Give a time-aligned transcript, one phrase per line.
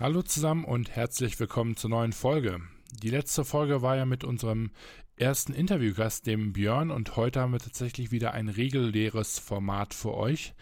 [0.00, 2.60] Hallo zusammen und herzlich willkommen zur neuen Folge.
[3.02, 4.70] Die letzte Folge war ja mit unserem
[5.16, 10.54] ersten Interviewgast, dem Björn, und heute haben wir tatsächlich wieder ein reguläres Format für euch.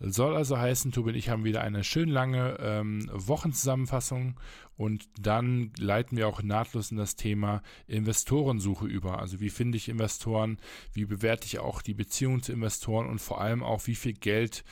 [0.00, 4.38] Soll also heißen, Tobi und ich haben wieder eine schön lange ähm, Wochenzusammenfassung
[4.76, 9.18] und dann leiten wir auch nahtlos in das Thema Investorensuche über.
[9.18, 10.58] Also wie finde ich Investoren,
[10.92, 14.64] wie bewerte ich auch die Beziehung zu Investoren und vor allem auch, wie viel Geld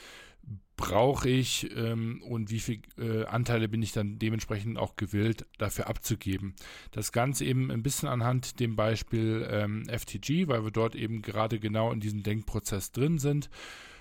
[0.77, 5.89] brauche ich ähm, und wie viel äh, Anteile bin ich dann dementsprechend auch gewillt dafür
[5.89, 6.55] abzugeben.
[6.91, 11.59] Das Ganze eben ein bisschen anhand dem Beispiel ähm, FTG, weil wir dort eben gerade
[11.59, 13.49] genau in diesem Denkprozess drin sind.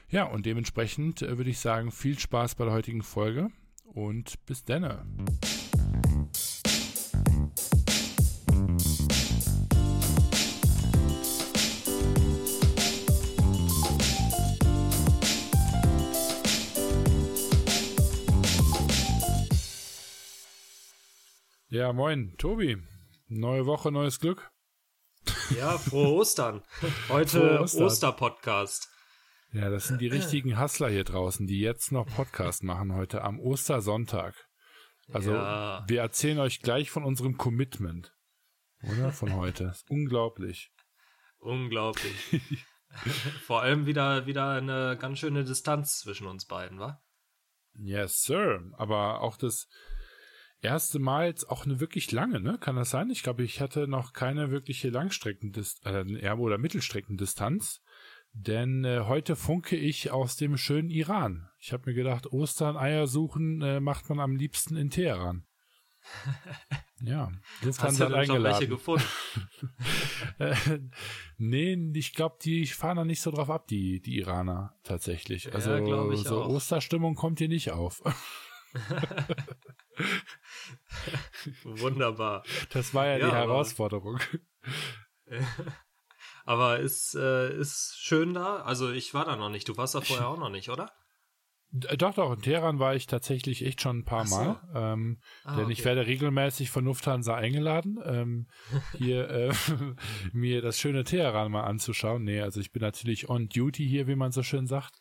[0.09, 3.50] Ja, und dementsprechend äh, würde ich sagen, viel Spaß bei der heutigen Folge
[3.86, 5.05] und bis denne.
[21.76, 22.78] Ja, moin, Tobi.
[23.28, 24.50] Neue Woche, neues Glück.
[25.58, 26.64] Ja, frohe Ostern.
[27.09, 27.59] Heute.
[27.59, 28.88] Osterpodcast.
[29.52, 33.42] Ja, das sind die richtigen Hustler hier draußen, die jetzt noch Podcast machen heute am
[33.42, 34.48] Ostersonntag.
[35.12, 35.84] Also ja.
[35.86, 38.14] wir erzählen euch gleich von unserem Commitment,
[38.81, 39.12] oder?
[39.12, 39.73] Von heute.
[39.90, 40.72] unglaublich.
[41.40, 42.16] Unglaublich.
[43.46, 47.03] Vor allem wieder wieder eine ganz schöne Distanz zwischen uns beiden, wa?
[47.73, 48.64] Yes, sir.
[48.78, 49.68] Aber auch das
[50.61, 52.58] erste Mal jetzt auch eine wirklich lange, ne?
[52.59, 53.09] Kann das sein?
[53.09, 57.81] Ich glaube, ich hatte noch keine wirkliche Langstreckendistanz, äh, Erbe- oder Mittelstreckendistanz.
[58.38, 61.47] Denn äh, heute funke ich aus dem schönen Iran.
[61.58, 65.45] Ich habe mir gedacht, Ostern Eier suchen äh, macht man am liebsten in Teheran.
[67.02, 67.31] ja,
[67.64, 68.44] jetzt Hast du eingeladen.
[68.44, 69.06] welche gefunden?
[70.40, 70.56] äh,
[71.38, 75.53] nee, ich glaube, die fahren da nicht so drauf ab, die, die Iraner tatsächlich.
[75.53, 76.50] Also ja, so auch.
[76.50, 78.03] Osterstimmung kommt hier nicht auf.
[81.64, 82.44] Wunderbar.
[82.72, 84.19] Das war ja, ja die Herausforderung.
[86.46, 88.58] Aber ist, äh, ist schön da.
[88.58, 89.68] Also ich war da noch nicht.
[89.68, 90.91] Du warst da vorher auch noch nicht, oder?
[91.72, 94.38] Doch, doch, in Teheran war ich tatsächlich echt schon ein paar so.
[94.38, 94.62] Mal.
[94.74, 95.74] Ähm, ah, denn okay.
[95.74, 98.47] ich werde regelmäßig von Lufthansa eingeladen, ähm,
[98.97, 99.53] hier äh,
[100.31, 102.24] mir das schöne Teheran mal anzuschauen.
[102.24, 104.94] Nee, also ich bin natürlich on duty hier, wie man so schön sagt.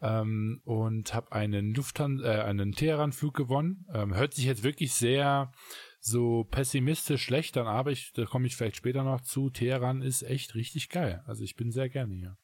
[0.00, 3.86] Ähm, und habe einen Lufthansa, äh, einen Teheran-Flug gewonnen.
[3.92, 5.52] Ähm, hört sich jetzt wirklich sehr
[6.00, 9.50] so pessimistisch schlecht an, aber ich, da komme ich vielleicht später noch zu.
[9.50, 11.22] Teheran ist echt richtig geil.
[11.26, 12.36] Also ich bin sehr gerne hier.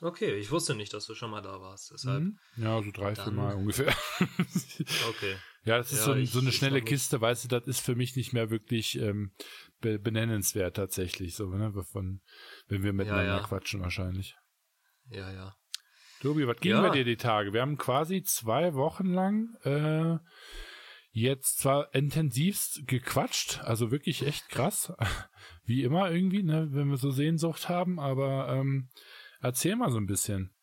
[0.00, 1.90] Okay, ich wusste nicht, dass du schon mal da warst.
[1.92, 2.38] Deshalb mhm.
[2.56, 3.88] Ja, so drei, vier Mal ungefähr.
[5.08, 5.36] okay.
[5.64, 7.96] Ja, das ist ja, so, ich, so, eine schnelle Kiste, weißt du, das ist für
[7.96, 9.32] mich nicht mehr wirklich ähm,
[9.80, 12.22] be benennenswert tatsächlich, so, ne, von,
[12.68, 13.42] wenn wir miteinander ja, ja.
[13.42, 14.36] quatschen wahrscheinlich.
[15.10, 15.57] Ja, ja.
[16.20, 17.52] Tobi, was ging bei dir die Tage?
[17.52, 20.18] Wir haben quasi zwei Wochen lang äh,
[21.10, 24.92] jetzt zwar intensivst gequatscht, also wirklich echt krass,
[25.64, 28.88] wie immer irgendwie, ne, wenn wir so Sehnsucht haben, aber ähm,
[29.40, 30.54] erzähl mal so ein bisschen.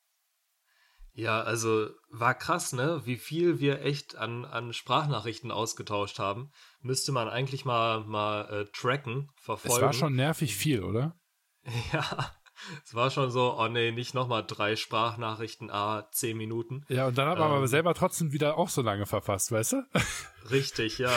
[1.14, 3.02] Ja, also war krass, ne?
[3.06, 6.52] Wie viel wir echt an, an Sprachnachrichten ausgetauscht haben.
[6.82, 9.78] Müsste man eigentlich mal, mal äh, tracken, verfolgen.
[9.78, 11.18] Es war schon nervig viel, oder?
[11.94, 12.36] Ja,
[12.84, 16.86] es war schon so, oh nee, nicht nochmal drei Sprachnachrichten, ah, zehn Minuten.
[16.90, 19.74] Ja, und dann hat man ähm, aber selber trotzdem wieder auch so lange verfasst, weißt
[19.74, 19.84] du?
[20.52, 21.12] Richtig, ja.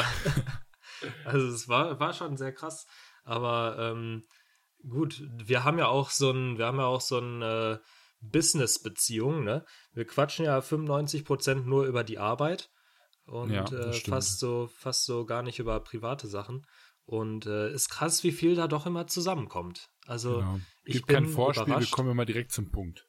[1.24, 2.86] also es war, war schon sehr krass.
[3.24, 4.24] Aber ähm,
[4.88, 7.78] gut, wir haben ja auch so ein, wir haben ja auch so ein äh,
[8.20, 9.64] Business-Beziehung, ne?
[9.92, 12.70] Wir quatschen ja 95% nur über die Arbeit
[13.26, 16.66] und ja, äh, fast so, fast so gar nicht über private Sachen.
[17.08, 19.88] Und äh, ist krass, wie viel da doch immer zusammenkommt.
[20.06, 20.60] Also genau.
[20.84, 21.90] ich Gibt bin kein Vorspiel, überrascht.
[21.90, 23.06] wir kommen immer direkt zum Punkt.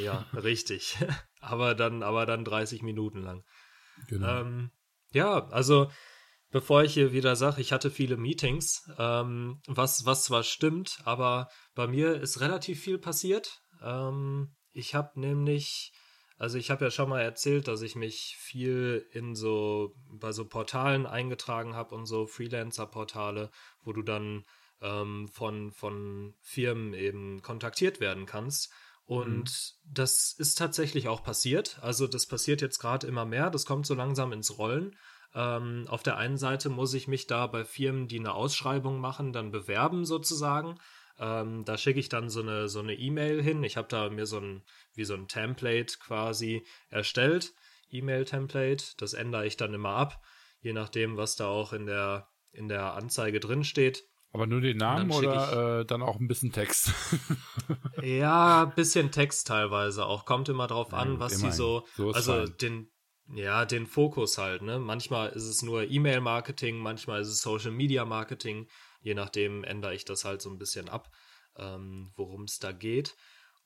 [0.00, 0.96] Ja, richtig.
[1.40, 3.42] aber dann, aber dann 30 Minuten lang.
[4.06, 4.42] Genau.
[4.42, 4.70] Ähm,
[5.10, 5.90] ja, also
[6.50, 11.48] bevor ich hier wieder sage, ich hatte viele Meetings, ähm, was, was zwar stimmt, aber
[11.74, 13.62] bei mir ist relativ viel passiert.
[13.82, 15.92] Ähm, ich habe nämlich
[16.38, 20.46] also ich habe ja schon mal erzählt, dass ich mich viel in so bei so
[20.46, 23.50] Portalen eingetragen habe und so Freelancer-Portale,
[23.82, 24.44] wo du dann
[24.80, 28.72] ähm, von von Firmen eben kontaktiert werden kannst.
[29.04, 29.94] Und mhm.
[29.94, 31.78] das ist tatsächlich auch passiert.
[31.80, 33.50] Also das passiert jetzt gerade immer mehr.
[33.50, 34.96] Das kommt so langsam ins Rollen.
[35.34, 39.32] Ähm, auf der einen Seite muss ich mich da bei Firmen, die eine Ausschreibung machen,
[39.32, 40.78] dann bewerben sozusagen.
[41.18, 43.64] Ähm, da schicke ich dann so eine so eine E-Mail hin.
[43.64, 44.62] Ich habe da mir so ein
[44.98, 47.54] wie so ein Template quasi erstellt,
[47.90, 48.84] E-Mail-Template.
[48.98, 50.22] Das ändere ich dann immer ab,
[50.60, 54.04] je nachdem, was da auch in der in der Anzeige drin steht.
[54.32, 56.92] Aber nur den Namen oder äh, dann auch ein bisschen Text?
[58.02, 60.26] ja, bisschen Text teilweise auch.
[60.26, 62.54] Kommt immer drauf ja, an, was sie so, so also fein.
[62.60, 62.90] den
[63.34, 64.78] ja, den Fokus halt, ne?
[64.78, 68.68] Manchmal ist es nur E-Mail-Marketing, manchmal ist es Social-Media-Marketing.
[69.02, 71.10] Je nachdem ändere ich das halt so ein bisschen ab,
[71.56, 73.16] ähm, worum es da geht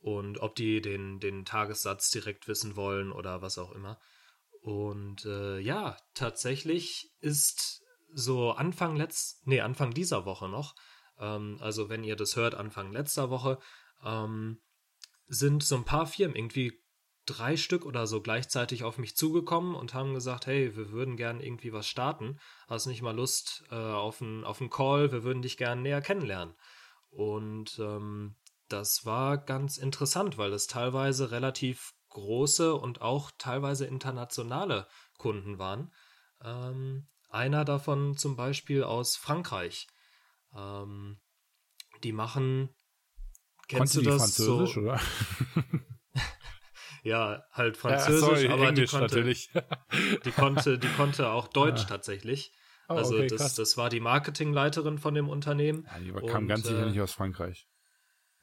[0.02, 4.00] und ob die den, den Tagessatz direkt wissen wollen oder was auch immer.
[4.60, 7.82] Und äh, ja, tatsächlich ist
[8.12, 10.74] so Anfang letzt, nee, Anfang dieser Woche noch,
[11.18, 13.58] ähm, also wenn ihr das hört, Anfang letzter Woche,
[14.04, 14.60] ähm,
[15.28, 16.82] sind so ein paar Firmen irgendwie
[17.24, 21.40] drei Stück oder so gleichzeitig auf mich zugekommen und haben gesagt, hey, wir würden gern
[21.40, 22.40] irgendwie was starten.
[22.66, 25.12] Hast nicht mal Lust äh, auf einen auf Call?
[25.12, 26.56] Wir würden dich gern näher kennenlernen.
[27.10, 28.34] Und ähm,
[28.72, 34.86] das war ganz interessant, weil es teilweise relativ große und auch teilweise internationale
[35.18, 35.92] Kunden waren.
[36.42, 39.86] Ähm, einer davon zum Beispiel aus Frankreich.
[40.54, 41.20] Ähm,
[42.02, 42.70] die machen.
[43.68, 44.22] Kennst Konnte du das?
[44.22, 45.00] Französisch, so, oder?
[47.02, 49.50] ja, halt Französisch, ja, sorry, aber Englisch die konnte, natürlich.
[50.24, 51.88] die konnte, die konnte auch Deutsch ja.
[51.88, 52.52] tatsächlich.
[52.88, 55.86] Oh, also okay, das, das war die Marketingleiterin von dem Unternehmen.
[55.90, 57.68] Ja, die kam ganz sicher äh, nicht aus Frankreich.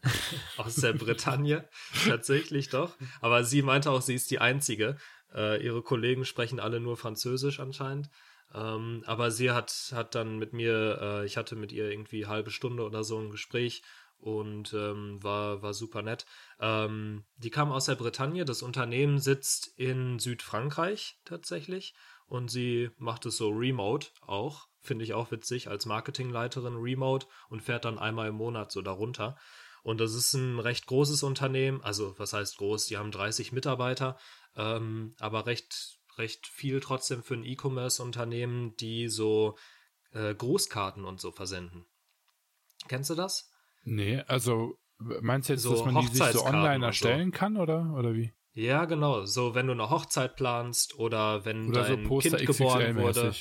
[0.57, 1.67] aus der Bretagne,
[2.07, 2.95] tatsächlich doch.
[3.21, 4.97] Aber sie meinte auch, sie ist die Einzige.
[5.33, 8.09] Äh, ihre Kollegen sprechen alle nur Französisch anscheinend.
[8.53, 12.51] Ähm, aber sie hat, hat dann mit mir, äh, ich hatte mit ihr irgendwie halbe
[12.51, 13.83] Stunde oder so ein Gespräch
[14.17, 16.25] und ähm, war, war super nett.
[16.59, 21.93] Ähm, die kam aus der Bretagne, das Unternehmen sitzt in Südfrankreich tatsächlich
[22.25, 24.67] und sie macht es so remote auch.
[24.81, 29.37] Finde ich auch witzig als Marketingleiterin remote und fährt dann einmal im Monat so darunter.
[29.83, 34.17] Und das ist ein recht großes Unternehmen, also was heißt groß, die haben 30 Mitarbeiter,
[34.55, 39.57] ähm, aber recht, recht viel trotzdem für ein E-Commerce-Unternehmen, die so
[40.11, 41.85] äh, Grußkarten und so versenden.
[42.87, 43.51] Kennst du das?
[43.83, 47.37] Nee, also meinst du jetzt, so dass man die sich so online erstellen so.
[47.37, 48.33] kann oder, oder wie?
[48.53, 49.25] Ja, genau.
[49.25, 53.33] So, wenn du eine Hochzeit planst oder wenn oder dein so Kind geboren wurde.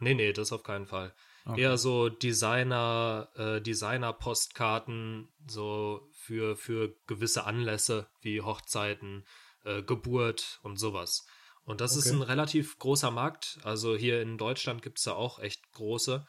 [0.00, 1.14] Nee, nee, das auf keinen Fall.
[1.44, 1.62] Okay.
[1.62, 9.24] Eher so Designer, äh, Designer-Postkarten, so für, für gewisse Anlässe wie Hochzeiten,
[9.64, 11.26] äh, Geburt und sowas.
[11.64, 12.06] Und das okay.
[12.06, 13.58] ist ein relativ großer Markt.
[13.64, 16.26] Also hier in Deutschland gibt es da auch echt große,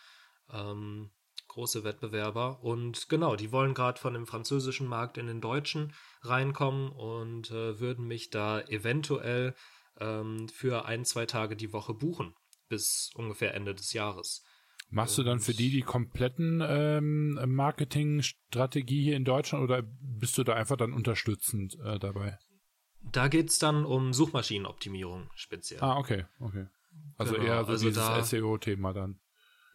[0.52, 1.12] ähm,
[1.48, 2.64] große Wettbewerber.
[2.64, 7.80] Und genau, die wollen gerade von dem französischen Markt in den deutschen reinkommen und äh,
[7.80, 9.56] würden mich da eventuell
[10.00, 12.36] ähm, für ein, zwei Tage die Woche buchen
[12.70, 14.44] bis ungefähr Ende des Jahres.
[14.94, 20.44] Machst du dann für die die kompletten ähm, Marketingstrategie hier in Deutschland oder bist du
[20.44, 22.38] da einfach dann unterstützend äh, dabei?
[23.02, 25.82] Da geht es dann um Suchmaschinenoptimierung speziell.
[25.82, 26.68] Ah, okay, okay.
[27.18, 29.20] Also genau, eher so also dieses SEO-Thema dann.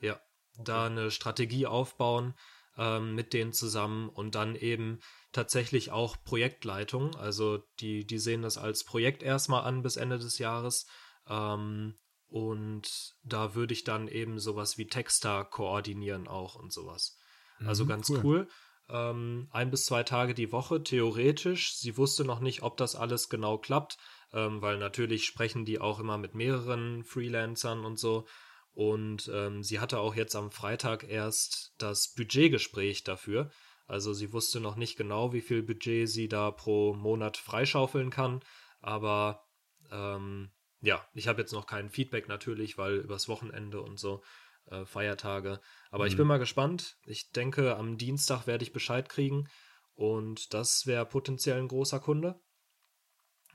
[0.01, 0.21] Ja,
[0.57, 2.35] da eine Strategie aufbauen
[2.77, 5.01] ähm, mit denen zusammen und dann eben
[5.33, 7.17] tatsächlich auch Projektleitung.
[7.17, 10.87] Also die, die sehen das als Projekt erstmal an bis Ende des Jahres
[11.29, 11.99] ähm,
[12.29, 17.19] und da würde ich dann eben sowas wie Texter koordinieren auch und sowas.
[17.65, 18.21] Also mhm, ganz cool.
[18.25, 18.49] cool.
[18.91, 21.75] Ähm, ein bis zwei Tage die Woche, theoretisch.
[21.77, 23.99] Sie wusste noch nicht, ob das alles genau klappt,
[24.33, 28.27] ähm, weil natürlich sprechen die auch immer mit mehreren Freelancern und so.
[28.73, 33.51] Und ähm, sie hatte auch jetzt am Freitag erst das Budgetgespräch dafür.
[33.87, 38.41] Also sie wusste noch nicht genau, wie viel Budget sie da pro Monat freischaufeln kann.
[38.81, 39.43] Aber
[39.91, 44.23] ähm, ja, ich habe jetzt noch kein Feedback natürlich, weil übers Wochenende und so
[44.67, 45.61] äh, Feiertage.
[45.91, 46.11] Aber mhm.
[46.11, 46.97] ich bin mal gespannt.
[47.05, 49.49] Ich denke, am Dienstag werde ich Bescheid kriegen
[49.95, 52.41] und das wäre potenziell ein großer Kunde.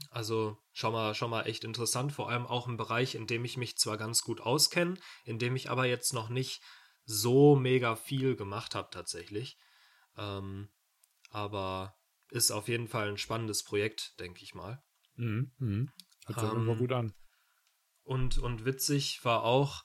[0.10, 3.58] Also schon mal, schon mal echt interessant, vor allem auch im Bereich, in dem ich
[3.58, 6.62] mich zwar ganz gut auskenne, in dem ich aber jetzt noch nicht
[7.06, 9.58] so mega viel gemacht habe tatsächlich.
[10.18, 10.70] Ähm,
[11.30, 11.96] aber
[12.30, 14.84] ist auf jeden Fall ein spannendes Projekt, denke ich mal.
[15.16, 15.92] Mhm, mh.
[16.28, 17.14] Hört sich ähm, gut an.
[18.04, 19.84] Und, und witzig war auch,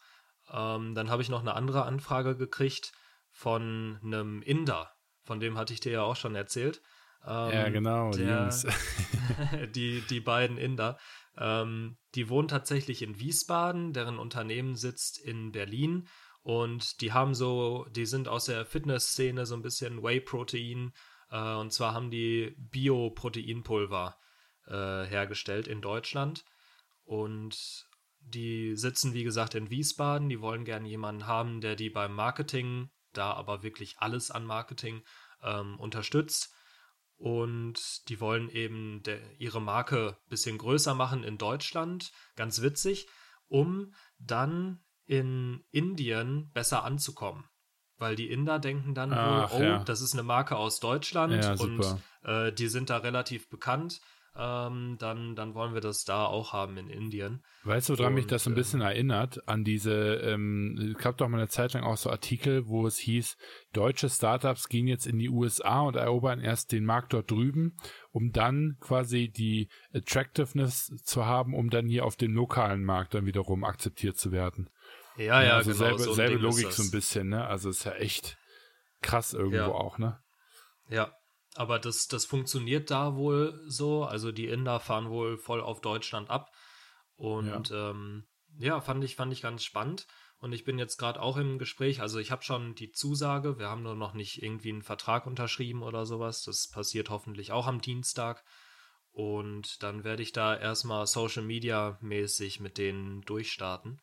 [0.50, 2.92] ähm, dann habe ich noch eine andere Anfrage gekriegt
[3.30, 4.90] von einem Inder.
[5.25, 6.80] Von dem hatte ich dir ja auch schon erzählt.
[7.26, 8.49] Ähm, ja, genau, der,
[9.75, 10.99] die, die beiden Inder.
[11.37, 16.09] Ähm, die wohnen tatsächlich in Wiesbaden, deren Unternehmen sitzt in Berlin
[16.42, 20.92] und die haben so, die sind aus der Fitnessszene so ein bisschen Whey-Protein
[21.30, 24.16] äh, und zwar haben die Bio-Proteinpulver
[24.68, 26.44] äh, hergestellt in Deutschland.
[27.04, 27.87] Und
[28.20, 30.28] die sitzen, wie gesagt, in Wiesbaden.
[30.28, 35.02] Die wollen gerne jemanden haben, der die beim Marketing, da aber wirklich alles an Marketing
[35.42, 36.54] ähm, unterstützt.
[37.16, 39.02] Und die wollen eben
[39.38, 42.12] ihre Marke ein bisschen größer machen in Deutschland.
[42.37, 43.08] Ganz witzig,
[43.48, 47.44] um dann in Indien besser anzukommen.
[47.96, 49.84] Weil die Inder denken dann Ach, wohl, oh, ja.
[49.84, 51.84] das ist eine Marke aus Deutschland ja, und
[52.22, 54.00] äh, die sind da relativ bekannt
[54.38, 57.42] ähm, dann, dann wollen wir das da auch haben in Indien.
[57.64, 59.49] Weißt du, woran mich das so ein bisschen ähm, erinnert?
[59.49, 62.99] An diese, ähm, es gab doch mal eine Zeit lang auch so Artikel, wo es
[62.99, 63.37] hieß,
[63.73, 67.76] deutsche Startups gehen jetzt in die USA und erobern erst den Markt dort drüben,
[68.12, 73.26] um dann quasi die Attractiveness zu haben, um dann hier auf dem lokalen Markt dann
[73.26, 74.71] wiederum akzeptiert zu werden.
[75.16, 75.85] Ja, ja, also genau.
[75.85, 77.45] Selbe, so selbe Logik so ein bisschen, ne?
[77.45, 78.38] Also ist ja echt
[79.02, 79.66] krass irgendwo ja.
[79.66, 80.21] auch, ne?
[80.88, 81.12] Ja,
[81.58, 84.04] aber das, das funktioniert da wohl so.
[84.04, 86.52] Also die Inder fahren wohl voll auf Deutschland ab.
[87.16, 88.28] Und ja, ähm,
[88.60, 90.06] ja fand, ich, fand ich ganz spannend.
[90.38, 92.00] Und ich bin jetzt gerade auch im Gespräch.
[92.00, 93.58] Also ich habe schon die Zusage.
[93.58, 96.44] Wir haben nur noch nicht irgendwie einen Vertrag unterschrieben oder sowas.
[96.44, 98.44] Das passiert hoffentlich auch am Dienstag.
[99.10, 104.00] Und dann werde ich da erstmal Social Media mäßig mit denen durchstarten.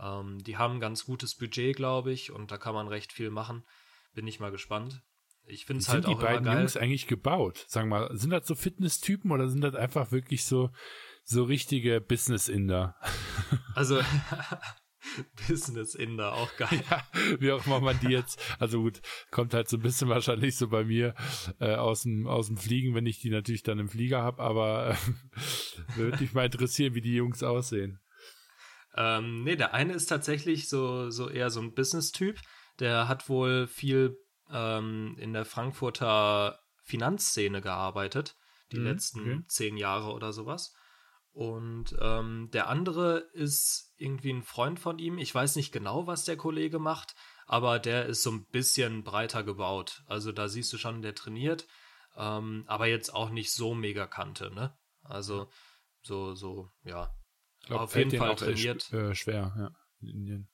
[0.00, 3.28] Ähm, die haben ein ganz gutes Budget, glaube ich, und da kann man recht viel
[3.28, 3.62] machen.
[4.14, 5.02] Bin ich mal gespannt.
[5.46, 7.64] Ich finde es halt auch die beiden Jungs eigentlich gebaut?
[7.68, 10.70] Sagen wir mal, sind das so Fitness-Typen oder sind das einfach wirklich so,
[11.22, 12.96] so richtige Business-Inder?
[13.74, 14.00] Also,
[15.48, 16.82] Business-Inder, auch geil.
[16.90, 17.02] Ja,
[17.38, 20.68] wie auch immer man die jetzt, also gut, kommt halt so ein bisschen wahrscheinlich so
[20.68, 21.14] bei mir
[21.60, 24.90] äh, aus, dem, aus dem Fliegen, wenn ich die natürlich dann im Flieger habe, aber
[24.90, 28.00] äh, würde mich mal interessieren, wie die Jungs aussehen.
[28.96, 32.38] Ähm, nee, der eine ist tatsächlich so, so eher so ein Business-Typ.
[32.78, 34.16] Der hat wohl viel
[34.50, 38.36] ähm, in der Frankfurter Finanzszene gearbeitet,
[38.72, 39.44] die mhm, letzten okay.
[39.48, 40.74] zehn Jahre oder sowas.
[41.32, 45.18] Und ähm, der andere ist irgendwie ein Freund von ihm.
[45.18, 49.42] Ich weiß nicht genau, was der Kollege macht, aber der ist so ein bisschen breiter
[49.42, 50.04] gebaut.
[50.06, 51.66] Also da siehst du schon, der trainiert,
[52.16, 54.78] ähm, aber jetzt auch nicht so mega Kante, ne?
[55.02, 55.48] Also
[56.02, 57.12] so, so, ja.
[57.66, 58.92] Glaub, auf jeden Fall trainiert.
[58.92, 59.70] Äh, schwer, ja.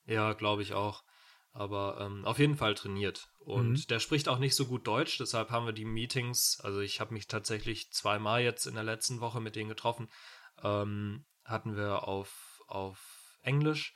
[0.05, 1.03] Ja, glaube ich auch
[1.53, 3.29] aber ähm, auf jeden Fall trainiert.
[3.39, 3.87] Und mhm.
[3.89, 7.13] der spricht auch nicht so gut Deutsch, deshalb haben wir die Meetings, also ich habe
[7.13, 10.09] mich tatsächlich zweimal jetzt in der letzten Woche mit denen getroffen,
[10.63, 12.99] ähm, hatten wir auf, auf
[13.41, 13.93] Englisch.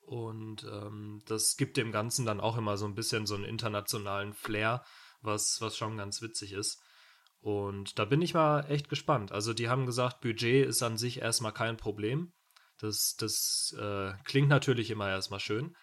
[0.00, 4.32] Und ähm, das gibt dem Ganzen dann auch immer so ein bisschen so einen internationalen
[4.32, 4.82] Flair,
[5.20, 6.82] was, was schon ganz witzig ist.
[7.40, 9.32] Und da bin ich mal echt gespannt.
[9.32, 12.32] Also die haben gesagt, Budget ist an sich erstmal kein Problem.
[12.78, 15.76] Das, das äh, klingt natürlich immer erstmal schön.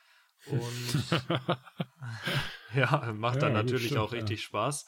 [0.48, 1.18] Und
[2.76, 4.46] ja, macht dann ja, natürlich stimmt, auch richtig ja.
[4.46, 4.86] Spaß.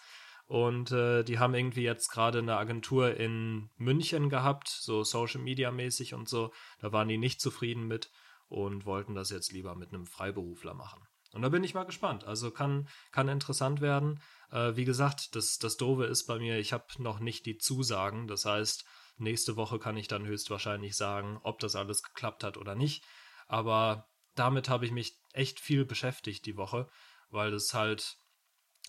[0.47, 5.71] Und äh, die haben irgendwie jetzt gerade eine Agentur in München gehabt, so Social Media
[5.71, 6.53] mäßig und so.
[6.79, 8.09] Da waren die nicht zufrieden mit
[8.47, 11.05] und wollten das jetzt lieber mit einem Freiberufler machen.
[11.33, 12.23] Und da bin ich mal gespannt.
[12.23, 14.21] Also kann, kann interessant werden.
[14.49, 18.27] Äh, wie gesagt, das, das Doofe ist bei mir, ich habe noch nicht die Zusagen.
[18.27, 18.85] Das heißt,
[19.17, 23.03] nächste Woche kann ich dann höchstwahrscheinlich sagen, ob das alles geklappt hat oder nicht.
[23.47, 26.87] Aber damit habe ich mich echt viel beschäftigt die Woche,
[27.29, 28.17] weil es halt,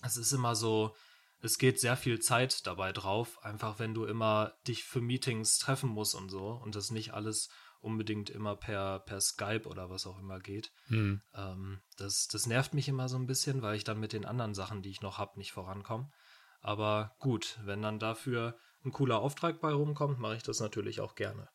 [0.03, 0.95] es ist immer so,
[1.41, 5.89] es geht sehr viel Zeit dabei drauf, einfach wenn du immer dich für Meetings treffen
[5.89, 7.49] musst und so und das nicht alles
[7.81, 10.73] unbedingt immer per, per Skype oder was auch immer geht.
[10.87, 11.21] Hm.
[11.33, 14.53] Ähm, das, das nervt mich immer so ein bisschen, weil ich dann mit den anderen
[14.53, 16.09] Sachen, die ich noch habe, nicht vorankomme.
[16.61, 21.15] Aber gut, wenn dann dafür ein cooler Auftrag bei rumkommt, mache ich das natürlich auch
[21.15, 21.49] gerne.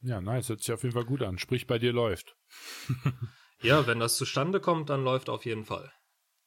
[0.00, 0.48] Ja, nice.
[0.48, 1.38] Hört sich auf jeden Fall gut an.
[1.38, 2.36] Sprich, bei dir läuft.
[3.60, 5.92] ja, wenn das zustande kommt, dann läuft auf jeden Fall.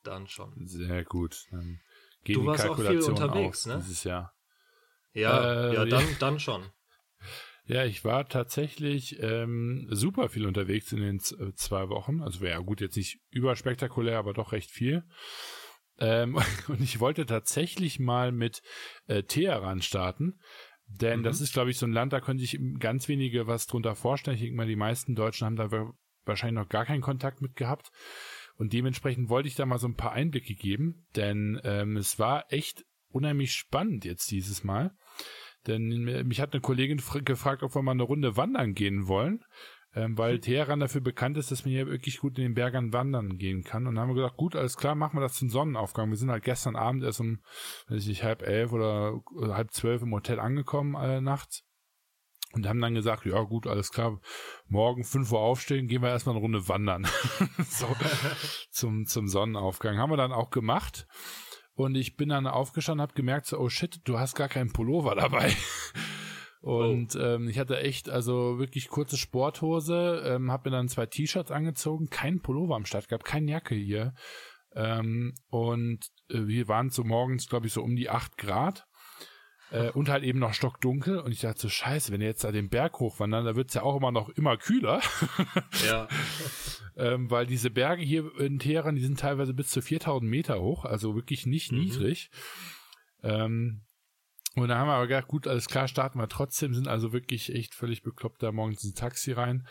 [0.04, 0.54] Dann schon.
[0.66, 1.46] Sehr gut.
[1.52, 1.80] Dann
[2.24, 3.78] geht du warst auch viel unterwegs, ne?
[3.78, 4.34] Dieses Jahr.
[5.14, 6.70] Ja, äh, ja, dann, dann schon.
[7.66, 12.22] Ja, ich war tatsächlich ähm, super viel unterwegs in den äh, zwei Wochen.
[12.22, 15.04] Also wäre ja gut, jetzt nicht überspektakulär, aber doch recht viel.
[16.00, 16.38] Ähm,
[16.68, 18.62] und ich wollte tatsächlich mal mit
[19.08, 20.40] äh, Teheran starten.
[20.88, 21.24] Denn mhm.
[21.24, 24.36] das ist, glaube ich, so ein Land, da können sich ganz wenige was drunter vorstellen.
[24.36, 25.72] Ich denke mal, die meisten Deutschen haben da
[26.26, 27.92] wahrscheinlich noch gar keinen Kontakt mit gehabt.
[28.58, 32.52] Und dementsprechend wollte ich da mal so ein paar Einblicke geben, denn ähm, es war
[32.52, 34.92] echt unheimlich spannend jetzt dieses Mal.
[35.68, 39.44] Denn mich hat eine Kollegin gefragt, ob wir mal eine Runde wandern gehen wollen
[39.94, 40.42] ähm, weil hm.
[40.42, 43.88] Teheran dafür bekannt ist, dass man hier wirklich gut in den Bergen wandern gehen kann.
[43.88, 46.10] Und dann haben wir gesagt, gut, alles klar, machen wir das zum Sonnenaufgang.
[46.10, 47.42] Wir sind halt gestern Abend erst um,
[47.88, 51.66] weiß ich nicht, halb elf oder halb zwölf im Hotel angekommen äh, nachts.
[52.54, 54.20] Und haben dann gesagt, ja gut, alles klar,
[54.68, 57.08] morgen fünf Uhr aufstehen, gehen wir erstmal eine Runde wandern.
[57.70, 57.88] so,
[58.72, 59.98] zum, zum Sonnenaufgang.
[59.98, 61.08] Haben wir dann auch gemacht.
[61.74, 65.16] Und ich bin dann aufgestanden, habe gemerkt, so, oh shit, du hast gar keinen Pullover
[65.16, 65.56] dabei.
[66.62, 67.20] Und oh.
[67.20, 72.10] ähm, ich hatte echt, also wirklich kurze Sporthose, ähm, habe mir dann zwei T-Shirts angezogen,
[72.10, 74.14] kein Pullover am Start gehabt, keine Jacke hier.
[74.76, 78.86] Ähm, und äh, wir waren so morgens, glaube ich, so um die acht Grad.
[79.72, 81.20] Äh, und halt eben noch stockdunkel.
[81.20, 83.84] Und ich dachte so, scheiße, wenn ihr jetzt da den Berg hochwandern, da wird's ja
[83.84, 85.02] auch immer noch immer kühler.
[85.86, 86.08] ja.
[86.98, 90.86] ähm, weil diese Berge hier in Teheran, die sind teilweise bis zu 4000 Meter hoch,
[90.86, 91.80] also wirklich nicht mhm.
[91.80, 92.30] niedrig.
[93.24, 93.82] Ähm,
[94.56, 97.56] Und da haben wir aber gedacht, gut, alles klar, starten wir trotzdem, sind also wirklich
[97.56, 99.66] echt völlig bekloppt da morgens ins Taxi rein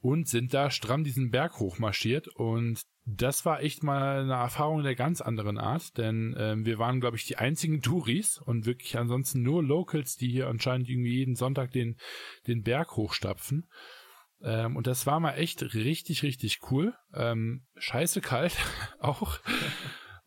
[0.00, 4.94] und sind da stramm diesen Berg hochmarschiert und das war echt mal eine Erfahrung der
[4.94, 9.42] ganz anderen Art, denn ähm, wir waren, glaube ich, die einzigen Touris und wirklich ansonsten
[9.42, 11.96] nur Locals, die hier anscheinend irgendwie jeden Sonntag den,
[12.46, 13.68] den Berg hochstapfen.
[14.42, 16.94] Ähm, und das war mal echt richtig, richtig cool.
[17.14, 18.56] Ähm, scheiße kalt
[19.00, 19.40] auch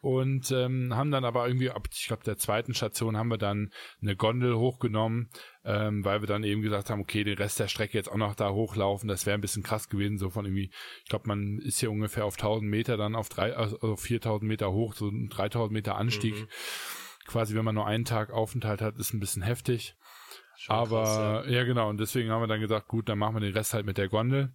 [0.04, 3.72] und ähm, haben dann aber irgendwie ab, ich glaube, der zweiten Station haben wir dann
[4.02, 5.30] eine Gondel hochgenommen,
[5.66, 8.36] ähm, weil wir dann eben gesagt haben, okay, den Rest der Strecke jetzt auch noch
[8.36, 10.72] da hochlaufen, das wäre ein bisschen krass gewesen, so von irgendwie,
[11.04, 14.72] ich glaube, man ist hier ungefähr auf 1000 Meter, dann auf drei, also 4000 Meter
[14.72, 16.36] hoch, so ein 3000 Meter Anstieg.
[16.36, 16.48] Mhm.
[17.26, 19.96] Quasi, wenn man nur einen Tag Aufenthalt hat, ist ein bisschen heftig.
[20.58, 21.60] Schon aber krass, ja.
[21.60, 21.64] ja.
[21.64, 23.98] genau, und deswegen haben wir dann gesagt, gut, dann machen wir den Rest halt mit
[23.98, 24.54] der Gondel.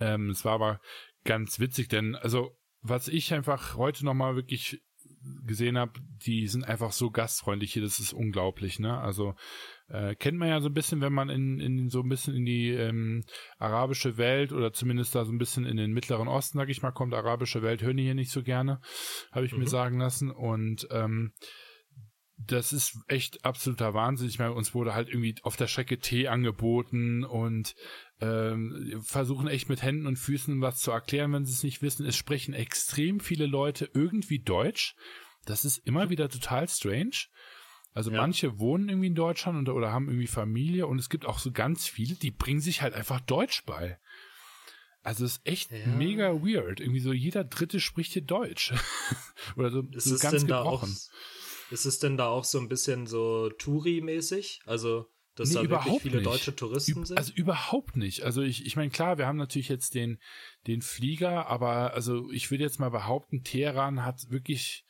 [0.00, 0.80] Ähm, es war aber
[1.24, 4.82] ganz witzig, denn also was ich einfach heute nochmal wirklich
[5.44, 5.92] gesehen habe,
[6.24, 8.98] die sind einfach so gastfreundlich hier, das ist unglaublich, ne?
[8.98, 9.34] Also
[9.90, 12.44] äh, kennt man ja so ein bisschen, wenn man in, in so ein bisschen in
[12.44, 13.24] die ähm,
[13.58, 16.92] arabische Welt oder zumindest da so ein bisschen in den Mittleren Osten, sag ich mal,
[16.92, 18.80] kommt arabische Welt, hören die hier nicht so gerne,
[19.32, 19.60] habe ich mhm.
[19.60, 20.30] mir sagen lassen.
[20.30, 21.32] Und ähm,
[22.46, 24.28] das ist echt absoluter Wahnsinn.
[24.28, 27.74] Ich meine, uns wurde halt irgendwie auf der Strecke Tee angeboten und
[28.20, 32.06] ähm, versuchen echt mit Händen und Füßen was zu erklären, wenn sie es nicht wissen.
[32.06, 34.94] Es sprechen extrem viele Leute irgendwie Deutsch.
[35.44, 37.26] Das ist immer wieder total strange.
[37.92, 38.20] Also ja.
[38.20, 41.50] manche wohnen irgendwie in Deutschland oder, oder haben irgendwie Familie und es gibt auch so
[41.50, 43.98] ganz viele, die bringen sich halt einfach Deutsch bei.
[45.02, 45.86] Also es ist echt ja.
[45.86, 46.80] mega weird.
[46.80, 48.72] Irgendwie so jeder Dritte spricht hier Deutsch.
[49.56, 50.90] oder so, ist so ganz gebrochen.
[50.90, 54.60] Auch, ist es denn da auch so ein bisschen so Touri-mäßig?
[54.66, 55.06] Also
[55.36, 56.26] dass nee, da wirklich viele nicht.
[56.26, 57.16] deutsche Touristen sind?
[57.16, 58.24] Also überhaupt nicht.
[58.24, 60.20] Also ich, ich meine, klar, wir haben natürlich jetzt den,
[60.66, 64.84] den Flieger, aber also ich würde jetzt mal behaupten, Teheran hat wirklich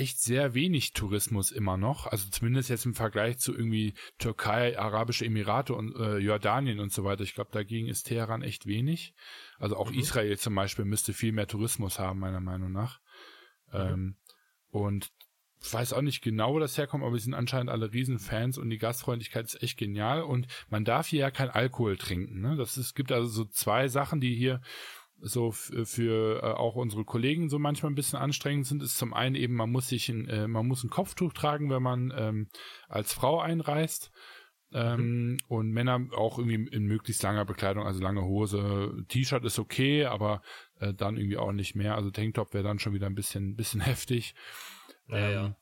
[0.00, 2.06] echt sehr wenig Tourismus immer noch.
[2.06, 7.04] Also zumindest jetzt im Vergleich zu irgendwie Türkei, Arabische Emirate und äh, Jordanien und so
[7.04, 7.22] weiter.
[7.22, 9.14] Ich glaube, dagegen ist Teheran echt wenig.
[9.58, 9.98] Also auch mhm.
[9.98, 13.00] Israel zum Beispiel müsste viel mehr Tourismus haben, meiner Meinung nach.
[13.72, 13.78] Mhm.
[13.78, 14.16] Ähm,
[14.70, 15.12] und
[15.70, 18.78] weiß auch nicht genau, wo das herkommt, aber wir sind anscheinend alle Riesenfans und die
[18.78, 22.40] Gastfreundlichkeit ist echt genial und man darf hier ja kein Alkohol trinken.
[22.40, 22.56] Ne?
[22.56, 24.62] Das ist, es gibt also so zwei Sachen, die hier
[25.22, 29.34] so für äh, auch unsere Kollegen so manchmal ein bisschen anstrengend sind, ist zum einen
[29.34, 32.48] eben, man muss sich ein, äh, man muss ein Kopftuch tragen, wenn man ähm,
[32.88, 34.10] als Frau einreist.
[34.72, 35.38] Ähm, mhm.
[35.48, 39.04] Und Männer auch irgendwie in möglichst langer Bekleidung, also lange Hose.
[39.08, 40.42] T-Shirt ist okay, aber
[40.78, 41.96] äh, dann irgendwie auch nicht mehr.
[41.96, 44.34] Also Tanktop wäre dann schon wieder ein bisschen, bisschen heftig.
[45.08, 45.56] Ja, ähm, ja.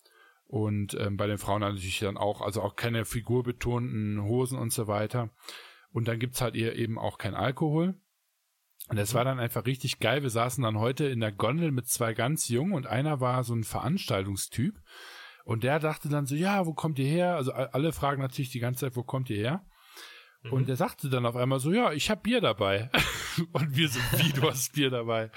[0.47, 4.87] Und ähm, bei den Frauen natürlich dann auch, also auch keine figurbetonten Hosen und so
[4.87, 5.31] weiter.
[5.93, 7.95] Und dann gibt's halt eben auch kein Alkohol.
[8.89, 10.23] Und das war dann einfach richtig geil.
[10.23, 13.55] Wir saßen dann heute in der Gondel mit zwei ganz jungen und einer war so
[13.55, 14.75] ein Veranstaltungstyp.
[15.45, 17.37] Und der dachte dann so, ja, wo kommt ihr her?
[17.37, 19.65] Also alle fragen natürlich die ganze Zeit, wo kommt ihr her?
[20.43, 20.53] Mhm.
[20.53, 22.91] Und der sagte dann auf einmal so, ja, ich hab Bier dabei.
[23.53, 25.31] und wir so, wie, du hast Bier dabei?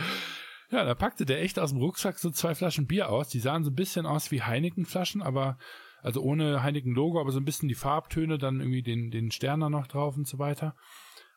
[0.70, 3.28] Ja, da packte der echt aus dem Rucksack so zwei Flaschen Bier aus.
[3.28, 5.58] Die sahen so ein bisschen aus wie Heineken-Flaschen, aber
[6.02, 9.70] also ohne Heineken-Logo, aber so ein bisschen die Farbtöne, dann irgendwie den, den Stern da
[9.70, 10.76] noch drauf und so weiter.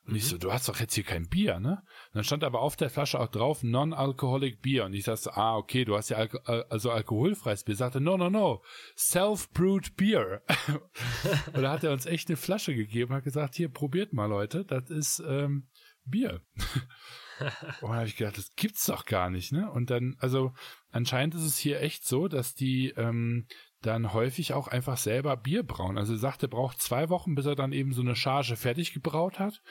[0.04, 0.16] Und mhm.
[0.16, 1.78] ich so, du hast doch jetzt hier kein Bier, ne?
[1.78, 4.84] Und dann stand aber auf der Flasche auch drauf Non-Alcoholic Bier.
[4.84, 7.72] Und ich dachte, ah, okay, du hast ja Alko äh, also alkoholfreies Bier.
[7.72, 8.62] Ich sagte, no, no, no,
[8.96, 10.42] Self-Brewed Beer.
[11.52, 14.64] und da hat er uns echt eine Flasche gegeben, hat gesagt, hier, probiert mal, Leute,
[14.64, 15.68] das ist ähm,
[16.04, 16.42] Bier.
[17.80, 19.70] und dann habe ich gedacht, das gibt's doch gar nicht, ne?
[19.70, 20.52] Und dann, also
[20.90, 23.46] anscheinend ist es hier echt so, dass die ähm,
[23.86, 25.98] dann häufig auch einfach selber Bier brauen.
[25.98, 28.92] Also er sagt, er braucht zwei Wochen, bis er dann eben so eine Charge fertig
[28.92, 29.62] gebraut hat.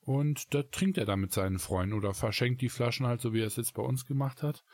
[0.00, 3.40] Und da trinkt er dann mit seinen Freunden oder verschenkt die Flaschen halt so, wie
[3.40, 4.64] er es jetzt bei uns gemacht hat.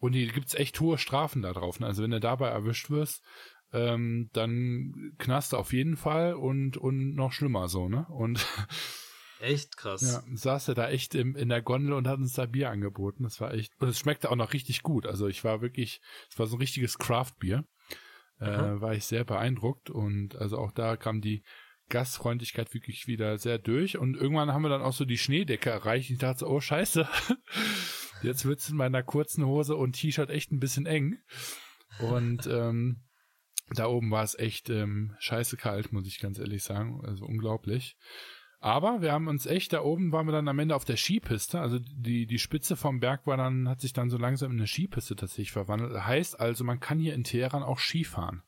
[0.00, 1.78] Und hier gibt's echt hohe Strafen da drauf.
[1.80, 1.86] Ne?
[1.86, 3.22] Also wenn du dabei erwischt wirst,
[3.72, 8.06] ähm, dann knast auf jeden Fall und, und noch schlimmer so, ne?
[8.08, 8.46] Und
[9.40, 10.00] Echt krass.
[10.02, 13.24] Ja, saß er da echt im, in der Gondel und hat uns da Bier angeboten.
[13.24, 15.06] Das war echt, und es schmeckte auch noch richtig gut.
[15.06, 16.00] Also ich war wirklich,
[16.30, 17.64] es war so ein richtiges Craft-Bier.
[18.40, 21.44] Äh, war ich sehr beeindruckt und also auch da kam die
[21.88, 26.10] Gastfreundlichkeit wirklich wieder sehr durch und irgendwann haben wir dann auch so die Schneedecke erreicht.
[26.10, 27.06] Ich dachte so, oh scheiße,
[28.22, 31.18] jetzt wird's in meiner kurzen Hose und T-Shirt echt ein bisschen eng.
[32.00, 33.02] Und ähm,
[33.70, 37.00] da oben war es echt ähm, scheiße kalt, muss ich ganz ehrlich sagen.
[37.04, 37.96] Also unglaublich.
[38.64, 41.60] Aber wir haben uns echt, da oben waren wir dann am Ende auf der Skipiste.
[41.60, 44.66] Also die, die Spitze vom Berg war dann, hat sich dann so langsam in eine
[44.66, 45.92] Skipiste tatsächlich verwandelt.
[45.92, 48.42] Heißt also, man kann hier in Teheran auch Skifahren.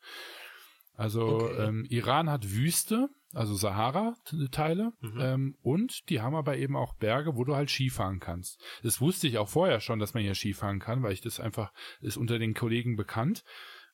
[0.95, 1.67] Also okay.
[1.67, 5.19] ähm, Iran hat Wüste, also Sahara-Teile, mhm.
[5.19, 8.59] ähm, und die haben aber eben auch Berge, wo du halt Skifahren kannst.
[8.81, 11.71] Das wusste ich auch vorher schon, dass man hier Skifahren kann, weil ich das einfach,
[12.01, 13.43] ist unter den Kollegen bekannt.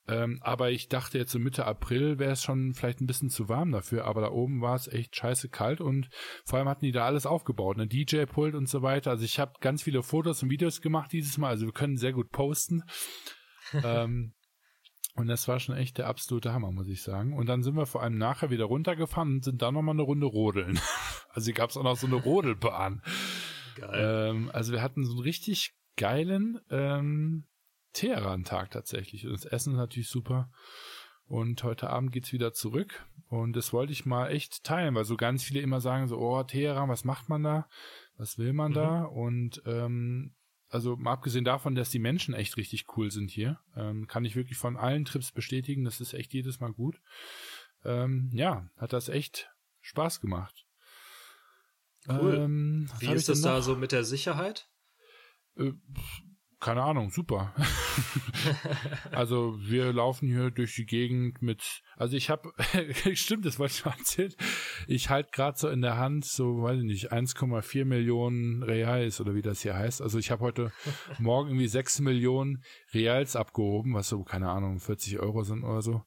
[0.08, 3.48] Ähm, aber ich dachte jetzt so Mitte April wäre es schon vielleicht ein bisschen zu
[3.48, 6.10] warm dafür, aber da oben war es echt scheiße kalt und
[6.44, 9.12] vor allem hatten die da alles aufgebaut, ne DJ-Pult und so weiter.
[9.12, 12.12] Also ich habe ganz viele Fotos und Videos gemacht dieses Mal, also wir können sehr
[12.12, 12.84] gut posten.
[13.84, 14.34] ähm,
[15.16, 17.34] und das war schon echt der absolute Hammer, muss ich sagen.
[17.38, 20.26] Und dann sind wir vor allem nachher wieder runtergefahren und sind da nochmal eine Runde
[20.26, 20.80] rodeln.
[21.36, 23.02] Also hier gab es auch noch so eine Rodelbahn.
[23.76, 24.30] Geil.
[24.30, 27.48] Ähm, also wir hatten so einen richtig geilen ähm,
[27.94, 29.24] Teheran-Tag tatsächlich.
[29.24, 30.52] Das Essen ist natürlich super.
[31.26, 33.06] Und heute Abend geht's wieder zurück.
[33.28, 36.44] Und das wollte ich mal echt teilen, weil so ganz viele immer sagen so, oh,
[36.44, 37.68] Teheran, was macht man da?
[38.18, 38.76] Was will man mhm.
[38.76, 39.04] da?
[39.04, 40.36] Und ähm,
[40.70, 44.36] also mal abgesehen davon, dass die Menschen echt richtig cool sind hier, ähm, kann ich
[44.36, 45.84] wirklich von allen Trips bestätigen.
[45.86, 47.00] Das ist echt jedes Mal gut.
[47.86, 49.50] Ähm, ja, hat das echt
[49.82, 50.66] Spaß gemacht.
[52.08, 52.36] Cool.
[52.36, 54.68] Ähm, Wie ist das da so mit der Sicherheit?
[55.58, 55.74] Äh,
[56.64, 57.54] keine Ahnung, super.
[59.12, 62.54] also wir laufen hier durch die Gegend mit, also ich habe,
[63.14, 64.34] stimmt, das wollte ich mal erzählen,
[64.88, 69.36] ich halte gerade so in der Hand so, weiß ich nicht, 1,4 Millionen Reals oder
[69.36, 70.02] wie das hier heißt.
[70.02, 70.72] Also ich habe heute
[71.20, 76.02] Morgen irgendwie 6 Millionen Reals abgehoben, was so, keine Ahnung, 40 Euro sind oder so.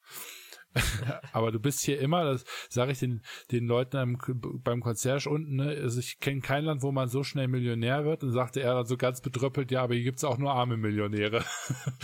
[1.32, 4.18] aber du bist hier immer, das sage ich den, den Leuten am,
[4.62, 5.68] beim Concierge unten, ne?
[5.68, 8.22] also ich kenne kein Land, wo man so schnell Millionär wird.
[8.22, 11.44] Und sagte er dann so ganz bedröppelt, ja, aber hier gibt's auch nur arme Millionäre.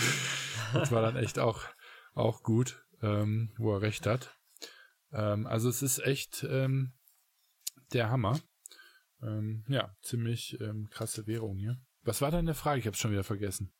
[0.72, 1.60] das war dann echt auch,
[2.14, 4.36] auch gut, ähm, wo er recht hat.
[5.12, 6.92] Ähm, also es ist echt ähm,
[7.92, 8.40] der Hammer.
[9.22, 11.80] Ähm, ja, ziemlich ähm, krasse Währung hier.
[12.02, 12.80] Was war deine Frage?
[12.80, 13.72] Ich habe schon wieder vergessen.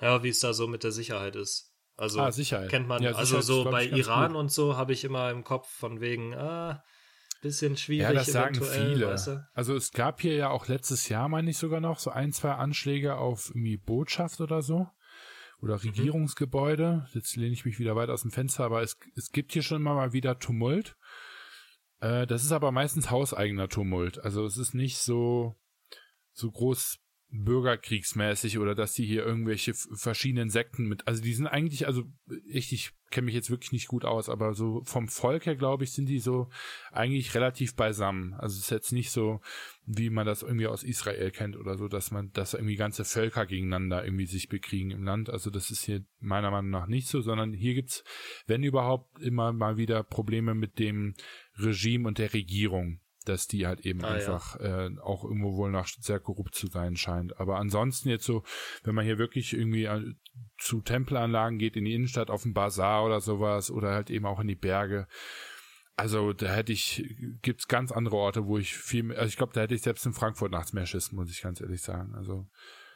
[0.00, 1.69] Ja, wie es da so mit der Sicherheit ist.
[2.00, 2.30] Also ah,
[2.66, 6.00] kennt man, ja, also so bei Iran und so habe ich immer im Kopf von
[6.00, 6.82] wegen, ah,
[7.42, 8.08] bisschen schwierig.
[8.08, 9.08] Ja, das sagen viele.
[9.08, 9.46] Weißt du?
[9.52, 12.52] Also es gab hier ja auch letztes Jahr, meine ich sogar noch, so ein, zwei
[12.52, 14.86] Anschläge auf irgendwie Botschaft oder so.
[15.60, 15.90] Oder mhm.
[15.90, 16.92] Regierungsgebäude.
[16.92, 17.06] Mhm.
[17.12, 19.82] Jetzt lehne ich mich wieder weit aus dem Fenster, aber es, es gibt hier schon
[19.82, 20.96] immer mal wieder Tumult.
[22.00, 24.24] Äh, das ist aber meistens hauseigener Tumult.
[24.24, 25.54] Also es ist nicht so,
[26.32, 26.99] so groß
[27.32, 32.04] bürgerkriegsmäßig oder dass die hier irgendwelche verschiedenen Sekten mit, also die sind eigentlich, also
[32.46, 35.84] ich, ich kenne mich jetzt wirklich nicht gut aus, aber so vom Volk her, glaube
[35.84, 36.48] ich, sind die so
[36.90, 38.34] eigentlich relativ beisammen.
[38.34, 39.40] Also es ist jetzt nicht so,
[39.86, 43.46] wie man das irgendwie aus Israel kennt oder so, dass man, dass irgendwie ganze Völker
[43.46, 45.30] gegeneinander irgendwie sich bekriegen im Land.
[45.30, 48.04] Also das ist hier meiner Meinung nach nicht so, sondern hier gibt's,
[48.46, 51.14] wenn überhaupt, immer mal wieder Probleme mit dem
[51.58, 54.86] Regime und der Regierung dass die halt eben ah, einfach ja.
[54.86, 57.38] äh, auch irgendwo wohl noch sehr korrupt zu sein scheint.
[57.38, 58.42] Aber ansonsten jetzt so,
[58.82, 60.14] wenn man hier wirklich irgendwie äh,
[60.58, 64.40] zu Tempelanlagen geht, in die Innenstadt, auf den Bazar oder sowas oder halt eben auch
[64.40, 65.06] in die Berge,
[65.96, 67.04] also da hätte ich,
[67.42, 70.06] gibt's ganz andere Orte, wo ich viel, mehr, also ich glaube, da hätte ich selbst
[70.06, 72.14] in Frankfurt nachts mehr Schiss, muss ich ganz ehrlich sagen.
[72.14, 72.48] Also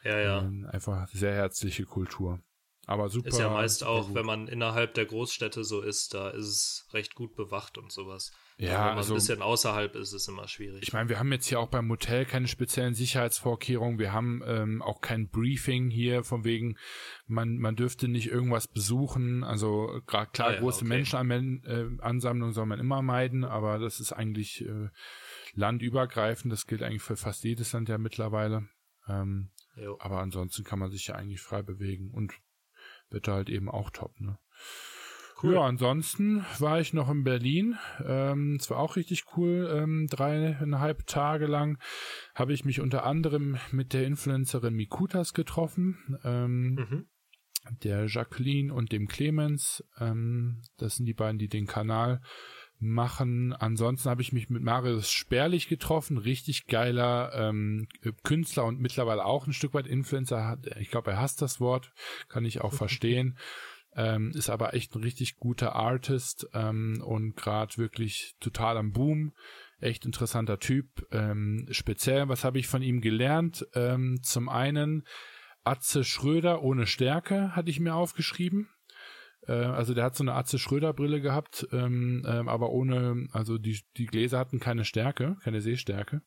[0.03, 0.41] ja, ja.
[0.41, 2.39] Ähm, einfach sehr herzliche Kultur.
[2.85, 3.29] Aber super.
[3.29, 7.15] Ist ja meist auch, wenn man innerhalb der Großstädte so ist, da ist es recht
[7.15, 8.31] gut bewacht und sowas.
[8.57, 10.81] Ja, wenn man also, ein bisschen außerhalb ist, ist es immer schwierig.
[10.83, 13.99] Ich meine, wir haben jetzt hier auch beim Hotel keine speziellen Sicherheitsvorkehrungen.
[13.99, 16.77] Wir haben ähm, auch kein Briefing hier, von wegen,
[17.27, 19.43] man, man dürfte nicht irgendwas besuchen.
[19.43, 20.87] Also gerade klar, ah, ja, große okay.
[20.87, 24.89] Menschenansammlungen äh, soll man immer meiden, aber das ist eigentlich äh,
[25.53, 26.53] landübergreifend.
[26.53, 28.69] Das gilt eigentlich für fast jedes Land ja mittlerweile.
[29.07, 29.49] Ähm,
[29.99, 32.33] aber ansonsten kann man sich ja eigentlich frei bewegen und
[33.15, 34.37] Wetter halt eben auch top, ne?
[35.41, 35.55] Cool.
[35.55, 37.77] Ja, ansonsten war ich noch in Berlin.
[38.05, 39.69] Ähm, es war auch richtig cool.
[39.71, 41.77] Ähm, dreieinhalb Tage lang
[42.33, 46.17] habe ich mich unter anderem mit der Influencerin Mikutas getroffen.
[46.23, 47.05] Ähm, mhm.
[47.83, 49.83] Der Jacqueline und dem Clemens.
[49.99, 52.21] Ähm, das sind die beiden, die den Kanal
[52.79, 53.53] machen.
[53.53, 57.87] Ansonsten habe ich mich mit Marius Sperlich getroffen, richtig geiler ähm,
[58.23, 60.57] Künstler und mittlerweile auch ein Stück weit Influencer.
[60.79, 61.91] Ich glaube, er hasst das Wort,
[62.27, 63.37] kann ich auch verstehen.
[63.95, 69.33] Ähm, ist aber echt ein richtig guter Artist ähm, und gerade wirklich total am Boom.
[69.79, 71.07] Echt interessanter Typ.
[71.11, 73.65] Ähm, speziell, was habe ich von ihm gelernt?
[73.73, 75.03] Ähm, zum einen
[75.63, 78.69] Atze Schröder ohne Stärke hatte ich mir aufgeschrieben.
[79.47, 83.57] Äh, also der hat so eine Atze Schröder Brille gehabt, ähm, äh, aber ohne, also
[83.57, 86.21] die, die Gläser hatten keine Stärke, keine Sehstärke.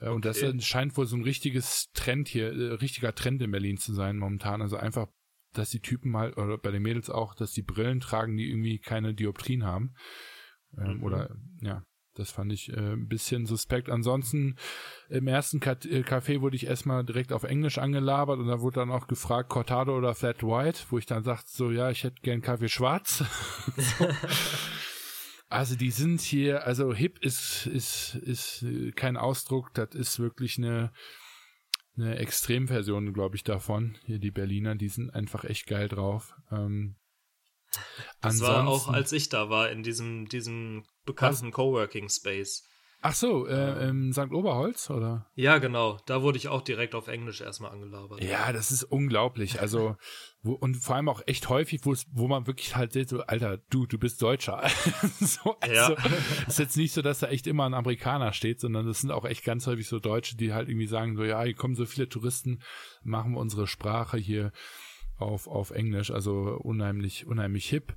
[0.00, 0.52] Äh, und okay.
[0.52, 4.16] das scheint wohl so ein richtiges Trend hier, äh, richtiger Trend in Berlin zu sein
[4.16, 4.62] momentan.
[4.62, 5.08] Also einfach
[5.52, 8.78] dass die Typen mal, oder bei den Mädels auch, dass die Brillen tragen, die irgendwie
[8.78, 9.94] keine Dioptrien haben.
[10.76, 11.02] Ähm, mhm.
[11.02, 11.84] Oder, ja,
[12.18, 13.88] das fand ich äh, ein bisschen suspekt.
[13.90, 14.56] Ansonsten
[15.08, 18.90] im ersten äh, Café wurde ich erstmal direkt auf Englisch angelabert und da wurde dann
[18.90, 22.42] auch gefragt, Cortado oder Flat White, wo ich dann sagte, so, ja, ich hätte gern
[22.42, 23.24] Kaffee schwarz.
[25.48, 28.64] also die sind hier, also hip ist, ist, ist
[28.96, 30.92] kein Ausdruck, das ist wirklich eine,
[31.96, 33.96] eine Extremversion, glaube ich, davon.
[34.04, 36.34] Hier die Berliner, die sind einfach echt geil drauf.
[36.50, 36.96] Ähm,
[38.20, 42.64] das war auch, als ich da war, in diesem, diesem bekannten Coworking Space.
[43.00, 44.32] Ach so, äh, im St.
[44.32, 45.30] Oberholz, oder?
[45.36, 45.98] Ja, genau.
[46.06, 48.24] Da wurde ich auch direkt auf Englisch erstmal angelabert.
[48.24, 49.60] Ja, das ist unglaublich.
[49.60, 49.96] Also,
[50.42, 53.20] wo, und vor allem auch echt häufig, wo, es, wo man wirklich halt sieht, so,
[53.20, 54.68] Alter, du, du bist Deutscher.
[55.20, 55.96] so, also, ja.
[56.48, 59.24] ist jetzt nicht so, dass da echt immer ein Amerikaner steht, sondern das sind auch
[59.24, 62.08] echt ganz häufig so Deutsche, die halt irgendwie sagen, so, ja, hier kommen so viele
[62.08, 62.62] Touristen,
[63.04, 64.50] machen wir unsere Sprache hier
[65.18, 66.10] auf, auf Englisch.
[66.10, 67.96] Also unheimlich, unheimlich hip.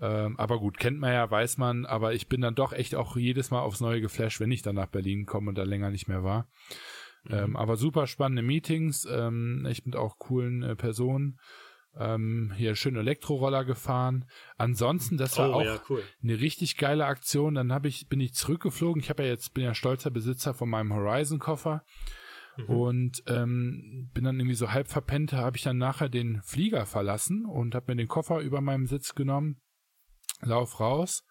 [0.00, 3.16] Ähm, aber gut, kennt man ja, weiß man, aber ich bin dann doch echt auch
[3.16, 6.06] jedes Mal aufs Neue geflasht, wenn ich dann nach Berlin komme und da länger nicht
[6.06, 6.48] mehr war.
[7.24, 7.34] Mhm.
[7.34, 11.38] Ähm, aber super spannende Meetings, ähm, echt mit auch coolen äh, Personen.
[11.96, 14.26] Ähm, hier schön Elektroroller gefahren.
[14.56, 16.02] Ansonsten, das war oh, auch ja, cool.
[16.22, 17.54] eine richtig geile Aktion.
[17.56, 19.02] Dann habe ich, bin ich zurückgeflogen.
[19.02, 21.82] Ich habe ja jetzt, bin ja stolzer Besitzer von meinem Horizon-Koffer.
[22.58, 22.74] Mhm.
[22.74, 27.46] Und ähm, bin dann irgendwie so halb verpennt, habe ich dann nachher den Flieger verlassen
[27.46, 29.60] und habe mir den Koffer über meinem Sitz genommen
[30.42, 31.24] lauf raus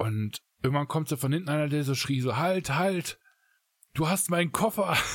[0.00, 3.18] und irgendwann kommt so von hinten einer, der so schrie so, halt, halt,
[3.94, 4.96] du hast meinen Koffer.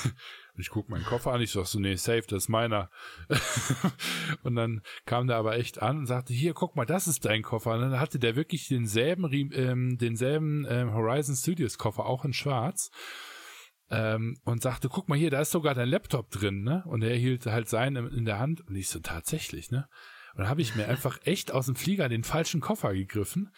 [0.57, 2.89] Ich guck meinen Koffer an, ich sag so, nee, safe, das ist meiner.
[4.43, 7.43] und dann kam der aber echt an und sagte, hier, guck mal, das ist dein
[7.43, 7.73] Koffer.
[7.73, 12.89] Und dann hatte der wirklich denselben, ähm, denselben ähm, Horizon Studios Koffer, auch in schwarz.
[13.91, 16.83] Ähm, und sagte, guck mal hier, da ist sogar dein Laptop drin, ne?
[16.87, 19.87] Und er hielt halt seinen in der Hand und ich so, tatsächlich, ne?
[20.33, 23.53] Und dann habe ich mir einfach echt aus dem Flieger den falschen Koffer gegriffen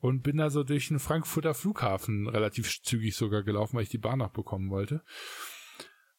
[0.00, 3.98] und bin da so durch den Frankfurter Flughafen relativ zügig sogar gelaufen, weil ich die
[3.98, 5.02] Bahn noch bekommen wollte.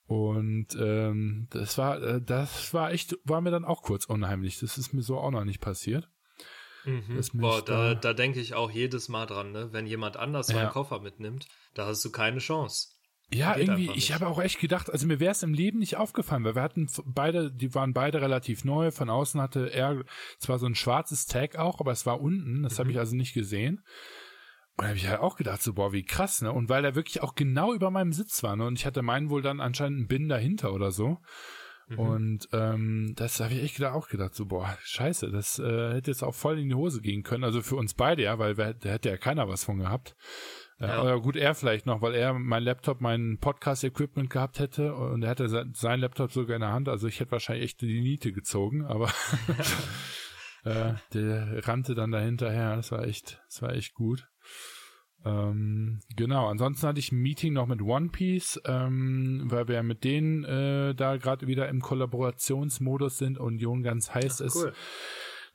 [0.05, 4.59] Und ähm, das war, äh, das war echt, war mir dann auch kurz unheimlich.
[4.59, 6.09] Das ist mir so auch noch nicht passiert.
[6.85, 7.21] Mhm.
[7.35, 9.69] Boah, da, da denke ich auch jedes Mal dran, ne?
[9.71, 10.55] Wenn jemand anders ja.
[10.55, 12.89] meinen Koffer mitnimmt, da hast du keine Chance.
[13.33, 16.43] Ja, irgendwie, ich habe auch echt gedacht, also mir wäre es im Leben nicht aufgefallen,
[16.43, 18.91] weil wir hatten beide, die waren beide relativ neu.
[18.91, 20.03] Von außen hatte er
[20.39, 22.79] zwar so ein schwarzes Tag auch, aber es war unten, das mhm.
[22.79, 23.83] habe ich also nicht gesehen.
[24.75, 26.51] Und da habe ich halt auch gedacht, so, boah, wie krass, ne?
[26.51, 28.65] Und weil er wirklich auch genau über meinem Sitz war, ne?
[28.65, 31.19] Und ich hatte meinen wohl dann anscheinend einen Bin dahinter oder so.
[31.89, 31.99] Mhm.
[31.99, 36.11] Und ähm, das habe ich echt gedacht, auch gedacht, so, boah, scheiße, das äh, hätte
[36.11, 37.43] jetzt auch voll in die Hose gehen können.
[37.43, 40.15] Also für uns beide, ja, weil da hätte ja keiner was von gehabt.
[40.79, 41.01] Ja.
[41.01, 45.29] Oder gut, er vielleicht noch, weil er mein Laptop, mein Podcast-Equipment gehabt hätte und er
[45.29, 46.89] hatte sein Laptop sogar in der Hand.
[46.89, 49.07] Also ich hätte wahrscheinlich echt die Niete gezogen, aber
[50.63, 52.75] äh, der rannte dann dahinterher.
[52.75, 54.27] Das war echt, das war echt gut.
[55.25, 60.03] Ähm, genau, ansonsten hatte ich ein Meeting noch mit One Piece, ähm, weil wir mit
[60.03, 64.73] denen äh, da gerade wieder im Kollaborationsmodus sind und Jon ganz heiß Ach, cool.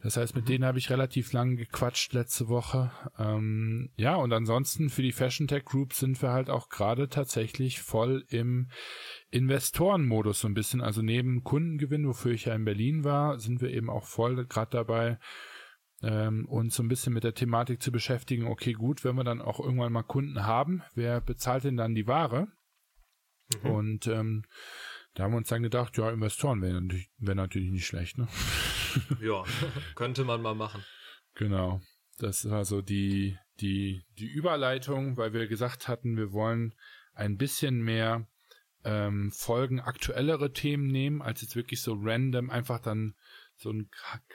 [0.01, 0.49] Das heißt, mit mhm.
[0.49, 2.93] denen habe ich relativ lang gequatscht letzte Woche.
[3.19, 7.81] Ähm, ja, und ansonsten für die Fashion Tech Group sind wir halt auch gerade tatsächlich
[7.81, 8.69] voll im
[9.31, 10.81] Investorenmodus so ein bisschen.
[10.81, 14.71] Also neben Kundengewinn, wofür ich ja in Berlin war, sind wir eben auch voll gerade
[14.71, 15.19] dabei,
[16.03, 18.47] ähm, uns so ein bisschen mit der Thematik zu beschäftigen.
[18.47, 22.07] Okay, gut, wenn wir dann auch irgendwann mal Kunden haben, wer bezahlt denn dann die
[22.07, 22.47] Ware?
[23.63, 23.71] Mhm.
[23.71, 24.45] Und ähm,
[25.19, 28.29] da haben wir uns dann gedacht, ja, Investoren wäre natürlich, wär natürlich nicht schlecht, ne?
[29.21, 29.43] ja,
[29.97, 30.85] könnte man mal machen.
[31.35, 31.81] Genau.
[32.19, 36.73] Das war so die, die, die Überleitung, weil wir gesagt hatten, wir wollen
[37.15, 38.29] ein bisschen mehr
[38.85, 43.17] ähm, Folgen aktuellere Themen nehmen, als jetzt wirklich so random einfach dann
[43.57, 43.91] so einen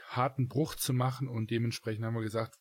[0.10, 2.56] harten Bruch zu machen und dementsprechend haben wir gesagt,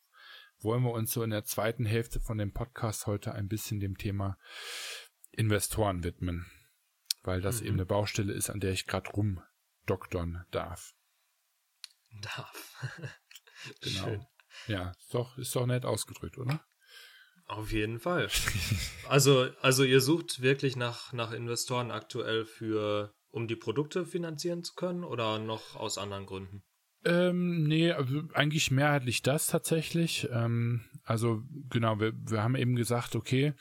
[0.61, 3.97] wollen wir uns so in der zweiten Hälfte von dem Podcast heute ein bisschen dem
[3.97, 4.37] Thema
[5.33, 6.45] Investoren widmen
[7.23, 7.67] weil das mhm.
[7.67, 10.93] eben eine Baustelle ist, an der ich gerade rumdoktern darf.
[12.21, 12.89] Darf.
[13.81, 14.05] genau.
[14.05, 14.25] Schön.
[14.67, 16.63] Ja, ist doch, ist doch nett ausgedrückt, oder?
[17.45, 18.29] Auf jeden Fall.
[19.09, 24.75] also, also ihr sucht wirklich nach, nach Investoren aktuell für, um die Produkte finanzieren zu
[24.75, 26.63] können oder noch aus anderen Gründen?
[27.05, 30.29] Ähm, nee, also eigentlich mehrheitlich das tatsächlich.
[30.31, 33.53] Ähm, also genau, wir, wir haben eben gesagt, okay,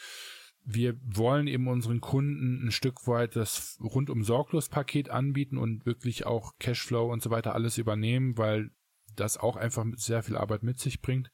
[0.65, 6.25] wir wollen eben unseren Kunden ein Stück weit das rundum sorglos Paket anbieten und wirklich
[6.27, 8.71] auch Cashflow und so weiter alles übernehmen, weil
[9.17, 11.31] das auch einfach sehr viel Arbeit mit sich bringt.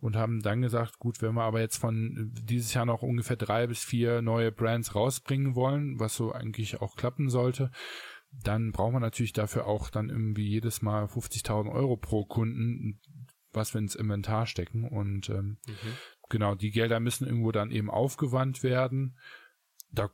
[0.00, 3.66] Und haben dann gesagt, gut, wenn wir aber jetzt von dieses Jahr noch ungefähr drei
[3.66, 7.70] bis vier neue Brands rausbringen wollen, was so eigentlich auch klappen sollte,
[8.30, 13.00] dann brauchen wir natürlich dafür auch dann irgendwie jedes Mal 50.000 Euro pro Kunden,
[13.52, 14.86] was wir ins Inventar stecken.
[14.86, 15.94] Und ähm, mhm
[16.28, 19.16] genau, die Gelder müssen irgendwo dann eben aufgewandt werden.
[19.90, 20.10] Da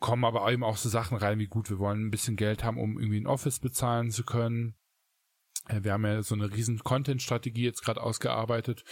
[0.00, 2.78] kommen aber eben auch so Sachen rein, wie gut, wir wollen ein bisschen Geld haben,
[2.78, 4.74] um irgendwie ein Office bezahlen zu können.
[5.68, 8.84] Äh, wir haben ja so eine riesen Content-Strategie jetzt gerade ausgearbeitet,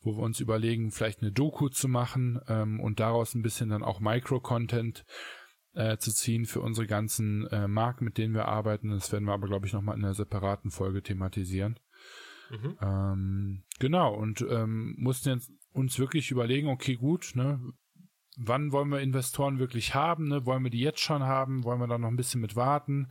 [0.00, 3.84] wo wir uns überlegen, vielleicht eine Doku zu machen ähm, und daraus ein bisschen dann
[3.84, 5.04] auch Micro-Content
[5.74, 8.90] äh, zu ziehen für unsere ganzen äh, Marken, mit denen wir arbeiten.
[8.90, 11.78] Das werden wir aber, glaube ich, nochmal in einer separaten Folge thematisieren.
[12.50, 12.78] Mhm.
[12.80, 17.60] Ähm, genau, und ähm, mussten jetzt uns wirklich überlegen, okay, gut, ne,
[18.36, 20.28] wann wollen wir Investoren wirklich haben?
[20.28, 20.46] Ne?
[20.46, 21.64] Wollen wir die jetzt schon haben?
[21.64, 23.10] Wollen wir da noch ein bisschen mit warten?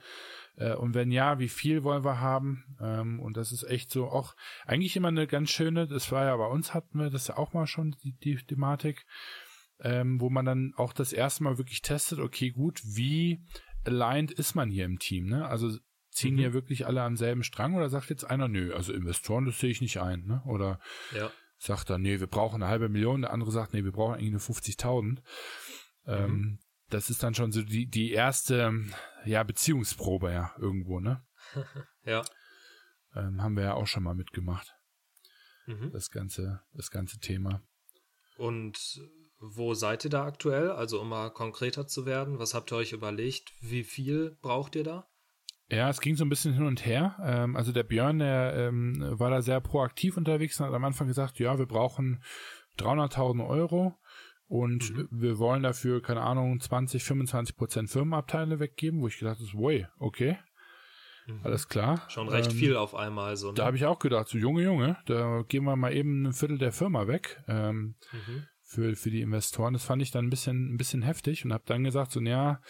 [0.56, 2.78] Äh, und wenn ja, wie viel wollen wir haben?
[2.80, 6.36] Ähm, und das ist echt so auch eigentlich immer eine ganz schöne, das war ja
[6.38, 9.06] bei uns hatten wir das ja auch mal schon, die, die Thematik,
[9.80, 13.44] ähm, wo man dann auch das erste Mal wirklich testet, okay, gut, wie
[13.84, 15.28] aligned ist man hier im Team?
[15.28, 15.48] Ne?
[15.48, 15.78] Also
[16.12, 16.40] ziehen mhm.
[16.40, 19.70] hier wirklich alle am selben Strang oder sagt jetzt einer, nö, also Investoren, das sehe
[19.70, 20.42] ich nicht ein, ne?
[20.46, 20.80] Oder
[21.14, 21.30] ja.
[21.58, 24.32] Sagt er, nee, wir brauchen eine halbe Million, der andere sagt, nee, wir brauchen eigentlich
[24.32, 25.22] nur 50.000.
[26.08, 26.60] Ähm, mhm.
[26.90, 28.74] das ist dann schon so die, die erste,
[29.26, 31.26] ja, Beziehungsprobe ja irgendwo, ne?
[32.04, 32.24] ja.
[33.16, 34.76] Ähm, haben wir ja auch schon mal mitgemacht.
[35.66, 35.92] Mhm.
[35.92, 37.62] Das ganze, das ganze Thema.
[38.38, 39.02] Und
[39.40, 40.72] wo seid ihr da aktuell?
[40.72, 43.54] Also um mal konkreter zu werden, was habt ihr euch überlegt?
[43.62, 45.08] Wie viel braucht ihr da?
[45.70, 47.16] Ja, es ging so ein bisschen hin und her.
[47.24, 51.08] Ähm, also der Björn, der ähm, war da sehr proaktiv unterwegs und hat am Anfang
[51.08, 52.22] gesagt, ja, wir brauchen
[52.78, 53.98] 300.000 Euro
[54.48, 55.08] und mhm.
[55.12, 59.88] wir wollen dafür, keine Ahnung, 20, 25 Prozent Firmenabteile weggeben, wo ich gedacht habe, wow,
[59.98, 60.38] okay,
[61.26, 61.40] mhm.
[61.44, 62.04] alles klar.
[62.10, 63.48] Schon recht ähm, viel auf einmal so.
[63.48, 63.56] Ne?
[63.56, 66.60] Da habe ich auch gedacht, so Junge, Junge, da geben wir mal eben ein Viertel
[66.60, 67.44] der Firma weg.
[67.48, 68.48] Ähm, mhm.
[68.68, 69.74] Für, für die Investoren.
[69.74, 72.62] Das fand ich dann ein bisschen, ein bisschen heftig und habe dann gesagt, so, naja,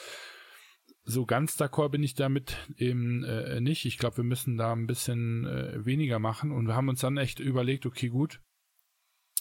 [1.06, 3.86] so ganz d'accord bin ich damit eben äh, nicht.
[3.86, 7.18] Ich glaube, wir müssen da ein bisschen äh, weniger machen und wir haben uns dann
[7.18, 8.42] echt überlegt, okay, gut,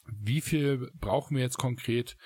[0.07, 2.19] wie viel brauchen wir jetzt konkret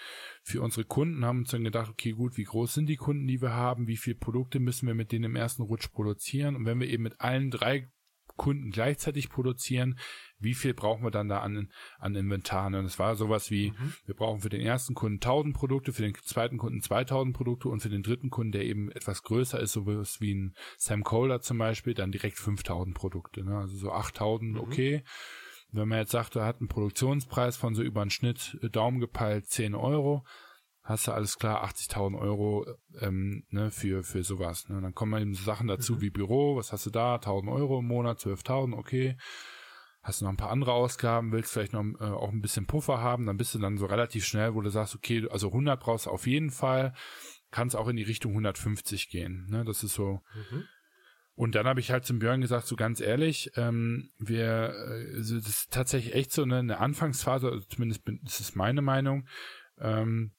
[0.43, 1.25] für unsere Kunden?
[1.25, 3.87] Haben uns dann gedacht, okay, gut, wie groß sind die Kunden, die wir haben?
[3.87, 6.57] Wie viele Produkte müssen wir mit denen im ersten Rutsch produzieren?
[6.57, 7.89] Und wenn wir eben mit allen drei
[8.37, 9.99] Kunden gleichzeitig produzieren,
[10.41, 12.67] wie viel brauchen wir dann da an, an Inventar?
[12.67, 13.95] Und es war sowas wie, mhm.
[14.07, 17.81] wir brauchen für den ersten Kunden 1000 Produkte, für den zweiten Kunden 2000 Produkte und
[17.81, 21.59] für den dritten Kunden, der eben etwas größer ist, sowas wie ein Sam Kohler zum
[21.59, 23.45] Beispiel, dann direkt 5000 Produkte.
[23.45, 23.57] Ne?
[23.57, 24.61] Also so 8000, mhm.
[24.61, 25.05] okay.
[25.71, 29.01] Wenn man jetzt sagt, er hat einen Produktionspreis von so über einen Schnitt äh, Daumen
[29.01, 30.25] gepeilt 10 Euro,
[30.83, 32.67] hast du alles klar 80.000 Euro
[33.01, 34.69] ähm, ne, für, für sowas.
[34.69, 34.81] Ne?
[34.81, 36.01] Dann kommen eben so Sachen dazu mhm.
[36.01, 37.17] wie Büro, was hast du da?
[37.17, 39.17] 1.000 Euro im Monat, 12.000, okay.
[40.09, 43.03] Hast du noch ein paar andere Ausgaben, willst vielleicht noch äh, auch ein bisschen Puffer
[43.03, 46.07] haben, dann bist du dann so relativ schnell, wo du sagst, okay, also 100 brauchst
[46.07, 46.95] du auf jeden Fall,
[47.51, 49.47] kannst auch in die Richtung 150 gehen.
[49.51, 49.67] Ne?
[49.67, 50.23] Das ist so.
[50.35, 50.65] Mhm.
[51.35, 54.73] Und dann habe ich halt zum Björn gesagt, so ganz ehrlich, ähm, wir,
[55.15, 58.81] also das ist tatsächlich echt so eine, eine Anfangsphase, also zumindest bin, das ist meine
[58.81, 59.29] Meinung,
[59.79, 60.33] ähm,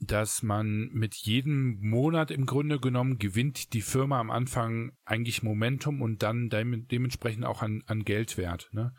[0.00, 6.00] dass man mit jedem Monat im Grunde genommen gewinnt die Firma am Anfang eigentlich Momentum
[6.00, 8.70] und dann de dementsprechend auch an, an Geldwert.
[8.72, 8.94] Ne?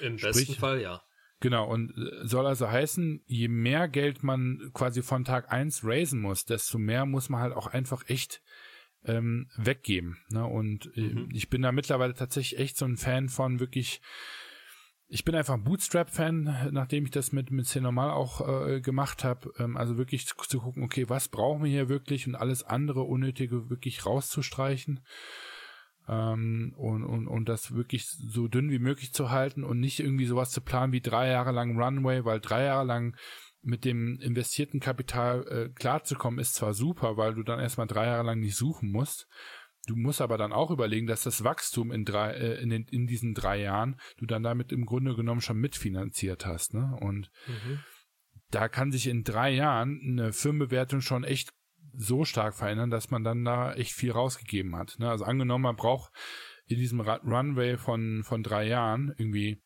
[0.00, 1.02] Im Sprich, besten Fall, ja.
[1.40, 6.20] Genau, und äh, soll also heißen, je mehr Geld man quasi von Tag eins raisen
[6.20, 8.42] muss, desto mehr muss man halt auch einfach echt
[9.04, 10.18] ähm, weggeben.
[10.30, 10.44] Ne?
[10.46, 11.28] Und äh, mhm.
[11.32, 14.00] ich bin da mittlerweile tatsächlich echt so ein Fan von wirklich
[15.08, 19.52] ich bin einfach ein Bootstrap-Fan, nachdem ich das mit, mit C-Normal auch äh, gemacht habe.
[19.58, 23.02] Ähm, also wirklich zu, zu, gucken, okay, was brauchen wir hier wirklich und alles andere
[23.02, 25.00] Unnötige wirklich rauszustreichen.
[26.08, 30.26] Ähm, und, und, und das wirklich so dünn wie möglich zu halten und nicht irgendwie
[30.26, 33.16] sowas zu planen wie drei Jahre lang Runway, weil drei Jahre lang
[33.62, 38.24] mit dem investierten Kapital äh, klarzukommen ist zwar super, weil du dann erstmal drei Jahre
[38.24, 39.28] lang nicht suchen musst.
[39.86, 43.06] Du musst aber dann auch überlegen, dass das Wachstum in drei, äh, in, den, in
[43.06, 46.96] diesen drei Jahren du dann damit im Grunde genommen schon mitfinanziert hast, ne?
[47.00, 47.80] Und mhm.
[48.50, 51.50] da kann sich in drei Jahren eine Firmenbewertung schon echt
[51.96, 54.96] so stark verändern, dass man dann da echt viel rausgegeben hat.
[54.98, 55.08] Ne?
[55.08, 56.12] Also angenommen, man braucht
[56.66, 59.62] in diesem Runway von, von drei Jahren irgendwie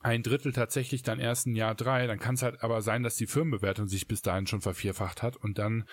[0.00, 3.16] ein Drittel tatsächlich dann erst in Jahr drei, dann kann es halt aber sein, dass
[3.16, 5.84] die Firmenbewertung sich bis dahin schon vervierfacht hat und dann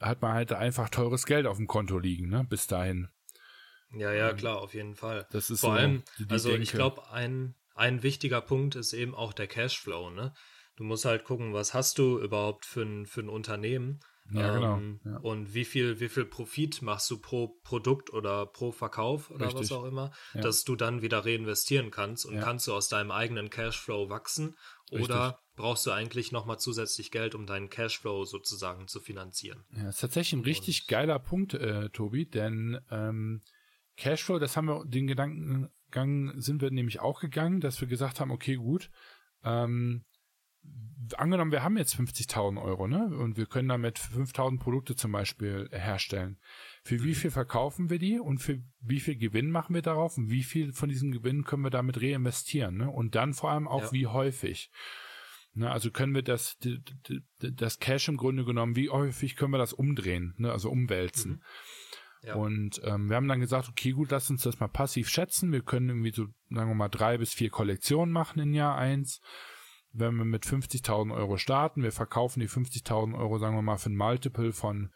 [0.00, 3.08] hat man halt einfach teures Geld auf dem Konto liegen, ne, bis dahin.
[3.92, 5.26] Ja, ja, klar, auf jeden Fall.
[5.32, 6.62] Das ist Vor so allem, also Denke.
[6.62, 10.32] ich glaube, ein, ein wichtiger Punkt ist eben auch der Cashflow, ne?
[10.76, 14.00] Du musst halt gucken, was hast du überhaupt für ein, für ein Unternehmen
[14.32, 14.76] ja, genau.
[14.76, 15.16] Ähm, ja.
[15.18, 19.62] Und wie viel, wie viel Profit machst du pro Produkt oder pro Verkauf oder Richtig.
[19.62, 20.40] was auch immer, ja.
[20.40, 24.56] dass du dann wieder reinvestieren kannst und kannst du aus deinem eigenen Cashflow wachsen
[24.90, 25.56] oder Richtig.
[25.56, 29.64] brauchst du eigentlich nochmal zusätzlich Geld, um deinen Cashflow sozusagen zu finanzieren?
[29.76, 33.42] Ja, das ist tatsächlich ein richtig und, geiler Punkt, äh, Tobi, denn ähm,
[33.96, 38.30] Cashflow, das haben wir, den Gedankengang sind wir nämlich auch gegangen, dass wir gesagt haben,
[38.30, 38.90] okay, gut,
[39.44, 40.04] ähm,
[41.16, 43.06] angenommen, wir haben jetzt 50.000 Euro, ne?
[43.16, 46.38] Und wir können damit 5.000 Produkte zum Beispiel herstellen.
[46.90, 50.28] Für wie viel verkaufen wir die und für wie viel Gewinn machen wir darauf und
[50.28, 52.90] wie viel von diesem Gewinn können wir damit reinvestieren, ne?
[52.90, 53.92] Und dann vor allem auch ja.
[53.92, 54.72] wie häufig.
[55.54, 56.58] Ne, also können wir das,
[57.38, 61.30] das Cash im Grunde genommen, wie häufig können wir das umdrehen, ne, also umwälzen.
[61.30, 62.26] Mhm.
[62.26, 62.34] Ja.
[62.34, 65.52] Und ähm, wir haben dann gesagt, okay, gut, lass uns das mal passiv schätzen.
[65.52, 69.20] Wir können irgendwie so, sagen wir mal, drei bis vier Kollektionen machen in Jahr eins.
[69.92, 73.90] Wenn wir mit 50.000 Euro starten, wir verkaufen die 50.000 Euro, sagen wir mal, für
[73.90, 74.90] ein Multiple von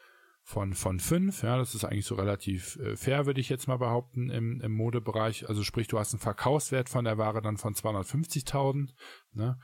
[0.45, 1.42] von von fünf.
[1.42, 4.72] Ja, das ist eigentlich so relativ äh, fair, würde ich jetzt mal behaupten im, im
[4.72, 5.49] Modebereich.
[5.49, 8.90] Also sprich, du hast einen Verkaufswert von der Ware dann von 250.000.
[9.32, 9.59] Ne?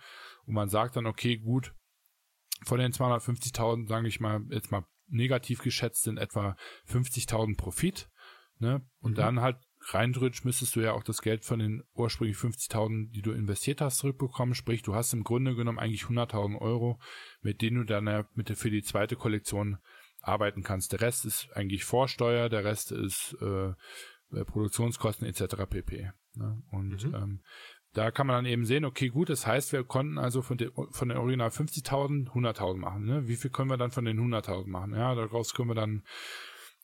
[0.46, 1.74] Und man sagt dann, okay, gut,
[2.64, 6.56] von den 250.000, sage ich mal, jetzt mal negativ geschätzt sind etwa
[6.88, 8.08] 50.000 Profit.
[8.58, 8.80] Ne?
[9.00, 9.16] Und mhm.
[9.16, 9.58] dann halt
[9.88, 13.98] reindrückst, müsstest du ja auch das Geld von den ursprünglich 50.000, die du investiert hast,
[13.98, 14.54] zurückbekommen.
[14.54, 16.98] Sprich, du hast im Grunde genommen eigentlich 100.000 Euro,
[17.40, 19.78] mit denen du dann ja mit der, für die zweite Kollektion
[20.22, 20.92] arbeiten kannst.
[20.92, 25.66] Der Rest ist eigentlich Vorsteuer, der Rest ist äh, äh Produktionskosten etc.
[25.68, 26.10] pp.
[26.34, 26.62] Ne?
[26.70, 27.14] Und mhm.
[27.14, 27.40] ähm,
[27.92, 30.70] da kann man dann eben sehen, okay, gut, das heißt, wir konnten also von, den,
[30.90, 33.04] von den Original 50.000 100.000 machen.
[33.04, 33.26] Ne?
[33.26, 34.94] Wie viel können wir dann von den 100.000 machen?
[34.94, 36.04] Ja, daraus können wir dann,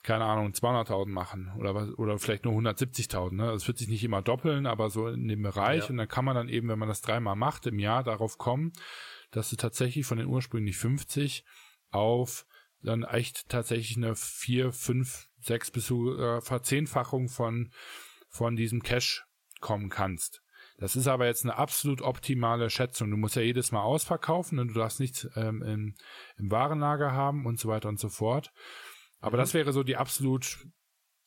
[0.03, 3.35] keine Ahnung, 200.000 machen oder was, oder vielleicht nur 170.000.
[3.35, 3.47] Ne?
[3.47, 5.85] Das wird sich nicht immer doppeln, aber so in dem Bereich.
[5.85, 5.91] Ja.
[5.91, 8.73] Und dann kann man dann eben, wenn man das dreimal macht im Jahr, darauf kommen,
[9.31, 11.45] dass du tatsächlich von den ursprünglich 50
[11.91, 12.47] auf
[12.83, 17.73] dann echt tatsächlich eine 4, 5, 6 bis zu äh, Verzehnfachung von,
[18.29, 19.25] von diesem Cash
[19.61, 20.43] kommen kannst.
[20.79, 23.11] Das ist aber jetzt eine absolut optimale Schätzung.
[23.11, 25.95] Du musst ja jedes Mal ausverkaufen und du darfst nichts ähm, im,
[26.37, 28.53] im Warenlager haben und so weiter und so fort.
[29.21, 29.41] Aber mhm.
[29.41, 30.59] das wäre so die absolut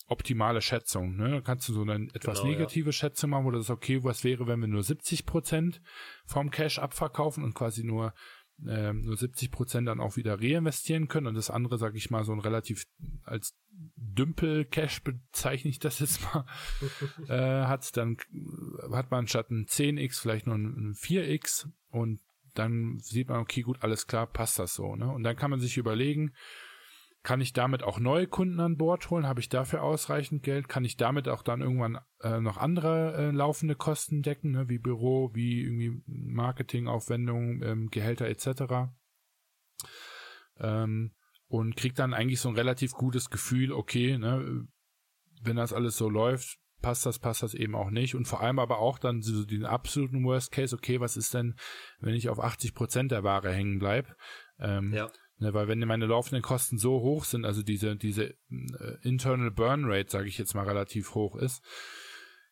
[0.10, 1.16] optimale Schätzung.
[1.16, 1.30] Ne?
[1.32, 2.94] Da kannst du so eine etwas genau, negative ja.
[2.94, 5.82] Schätzung machen, wo das ist okay, was wäre, wenn wir nur 70 Prozent
[6.26, 8.14] vom Cash abverkaufen und quasi nur
[8.68, 12.24] äh, nur 70 Prozent dann auch wieder reinvestieren können und das andere, sage ich mal,
[12.24, 12.86] so ein relativ
[13.24, 13.56] als
[13.96, 16.46] Dümpel-Cash bezeichne ich das jetzt mal,
[17.28, 18.18] äh, hat, dann
[18.92, 22.20] hat man statt ein 10x vielleicht nur ein 4x und
[22.56, 24.96] dann sieht man, okay, gut, alles klar, passt das so.
[24.96, 25.10] Ne?
[25.10, 26.34] Und dann kann man sich überlegen,
[27.22, 29.28] kann ich damit auch neue Kunden an Bord holen?
[29.28, 30.70] Habe ich dafür ausreichend Geld?
[30.70, 34.70] Kann ich damit auch dann irgendwann äh, noch andere äh, laufende Kosten decken, ne?
[34.70, 38.92] wie Büro, wie irgendwie Marketingaufwendungen, ähm, Gehälter etc.
[40.60, 41.14] Ähm,
[41.48, 44.68] und kriegt dann eigentlich so ein relativ gutes Gefühl, okay, ne,
[45.42, 48.16] wenn das alles so läuft, passt das, passt das eben auch nicht.
[48.16, 51.56] Und vor allem aber auch dann so den absoluten Worst Case, okay, was ist denn,
[52.00, 54.16] wenn ich auf 80 Prozent der Ware hängen bleib?
[54.60, 55.10] Ähm, ja.
[55.40, 59.86] Ne, weil wenn meine laufenden Kosten so hoch sind, also diese, diese äh, Internal Burn
[59.86, 61.64] Rate, sage ich jetzt mal, relativ hoch ist,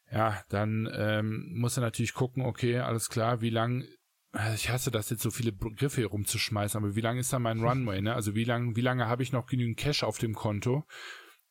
[0.10, 3.86] ja, dann ähm, muss er natürlich gucken, okay, alles klar, wie lang,
[4.32, 7.40] also ich hasse das jetzt so viele Begriffe hier rumzuschmeißen, aber wie lang ist da
[7.40, 8.14] mein Runway, ne?
[8.14, 10.86] Also wie lang, wie lange habe ich noch genügend Cash auf dem Konto,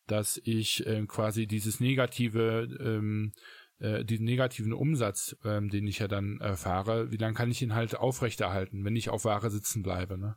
[0.07, 3.33] dass ich äh, quasi dieses negative, ähm,
[3.79, 7.75] äh, diesen negativen Umsatz, ähm, den ich ja dann erfahre, wie lange kann ich ihn
[7.75, 10.37] halt aufrechterhalten, wenn ich auf Ware sitzen bleibe, ne?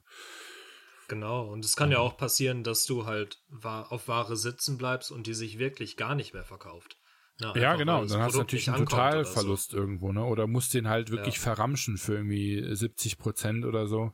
[1.09, 5.25] Genau, und es kann ja auch passieren, dass du halt auf Ware sitzen bleibst und
[5.25, 6.97] die sich wirklich gar nicht mehr verkauft.
[7.39, 9.77] Na, ja, genau, dann hast du natürlich einen Totalverlust so.
[9.77, 10.23] irgendwo, ne?
[10.23, 11.41] Oder musst den halt wirklich ja.
[11.41, 14.11] verramschen für irgendwie 70 Prozent oder so.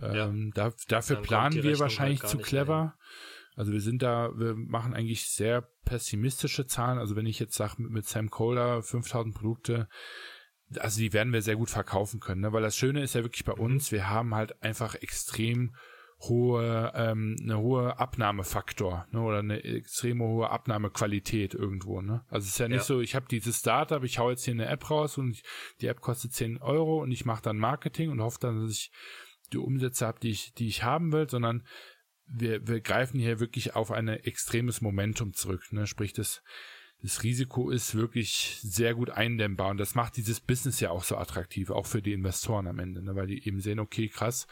[0.00, 0.68] Ähm, ja.
[0.68, 2.94] da, dafür dann planen wir Rechnung wahrscheinlich halt zu clever.
[3.56, 6.98] Also wir sind da, wir machen eigentlich sehr pessimistische Zahlen.
[6.98, 9.88] Also wenn ich jetzt sage, mit Sam Kohler 5000 Produkte,
[10.78, 12.52] also die werden wir sehr gut verkaufen können, ne?
[12.52, 13.62] weil das Schöne ist ja wirklich bei mhm.
[13.62, 15.74] uns, wir haben halt einfach extrem
[16.20, 22.02] hohe, ähm, eine hohe Abnahmefaktor ne, oder eine extrem hohe Abnahmequalität irgendwo.
[22.02, 22.24] Ne?
[22.28, 22.84] Also es ist ja nicht ja.
[22.84, 25.40] so, ich habe dieses Startup, ich hau jetzt hier eine App raus und
[25.80, 28.90] die App kostet 10 Euro und ich mache dann Marketing und hoffe dann, dass ich
[29.52, 31.66] die Umsätze habe, die ich, die ich haben will, sondern
[32.26, 35.62] wir, wir greifen hier wirklich auf ein extremes Momentum zurück.
[35.72, 35.86] Ne?
[35.86, 36.42] Sprich, das
[37.02, 41.16] das Risiko ist wirklich sehr gut eindämmbar und das macht dieses Business ja auch so
[41.16, 43.16] attraktiv, auch für die Investoren am Ende, ne?
[43.16, 44.46] weil die eben sehen, okay, krass,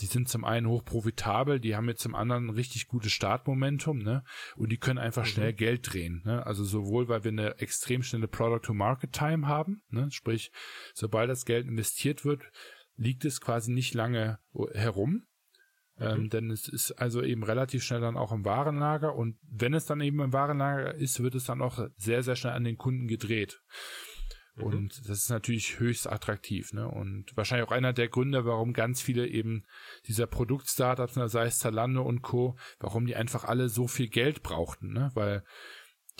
[0.00, 3.98] die sind zum einen hoch profitabel, die haben jetzt zum anderen ein richtig gutes Startmomentum,
[3.98, 4.24] ne?
[4.56, 5.28] Und die können einfach mhm.
[5.28, 6.44] schnell Geld drehen, ne?
[6.44, 10.10] Also sowohl, weil wir eine extrem schnelle Product-to-Market-Time haben, ne?
[10.10, 10.50] Sprich,
[10.94, 12.42] sobald das Geld investiert wird,
[12.96, 14.38] liegt es quasi nicht lange
[14.72, 15.26] herum,
[15.98, 16.28] ähm, mhm.
[16.30, 20.00] denn es ist also eben relativ schnell dann auch im Warenlager und wenn es dann
[20.00, 23.60] eben im Warenlager ist, wird es dann auch sehr, sehr schnell an den Kunden gedreht.
[24.56, 24.64] Mhm.
[24.64, 26.88] Und das ist natürlich höchst attraktiv, ne?
[26.88, 29.64] Und wahrscheinlich auch einer der Gründe, warum ganz viele eben
[30.06, 34.42] dieser Produktstartups, ne, sei es Zalando und Co., warum die einfach alle so viel Geld
[34.42, 35.10] brauchten, ne?
[35.14, 35.44] Weil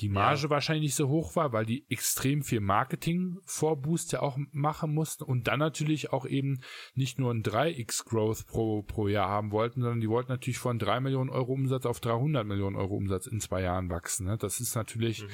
[0.01, 0.51] die Marge ja.
[0.51, 4.95] wahrscheinlich nicht so hoch war, weil die extrem viel Marketing vor Boost ja auch machen
[4.95, 6.63] mussten und dann natürlich auch eben
[6.95, 10.79] nicht nur ein 3x Growth pro, pro Jahr haben wollten, sondern die wollten natürlich von
[10.79, 14.27] 3 Millionen Euro Umsatz auf 300 Millionen Euro Umsatz in zwei Jahren wachsen.
[14.27, 14.39] Ne?
[14.39, 15.29] Das ist natürlich mhm.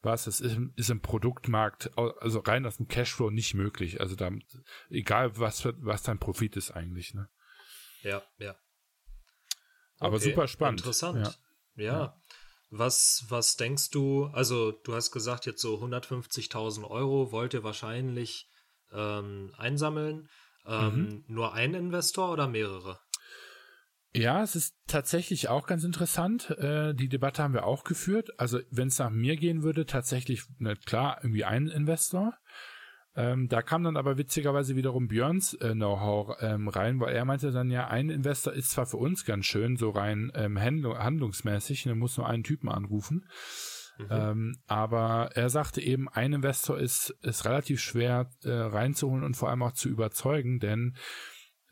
[0.00, 4.00] was, das ist, ist im Produktmarkt, also rein aus dem Cashflow nicht möglich.
[4.00, 4.30] Also da,
[4.88, 7.12] egal was, was dein Profit ist eigentlich.
[7.12, 7.28] Ne?
[8.02, 8.56] Ja, ja.
[9.98, 10.80] Aber okay, super spannend.
[10.80, 11.18] Interessant.
[11.76, 11.84] ja.
[11.84, 11.98] ja.
[11.98, 12.16] ja.
[12.70, 18.48] Was, was denkst du, also du hast gesagt, jetzt so 150.000 Euro wollt ihr wahrscheinlich
[18.92, 20.28] ähm, einsammeln.
[20.66, 21.24] Ähm, mhm.
[21.28, 22.98] Nur ein Investor oder mehrere?
[24.14, 26.50] Ja, es ist tatsächlich auch ganz interessant.
[26.50, 28.30] Äh, die Debatte haben wir auch geführt.
[28.38, 32.34] Also wenn es nach mir gehen würde, tatsächlich, na klar, irgendwie ein Investor.
[33.18, 37.50] Ähm, da kam dann aber witzigerweise wiederum Björns äh, Know-how ähm, rein, weil er meinte
[37.50, 41.86] dann ja, ein Investor ist zwar für uns ganz schön, so rein ähm, handlung handlungsmäßig,
[41.86, 43.26] er muss nur einen Typen anrufen.
[43.98, 44.06] Mhm.
[44.08, 49.50] Ähm, aber er sagte eben, ein Investor ist, ist relativ schwer äh, reinzuholen und vor
[49.50, 50.94] allem auch zu überzeugen, denn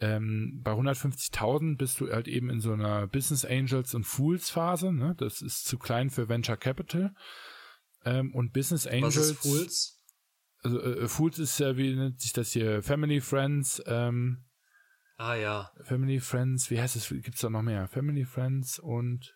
[0.00, 4.92] ähm, bei 150.000 bist du halt eben in so einer Business Angels und Fools Phase.
[4.92, 5.14] Ne?
[5.16, 7.14] Das ist zu klein für Venture Capital.
[8.04, 9.16] Ähm, und Business Angels.
[9.16, 9.95] Was ist Fools?
[10.66, 12.82] Also äh, Foods ist ja, wie nennt sich das hier?
[12.82, 14.46] Family Friends, ähm,
[15.16, 15.70] Ah ja.
[15.82, 17.08] Family Friends, wie heißt es?
[17.08, 17.88] Gibt's da noch mehr?
[17.88, 19.34] Family Friends und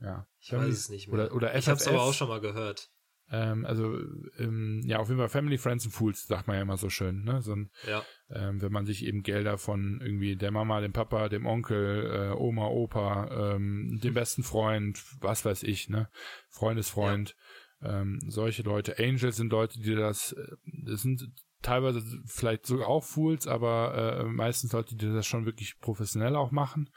[0.00, 0.26] ja.
[0.40, 1.14] Ich Family, weiß es nicht mehr.
[1.14, 1.58] Oder, oder FFF.
[1.58, 2.90] Ich hab's aber auch schon mal gehört.
[3.30, 3.98] Ähm, also
[4.38, 7.24] ähm, ja, auf jeden Fall Family Friends and Fools, sagt man ja immer so schön,
[7.24, 7.40] ne?
[7.40, 8.04] So ein, ja.
[8.28, 12.36] ähm, wenn man sich eben Gelder von irgendwie der Mama, dem Papa, dem Onkel, äh,
[12.36, 16.10] Oma, Opa, ähm, dem besten Freund, was weiß ich, ne?
[16.50, 17.36] Freundesfreund, ja
[17.84, 18.98] ähm, solche Leute.
[18.98, 21.30] Angels sind Leute, die das, äh, das sind
[21.62, 26.50] teilweise vielleicht sogar auch Fools, aber äh, meistens Leute, die das schon wirklich professionell auch
[26.50, 26.90] machen.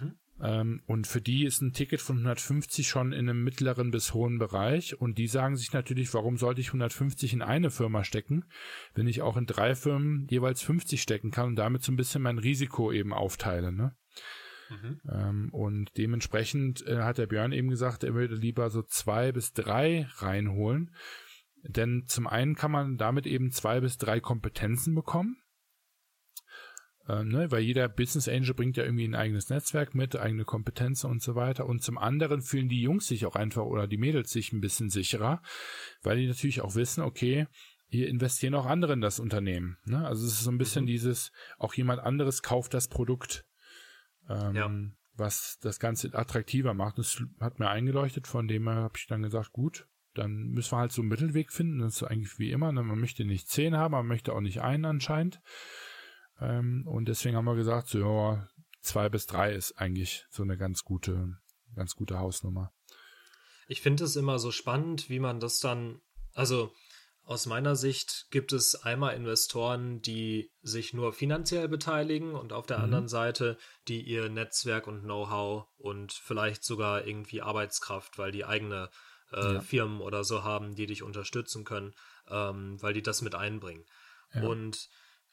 [0.00, 0.18] Mhm.
[0.40, 4.38] Ähm, und für die ist ein Ticket von 150 schon in einem mittleren bis hohen
[4.38, 5.00] Bereich.
[5.00, 8.44] Und die sagen sich natürlich, warum sollte ich 150 in eine Firma stecken,
[8.94, 12.22] wenn ich auch in drei Firmen jeweils 50 stecken kann und damit so ein bisschen
[12.22, 13.72] mein Risiko eben aufteile.
[13.72, 13.96] Ne?
[14.70, 15.00] Mhm.
[15.10, 19.52] Ähm, und dementsprechend äh, hat der Björn eben gesagt, er würde lieber so zwei bis
[19.52, 20.94] drei reinholen.
[21.62, 25.36] Denn zum einen kann man damit eben zwei bis drei Kompetenzen bekommen.
[27.08, 31.10] Ähm, ne, weil jeder Business Angel bringt ja irgendwie ein eigenes Netzwerk mit, eigene Kompetenzen
[31.10, 31.66] und so weiter.
[31.66, 34.90] Und zum anderen fühlen die Jungs sich auch einfach oder die Mädels sich ein bisschen
[34.90, 35.42] sicherer,
[36.02, 37.46] weil die natürlich auch wissen, okay,
[37.88, 39.78] hier investieren auch andere in das Unternehmen.
[39.86, 40.06] Ne?
[40.06, 40.88] Also es ist so ein bisschen mhm.
[40.88, 43.46] dieses, auch jemand anderes kauft das Produkt
[44.28, 44.70] ähm, ja.
[45.14, 46.98] was das Ganze attraktiver macht.
[46.98, 50.78] Das hat mir eingeleuchtet, von dem her habe ich dann gesagt, gut, dann müssen wir
[50.78, 51.80] halt so einen Mittelweg finden.
[51.80, 52.72] Das ist eigentlich wie immer.
[52.72, 52.82] Ne?
[52.82, 55.40] Man möchte nicht zehn haben, man möchte auch nicht einen anscheinend.
[56.40, 58.48] Ähm, und deswegen haben wir gesagt, so ja,
[58.80, 61.38] zwei bis drei ist eigentlich so eine ganz gute,
[61.74, 62.72] ganz gute Hausnummer.
[63.66, 66.00] Ich finde es immer so spannend, wie man das dann,
[66.32, 66.72] also
[67.28, 72.78] aus meiner Sicht gibt es einmal Investoren, die sich nur finanziell beteiligen und auf der
[72.78, 72.84] mhm.
[72.84, 78.88] anderen Seite, die ihr Netzwerk und Know-how und vielleicht sogar irgendwie Arbeitskraft, weil die eigene
[79.30, 79.60] äh, ja.
[79.60, 81.92] Firmen oder so haben, die dich unterstützen können,
[82.30, 83.84] ähm, weil die das mit einbringen.
[84.32, 84.44] Ja.
[84.44, 84.88] Und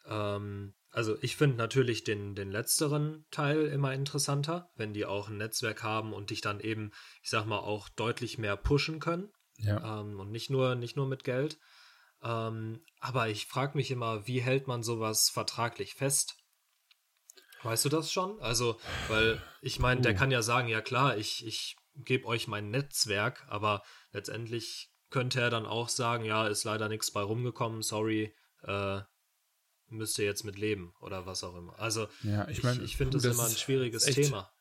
[0.06, 5.38] ähm, also ich finde natürlich den, den letzteren Teil immer interessanter, wenn die auch ein
[5.38, 6.92] Netzwerk haben und dich dann eben,
[7.24, 9.30] ich sag mal, auch deutlich mehr pushen können.
[9.60, 10.02] Ja.
[10.02, 11.58] Ähm, und nicht nur, nicht nur mit Geld.
[12.26, 16.38] Ähm, aber ich frage mich immer, wie hält man sowas vertraglich fest?
[17.62, 18.40] Weißt du das schon?
[18.42, 20.04] Also, weil ich meine, uh.
[20.04, 25.40] der kann ja sagen, ja klar, ich, ich gebe euch mein Netzwerk, aber letztendlich könnte
[25.40, 29.02] er dann auch sagen, ja, ist leider nichts bei rumgekommen, sorry, äh,
[29.88, 31.78] müsst ihr jetzt mit leben oder was auch immer.
[31.80, 34.52] Also, ja, ich, mein, ich, ich finde das, das immer ein schwieriges Thema.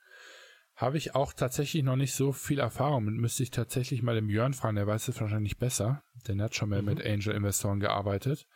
[0.77, 3.15] Habe ich auch tatsächlich noch nicht so viel Erfahrung mit.
[3.15, 6.55] Müsste ich tatsächlich mal dem Jörn fragen, der weiß es wahrscheinlich besser, denn er hat
[6.57, 6.89] schon mal mhm.
[6.89, 8.47] mit Angel-Investoren gearbeitet.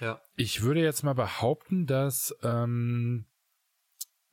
[0.00, 0.20] Ja.
[0.36, 3.26] Ich würde jetzt mal behaupten, dass ähm,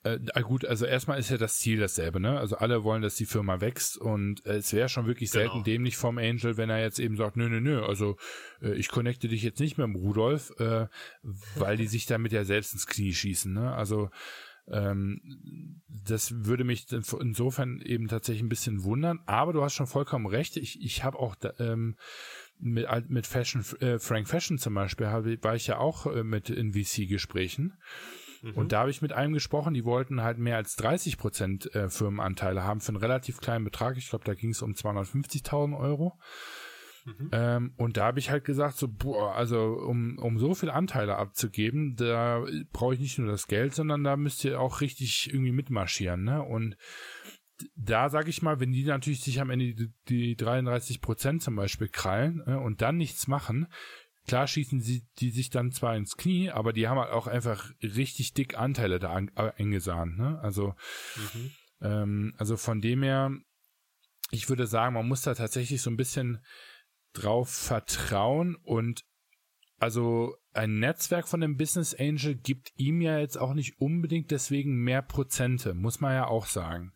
[0.04, 2.40] äh, gut, also erstmal ist ja das Ziel dasselbe, ne?
[2.40, 5.44] Also alle wollen, dass die Firma wächst und äh, es wäre schon wirklich genau.
[5.44, 8.18] selten dämlich vom Angel, wenn er jetzt eben sagt, nö, nö, nö, also
[8.64, 10.88] äh, ich connecte dich jetzt nicht mit dem Rudolf, äh,
[11.56, 13.76] weil die sich damit ja selbst ins Knie schießen, ne?
[13.76, 14.10] Also
[14.72, 19.20] ähm, das würde mich insofern eben tatsächlich ein bisschen wundern.
[19.26, 20.58] Aber du hast schon vollkommen recht.
[20.58, 21.96] Ich, ich habe auch ähm,
[22.60, 26.50] mit, mit Fashion, äh, Frank Fashion zum Beispiel, hab, war ich ja auch äh, mit
[26.50, 27.78] in VC-Gesprächen.
[28.42, 28.54] Mhm.
[28.54, 31.90] Und da habe ich mit einem gesprochen, die wollten halt mehr als 30 Prozent äh,
[31.90, 33.98] Firmenanteile haben für einen relativ kleinen Betrag.
[33.98, 36.18] Ich glaube, da ging es um 250.000 Euro.
[37.06, 37.30] Mhm.
[37.32, 41.18] Ähm, und da habe ich halt gesagt, so, boah, also um, um so viel Anteile
[41.18, 45.52] abzugeben, da brauche ich nicht nur das Geld, sondern da müsst ihr auch richtig irgendwie
[45.52, 46.44] mitmarschieren, ne?
[46.44, 46.76] Und
[47.76, 51.56] da sage ich mal, wenn die natürlich sich am Ende die, die 33 Prozent zum
[51.56, 53.68] Beispiel krallen äh, und dann nichts machen,
[54.28, 57.72] klar schießen sie die sich dann zwar ins Knie, aber die haben halt auch einfach
[57.82, 60.18] richtig dick Anteile da an, äh, eingesahnt.
[60.18, 60.40] Ne?
[60.42, 60.76] Also,
[61.16, 61.52] mhm.
[61.82, 63.32] ähm, also von dem her,
[64.32, 66.44] ich würde sagen, man muss da tatsächlich so ein bisschen
[67.14, 69.04] drauf vertrauen und
[69.78, 74.84] also ein Netzwerk von dem Business Angel gibt ihm ja jetzt auch nicht unbedingt deswegen
[74.84, 76.94] mehr Prozente, muss man ja auch sagen.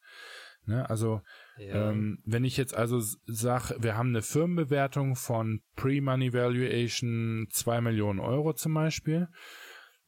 [0.66, 0.88] Ne?
[0.90, 1.22] Also
[1.58, 1.90] ja.
[1.92, 8.20] ähm, wenn ich jetzt also sage, wir haben eine Firmenbewertung von Pre-Money Valuation 2 Millionen
[8.20, 9.30] Euro zum Beispiel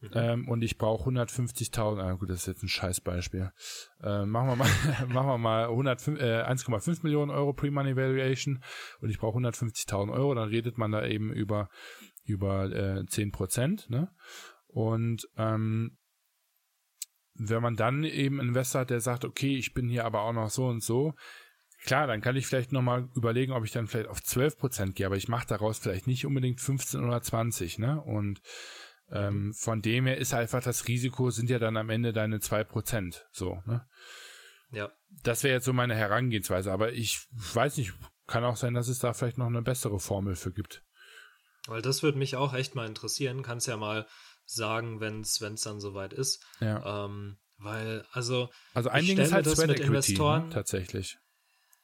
[0.01, 0.09] mhm.
[0.13, 3.51] ähm, und ich brauche 150.000, ah gut, das ist jetzt ein Scheißbeispiel.
[4.01, 4.69] Äh, machen wir mal,
[5.07, 8.63] machen wir mal 105, äh, 1,5 Millionen Euro Pre-Money Valuation
[9.01, 11.69] und ich brauche 150.000 Euro, dann redet man da eben über
[12.27, 14.11] über äh, 10 Prozent, ne?
[14.67, 15.97] Und ähm,
[17.33, 20.49] wenn man dann eben Investor hat, der sagt, okay, ich bin hier aber auch noch
[20.49, 21.13] so und so,
[21.83, 25.05] klar, dann kann ich vielleicht nochmal überlegen, ob ich dann vielleicht auf 12 Prozent gehe,
[25.05, 28.01] aber ich mache daraus vielleicht nicht unbedingt 15 oder 20, ne?
[28.01, 28.41] Und
[29.11, 32.63] ähm, von dem her ist einfach das Risiko, sind ja dann am Ende deine 2
[32.63, 33.87] Prozent, so, ne?
[34.71, 34.91] Ja.
[35.23, 37.93] Das wäre jetzt so meine Herangehensweise, aber ich weiß nicht,
[38.27, 40.83] kann auch sein, dass es da vielleicht noch eine bessere Formel für gibt.
[41.67, 43.43] Weil das würde mich auch echt mal interessieren.
[43.43, 44.07] Kannst ja mal
[44.45, 46.43] sagen, wenn es dann soweit ist.
[46.59, 47.05] Ja.
[47.05, 48.49] Ähm, weil, also.
[48.73, 50.47] Also ein Ding ist halt das mit Equity, Investoren.
[50.47, 50.53] Ne?
[50.53, 51.17] Tatsächlich.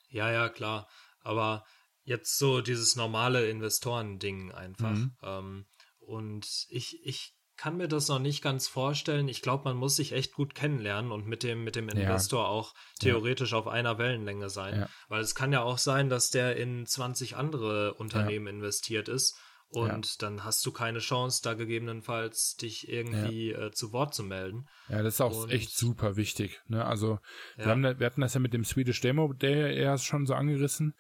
[0.09, 0.87] Ja, ja, klar.
[1.21, 1.65] Aber
[2.03, 4.91] jetzt so dieses normale Investoren-Ding einfach.
[4.91, 5.15] Mhm.
[5.21, 5.65] Ähm,
[6.07, 9.27] und ich, ich kann mir das noch nicht ganz vorstellen.
[9.27, 12.49] Ich glaube, man muss sich echt gut kennenlernen und mit dem, mit dem Investor ja.
[12.49, 13.59] auch theoretisch ja.
[13.59, 14.81] auf einer Wellenlänge sein.
[14.81, 14.89] Ja.
[15.07, 19.37] Weil es kann ja auch sein, dass der in 20 andere Unternehmen investiert ist
[19.73, 24.67] und dann hast du keine Chance, da gegebenenfalls dich irgendwie äh, zu Wort zu melden.
[24.87, 26.61] Ja, das ist auch und, echt super wichtig.
[26.67, 26.85] Ne?
[26.85, 27.19] Also
[27.55, 30.95] wir, haben, wir hatten das ja mit dem Swedish Demo Day erst schon so angerissen,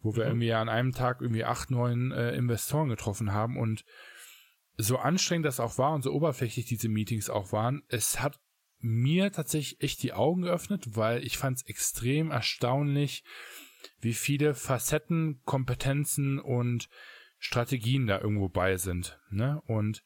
[0.00, 0.30] wo wir mhm.
[0.30, 3.84] irgendwie an einem Tag irgendwie acht, neun äh, Investoren getroffen haben und
[4.76, 8.40] so anstrengend das auch war und so oberflächlich diese Meetings auch waren, es hat
[8.78, 13.24] mir tatsächlich echt die Augen geöffnet, weil ich fand es extrem erstaunlich,
[14.00, 16.88] wie viele Facetten, Kompetenzen und
[17.38, 19.18] Strategien da irgendwo bei sind.
[19.30, 19.62] Ne?
[19.66, 20.02] Und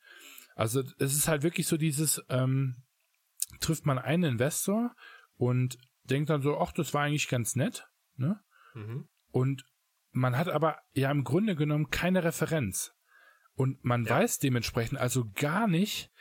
[0.54, 2.82] also es ist halt wirklich so dieses, ähm,
[3.60, 4.94] trifft man einen Investor
[5.36, 7.86] und denkt dann so, ach, das war eigentlich ganz nett.
[8.16, 8.40] Ne?
[8.74, 9.08] Mhm.
[9.30, 9.64] Und
[10.10, 12.92] man hat aber ja im Grunde genommen keine Referenz.
[13.58, 14.10] Und man ja.
[14.10, 16.12] weiß dementsprechend also gar nicht,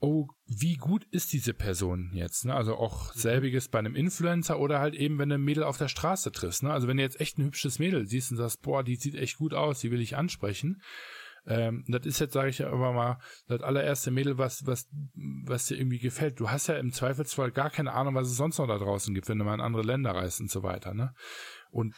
[0.00, 2.46] oh, wie gut ist diese Person jetzt?
[2.46, 2.54] Ne?
[2.54, 3.20] Also auch mhm.
[3.20, 6.62] selbiges bei einem Influencer oder halt eben, wenn du ein Mädel auf der Straße triffst.
[6.62, 6.72] Ne?
[6.72, 9.36] Also wenn du jetzt echt ein hübsches Mädel siehst und sagst, boah, die sieht echt
[9.36, 10.80] gut aus, die will ich ansprechen.
[11.44, 13.18] Ähm, das ist jetzt, sage ich ja aber mal,
[13.48, 14.88] das allererste Mädel, was, was,
[15.44, 16.40] was dir irgendwie gefällt.
[16.40, 19.28] Du hast ja im Zweifelsfall gar keine Ahnung, was es sonst noch da draußen gibt,
[19.28, 20.94] wenn du mal in andere Länder reist und so weiter.
[20.94, 21.12] Ne?
[21.72, 21.94] Und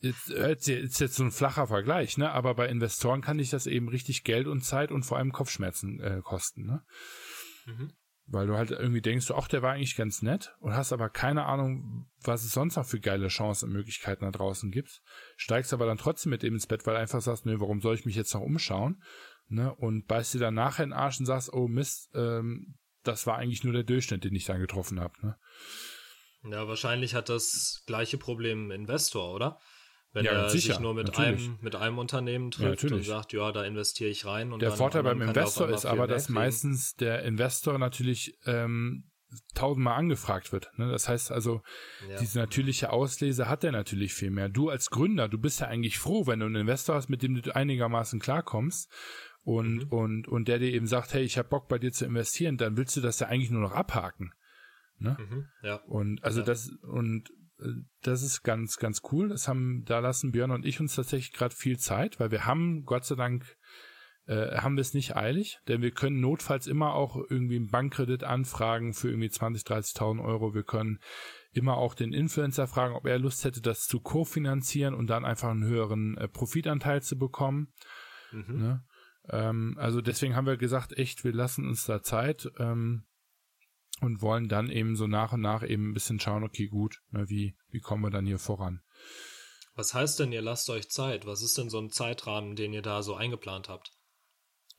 [0.00, 0.28] jetzt
[0.68, 2.30] ist jetzt so ein flacher Vergleich, ne?
[2.30, 5.98] Aber bei Investoren kann dich das eben richtig Geld und Zeit und vor allem Kopfschmerzen
[6.00, 6.84] äh, kosten, ne?
[7.64, 7.92] Mhm.
[8.26, 11.46] Weil du halt irgendwie denkst, ach, der war eigentlich ganz nett und hast aber keine
[11.46, 15.02] Ahnung, was es sonst noch für geile Chancen und Möglichkeiten da draußen gibt.
[15.36, 17.94] Steigst aber dann trotzdem mit dem ins Bett, weil du einfach sagst, nee, warum soll
[17.94, 19.02] ich mich jetzt noch umschauen?
[19.48, 19.74] Ne?
[19.74, 23.38] Und beißt dir dann nachher in den Arsch und sagst, oh Mist, ähm, das war
[23.38, 25.14] eigentlich nur der Durchschnitt, den ich dann getroffen habe.
[25.20, 25.36] Ne?
[26.44, 29.58] Ja, wahrscheinlich hat das gleiche Problem Investor, oder?
[30.12, 33.32] Wenn ja, er sicher, sich nur mit einem, mit einem Unternehmen trifft ja, und sagt,
[33.32, 34.52] ja, da investiere ich rein.
[34.52, 39.10] Und der Vorteil beim Investor ist aber, dass meistens der Investor natürlich ähm,
[39.54, 40.70] tausendmal angefragt wird.
[40.76, 40.90] Ne?
[40.90, 41.62] Das heißt also,
[42.08, 42.18] ja.
[42.18, 44.50] diese natürliche Auslese hat er natürlich viel mehr.
[44.50, 47.40] Du als Gründer, du bist ja eigentlich froh, wenn du einen Investor hast, mit dem
[47.40, 48.90] du einigermaßen klarkommst
[49.42, 49.88] und, mhm.
[49.88, 52.76] und, und der dir eben sagt, hey, ich habe Bock bei dir zu investieren, dann
[52.76, 54.32] willst du das ja eigentlich nur noch abhaken.
[54.98, 55.16] Ne?
[55.18, 55.76] Mhm, ja.
[55.86, 56.46] Und also ja.
[56.46, 57.30] das und
[57.60, 57.68] äh,
[58.02, 59.28] das ist ganz, ganz cool.
[59.28, 62.84] Das haben, da lassen Björn und ich uns tatsächlich gerade viel Zeit, weil wir haben,
[62.84, 63.56] Gott sei Dank,
[64.26, 68.22] äh, haben wir es nicht eilig, denn wir können notfalls immer auch irgendwie einen Bankkredit
[68.22, 70.54] anfragen für irgendwie 20, 30.000 Euro.
[70.54, 71.00] Wir können
[71.52, 75.50] immer auch den Influencer fragen, ob er Lust hätte, das zu kofinanzieren und dann einfach
[75.50, 77.72] einen höheren äh, Profitanteil zu bekommen.
[78.30, 78.58] Mhm.
[78.58, 78.84] Ne?
[79.28, 82.48] Ähm, also deswegen haben wir gesagt, echt, wir lassen uns da Zeit.
[82.58, 83.04] Ähm,
[84.02, 87.28] und wollen dann eben so nach und nach eben ein bisschen schauen, okay, gut, ne,
[87.28, 88.82] wie, wie kommen wir dann hier voran?
[89.74, 91.24] Was heißt denn, ihr lasst euch Zeit?
[91.24, 93.92] Was ist denn so ein Zeitrahmen, den ihr da so eingeplant habt?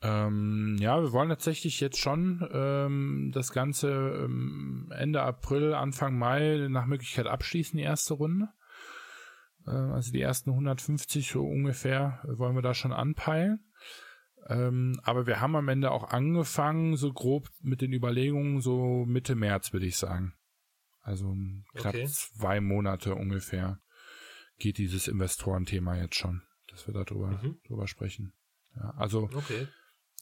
[0.02, 6.66] Ähm, ja, wir wollen tatsächlich jetzt schon ähm, das Ganze ähm, Ende April, Anfang Mai
[6.68, 8.48] nach Möglichkeit abschließen, die erste Runde.
[9.66, 13.63] Äh, also die ersten 150 so ungefähr wollen wir da schon anpeilen.
[14.46, 19.34] Ähm, aber wir haben am Ende auch angefangen, so grob mit den Überlegungen, so Mitte
[19.34, 20.34] März, würde ich sagen.
[21.00, 21.34] Also
[21.74, 22.06] knapp okay.
[22.06, 23.80] zwei Monate ungefähr
[24.58, 27.58] geht dieses Investorenthema jetzt schon, dass wir darüber mhm.
[27.66, 28.32] drüber sprechen.
[28.76, 29.68] Ja, also okay.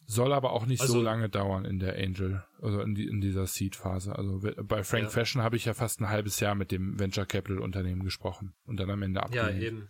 [0.07, 3.21] soll aber auch nicht also, so lange dauern in der Angel, also in, die, in
[3.21, 4.17] dieser Seed-Phase.
[4.17, 5.11] Also bei Frank ja.
[5.11, 8.79] Fashion habe ich ja fast ein halbes Jahr mit dem Venture Capital Unternehmen gesprochen und
[8.79, 9.63] dann am Ende abgelehnt.
[9.63, 9.89] Ja, eben.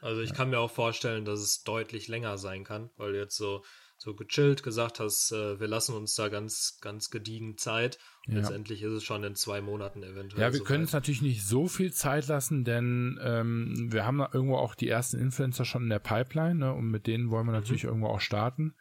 [0.00, 0.36] Also ich ja.
[0.36, 3.62] kann mir auch vorstellen, dass es deutlich länger sein kann, weil jetzt so
[4.02, 7.98] so gechillt gesagt hast, äh, wir lassen uns da ganz, ganz gediegen Zeit.
[8.26, 8.36] Ja.
[8.36, 10.40] Letztendlich ist es schon in zwei Monaten eventuell.
[10.40, 14.20] Ja, wir so können es natürlich nicht so viel Zeit lassen, denn ähm, wir haben
[14.20, 17.52] irgendwo auch die ersten Influencer schon in der Pipeline ne, und mit denen wollen wir
[17.52, 17.58] mhm.
[17.58, 18.74] natürlich irgendwo auch starten.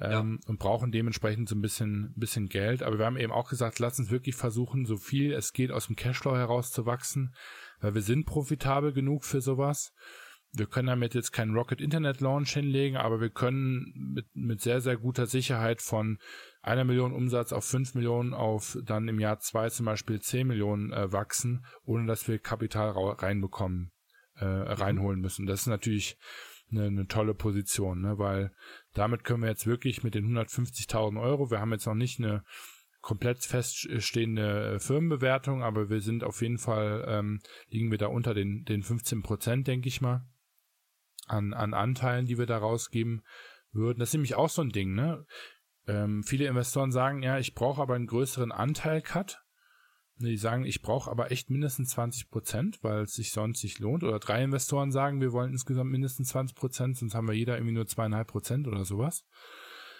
[0.00, 0.48] Ähm, ja.
[0.48, 2.82] und brauchen dementsprechend so ein bisschen, bisschen Geld.
[2.82, 5.86] Aber wir haben eben auch gesagt, lass uns wirklich versuchen, so viel es geht aus
[5.86, 7.34] dem Cashflow heraus zu wachsen,
[7.80, 9.92] weil wir sind profitabel genug für sowas
[10.54, 14.82] wir können damit jetzt keinen Rocket Internet Launch hinlegen, aber wir können mit, mit sehr,
[14.82, 16.18] sehr guter Sicherheit von
[16.60, 20.92] einer Million Umsatz auf fünf Millionen auf dann im Jahr zwei zum Beispiel zehn Millionen
[20.92, 23.92] äh, wachsen, ohne dass wir Kapital reinbekommen,
[24.36, 25.46] äh, reinholen müssen.
[25.46, 26.18] Das ist natürlich
[26.70, 28.18] eine, eine tolle Position, ne?
[28.18, 28.52] weil
[28.92, 32.44] damit können wir jetzt wirklich mit den 150.000 Euro, wir haben jetzt noch nicht eine
[33.00, 38.64] komplett feststehende Firmenbewertung, aber wir sind auf jeden Fall, ähm, liegen wir da unter den,
[38.64, 40.24] den 15 Prozent, denke ich mal
[41.32, 43.22] an, an Anteilen, die wir da rausgeben
[43.72, 43.98] würden.
[43.98, 45.24] Das ist nämlich auch so ein Ding, ne?
[45.86, 49.40] Ähm, viele Investoren sagen, ja, ich brauche aber einen größeren Anteil-Cut.
[50.18, 54.04] Die sagen, ich brauche aber echt mindestens 20 Prozent, weil es sich sonst nicht lohnt.
[54.04, 57.74] Oder drei Investoren sagen, wir wollen insgesamt mindestens 20 Prozent, sonst haben wir jeder irgendwie
[57.74, 59.24] nur zweieinhalb Prozent oder sowas.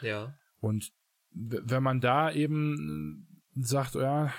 [0.00, 0.34] Ja.
[0.60, 0.92] Und
[1.32, 4.32] wenn man da eben sagt, ja,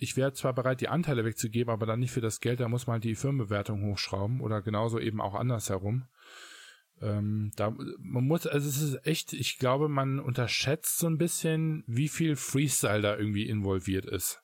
[0.00, 2.86] ich wäre zwar bereit, die Anteile wegzugeben, aber dann nicht für das Geld, da muss
[2.86, 6.08] man halt die Firmenbewertung hochschrauben oder genauso eben auch andersherum.
[7.02, 11.84] Ähm, da, man muss, also es ist echt, ich glaube, man unterschätzt so ein bisschen,
[11.86, 14.40] wie viel Freestyle da irgendwie involviert ist.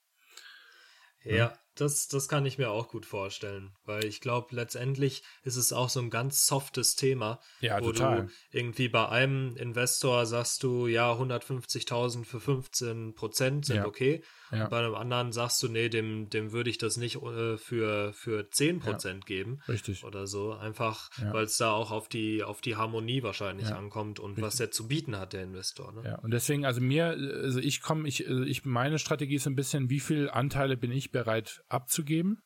[1.25, 5.73] Ja, das, das kann ich mir auch gut vorstellen, weil ich glaube, letztendlich ist es
[5.73, 8.27] auch so ein ganz softes Thema, ja, wo total.
[8.27, 13.87] du irgendwie bei einem Investor sagst du, ja, 150.000 für 15 Prozent sind ja.
[13.87, 14.23] okay.
[14.51, 14.65] Ja.
[14.65, 18.13] Und bei einem anderen sagst du, nee, dem, dem würde ich das nicht äh, für,
[18.13, 19.27] für 10 Prozent ja.
[19.27, 19.61] geben.
[19.69, 20.05] Richtig.
[20.05, 20.53] Oder so.
[20.53, 24.45] Einfach, weil es da auch auf die, auf die Harmonie wahrscheinlich ankommt und Richtig.
[24.45, 25.93] was der zu bieten hat, der Investor.
[25.93, 26.03] Ne?
[26.05, 29.57] Ja, und deswegen, also mir, also ich komme, ich, also ich, meine Strategie ist ein
[29.57, 32.43] bisschen, wie viel Anteile bin ich bereit abzugeben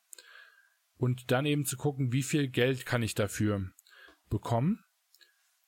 [0.96, 3.70] und dann eben zu gucken, wie viel Geld kann ich dafür
[4.28, 4.84] bekommen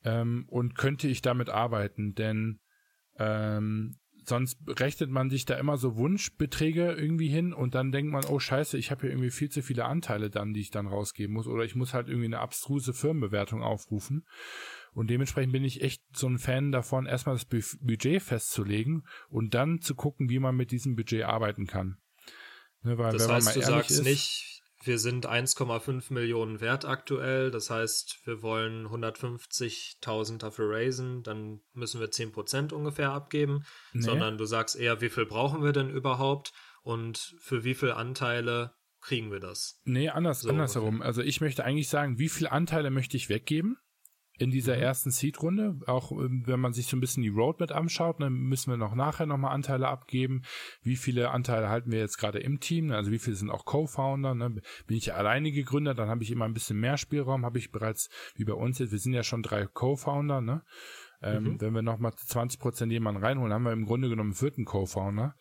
[0.05, 2.61] ähm, und könnte ich damit arbeiten, denn
[3.18, 8.25] ähm, sonst rechnet man sich da immer so Wunschbeträge irgendwie hin und dann denkt man,
[8.25, 11.35] oh scheiße, ich habe hier irgendwie viel zu viele Anteile dann, die ich dann rausgeben
[11.35, 14.27] muss oder ich muss halt irgendwie eine abstruse Firmenbewertung aufrufen.
[14.93, 17.47] Und dementsprechend bin ich echt so ein Fan davon, erstmal das
[17.81, 21.97] Budget festzulegen und dann zu gucken, wie man mit diesem Budget arbeiten kann.
[22.83, 24.51] Ne, weil, das heißt, du sagst ist, nicht,
[24.85, 32.01] wir sind 1,5 Millionen wert aktuell, das heißt, wir wollen 150.000 dafür raisen, dann müssen
[32.01, 34.03] wir 10% ungefähr abgeben, nee.
[34.03, 36.53] sondern du sagst eher, wie viel brauchen wir denn überhaupt
[36.83, 39.80] und für wie viele Anteile kriegen wir das?
[39.85, 41.03] Nee, anders, so andersherum.
[41.03, 43.76] Also ich möchte eigentlich sagen, wie viele Anteile möchte ich weggeben?
[44.39, 44.83] In dieser mhm.
[44.83, 45.80] ersten Seed-Runde.
[45.87, 48.95] Auch ähm, wenn man sich so ein bisschen die Roadmap anschaut, dann müssen wir noch
[48.95, 50.43] nachher nochmal Anteile abgeben.
[50.83, 52.91] Wie viele Anteile halten wir jetzt gerade im Team?
[52.91, 54.35] Also wie viele sind auch Co-Founder?
[54.35, 54.62] Ne?
[54.87, 57.45] Bin ich alleinige Gründer, dann habe ich immer ein bisschen mehr Spielraum.
[57.45, 60.41] Habe ich bereits, wie bei uns jetzt, wir sind ja schon drei Co-Founder.
[60.41, 60.62] Ne?
[61.22, 61.61] Ähm, mhm.
[61.61, 65.37] Wenn wir nochmal 20 Prozent jemanden reinholen, haben wir im Grunde genommen einen vierten Co-Founder.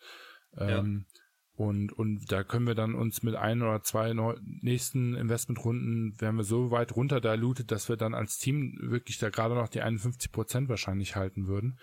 [0.58, 1.11] Ähm, ja.
[1.54, 6.44] Und, und da können wir dann uns mit ein oder zwei nächsten Investmentrunden, werden wir
[6.44, 10.32] so weit runter diluted, dass wir dann als Team wirklich da gerade noch die 51
[10.32, 11.78] Prozent wahrscheinlich halten würden.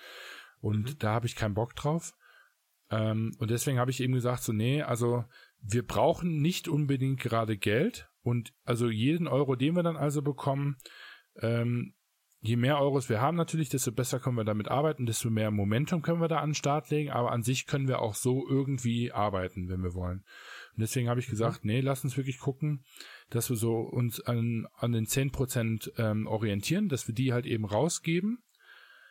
[0.59, 0.99] Und mhm.
[0.99, 2.13] da habe ich keinen Bock drauf.
[2.89, 5.23] Ähm, und deswegen habe ich eben gesagt, so, nee, also
[5.61, 8.09] wir brauchen nicht unbedingt gerade Geld.
[8.21, 10.77] Und also jeden Euro, den wir dann also bekommen,
[11.41, 11.93] ähm,
[12.41, 16.01] je mehr Euros wir haben natürlich, desto besser können wir damit arbeiten, desto mehr Momentum
[16.01, 19.11] können wir da an den Start legen, aber an sich können wir auch so irgendwie
[19.11, 20.23] arbeiten, wenn wir wollen.
[20.75, 21.31] Und deswegen habe ich mhm.
[21.31, 22.83] gesagt, nee, lass uns wirklich gucken,
[23.29, 27.65] dass wir so uns an, an den 10% ähm, orientieren, dass wir die halt eben
[27.65, 28.39] rausgeben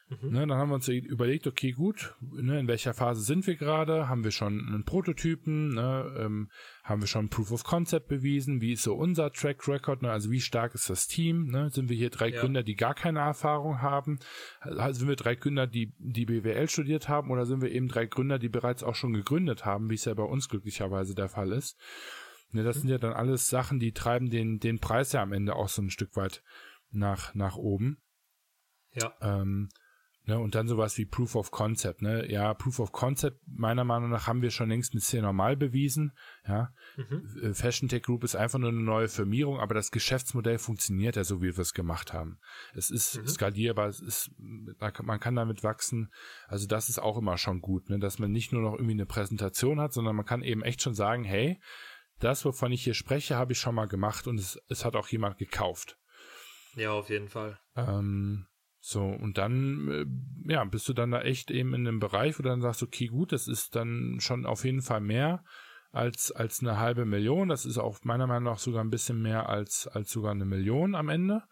[0.09, 0.31] Mhm.
[0.31, 4.09] Ne, dann haben wir uns überlegt, okay, gut, ne, in welcher Phase sind wir gerade?
[4.09, 5.75] Haben wir schon einen Prototypen?
[5.75, 6.51] Ne, ähm,
[6.83, 8.63] haben wir schon Proof of Concept bewiesen?
[8.63, 10.01] Wie ist so unser Track Record?
[10.03, 11.49] Ne, also wie stark ist das Team?
[11.49, 11.69] Ne?
[11.71, 12.41] Sind wir hier drei ja.
[12.41, 14.19] Gründer, die gar keine Erfahrung haben?
[14.61, 17.31] Also sind wir drei Gründer, die die BWL studiert haben?
[17.31, 20.15] Oder sind wir eben drei Gründer, die bereits auch schon gegründet haben, wie es ja
[20.15, 21.79] bei uns glücklicherweise der Fall ist?
[22.53, 22.81] Ne, das mhm.
[22.81, 25.83] sind ja dann alles Sachen, die treiben den, den Preis ja am Ende auch so
[25.83, 26.43] ein Stück weit
[26.91, 28.01] nach, nach oben.
[28.95, 29.13] Ja.
[29.21, 29.69] Ähm,
[30.29, 32.03] Ne, und dann sowas wie Proof of Concept.
[32.03, 32.31] Ne?
[32.31, 36.13] Ja, Proof of Concept, meiner Meinung nach, haben wir schon längst mit C normal bewiesen.
[36.47, 36.75] Ja?
[36.99, 37.41] Mhm.
[37.43, 41.25] Äh, Fashion Tech Group ist einfach nur eine neue Firmierung, aber das Geschäftsmodell funktioniert ja
[41.25, 42.41] so, wie wir es gemacht haben.
[42.75, 43.27] Es ist mhm.
[43.27, 46.13] skalierbar, es ist, man kann damit wachsen.
[46.47, 47.99] Also das ist auch immer schon gut, ne?
[47.99, 50.93] dass man nicht nur noch irgendwie eine Präsentation hat, sondern man kann eben echt schon
[50.93, 51.59] sagen, hey,
[52.19, 55.09] das, wovon ich hier spreche, habe ich schon mal gemacht und es, es hat auch
[55.09, 55.99] jemand gekauft.
[56.75, 57.59] Ja, auf jeden Fall.
[57.77, 58.47] Ähm,
[58.81, 59.89] so, und dann,
[60.47, 62.83] äh, ja, bist du dann da echt eben in einem Bereich, wo du dann sagst,
[62.83, 65.45] okay, gut, das ist dann schon auf jeden Fall mehr
[65.91, 67.49] als, als eine halbe Million.
[67.49, 70.95] Das ist auch meiner Meinung nach sogar ein bisschen mehr als, als sogar eine Million
[70.95, 71.43] am Ende.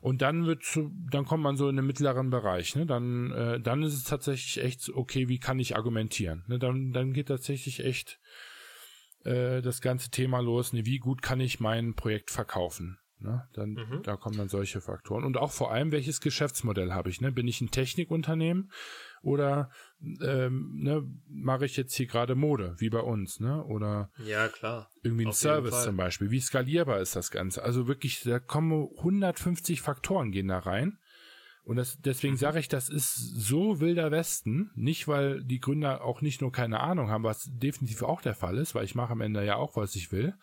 [0.00, 0.62] Und dann wird
[1.10, 2.86] dann kommt man so in den mittleren Bereich, ne?
[2.86, 6.44] Dann, äh, dann ist es tatsächlich echt okay, wie kann ich argumentieren?
[6.46, 6.60] Ne?
[6.60, 8.20] Dann, dann geht tatsächlich echt
[9.24, 10.86] äh, das ganze Thema los, ne?
[10.86, 12.98] wie gut kann ich mein Projekt verkaufen?
[13.20, 13.48] Ne?
[13.52, 14.02] Dann, mhm.
[14.04, 15.24] Da kommen dann solche Faktoren.
[15.24, 17.20] Und auch vor allem, welches Geschäftsmodell habe ich?
[17.20, 17.32] Ne?
[17.32, 18.70] Bin ich ein Technikunternehmen
[19.22, 19.70] oder
[20.22, 23.40] ähm, ne, mache ich jetzt hier gerade Mode, wie bei uns?
[23.40, 23.64] Ne?
[23.64, 24.88] Oder ja, klar.
[25.02, 26.30] irgendwie ein Auf Service zum Beispiel.
[26.30, 27.62] Wie skalierbar ist das Ganze?
[27.62, 30.98] Also wirklich, da kommen 150 Faktoren gehen da rein.
[31.64, 32.38] Und das, deswegen mhm.
[32.38, 34.70] sage ich, das ist so wilder Westen.
[34.76, 38.56] Nicht, weil die Gründer auch nicht nur keine Ahnung haben, was definitiv auch der Fall
[38.58, 40.34] ist, weil ich mache am Ende ja auch, was ich will.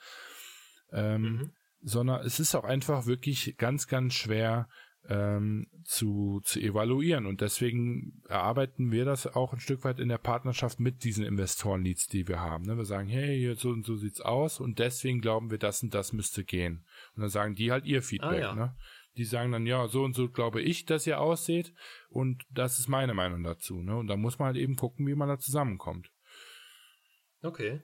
[0.92, 1.52] Ähm, mhm
[1.86, 4.68] sondern es ist auch einfach wirklich ganz, ganz schwer
[5.08, 7.28] ähm, zu, zu evaluieren.
[7.28, 12.08] Und deswegen erarbeiten wir das auch ein Stück weit in der Partnerschaft mit diesen Investoren-Leads,
[12.08, 12.66] die wir haben.
[12.66, 12.76] Ne?
[12.76, 16.12] Wir sagen, hey, so und so sieht's aus und deswegen glauben wir, das und das
[16.12, 16.86] müsste gehen.
[17.16, 18.32] Und dann sagen die halt ihr Feedback.
[18.32, 18.56] Ah, ja.
[18.56, 18.76] ne?
[19.18, 21.72] Die sagen dann, ja, so und so glaube ich, dass ihr ausseht
[22.10, 23.82] und das ist meine Meinung dazu.
[23.82, 23.96] Ne?
[23.96, 26.10] Und da muss man halt eben gucken, wie man da zusammenkommt.
[27.44, 27.84] Okay.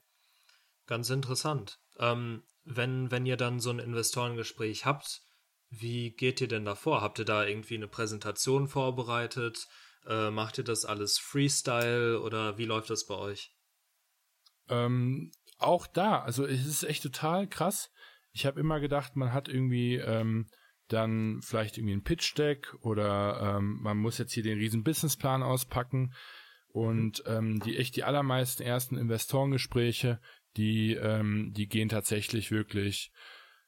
[0.87, 1.77] Ganz interessant.
[1.99, 5.21] Ähm, wenn, wenn ihr dann so ein Investorengespräch habt,
[5.69, 7.01] wie geht ihr denn davor?
[7.01, 9.67] Habt ihr da irgendwie eine Präsentation vorbereitet?
[10.05, 13.55] Äh, macht ihr das alles Freestyle oder wie läuft das bei euch?
[14.69, 17.91] Ähm, auch da, also es ist echt total krass.
[18.31, 20.47] Ich habe immer gedacht, man hat irgendwie ähm,
[20.87, 26.13] dann vielleicht irgendwie ein Pitch-Deck oder ähm, man muss jetzt hier den riesen Businessplan auspacken.
[26.67, 30.21] Und ähm, die echt die allermeisten ersten Investorengespräche,
[30.57, 33.11] die, ähm, die gehen tatsächlich wirklich,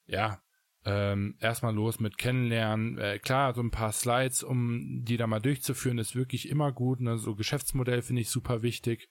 [0.06, 0.42] ja,
[0.86, 2.98] ähm, erstmal los mit Kennenlernen.
[2.98, 7.00] Äh, klar, so ein paar Slides, um die da mal durchzuführen, ist wirklich immer gut.
[7.00, 7.18] Ne?
[7.18, 9.08] So Geschäftsmodell finde ich super wichtig,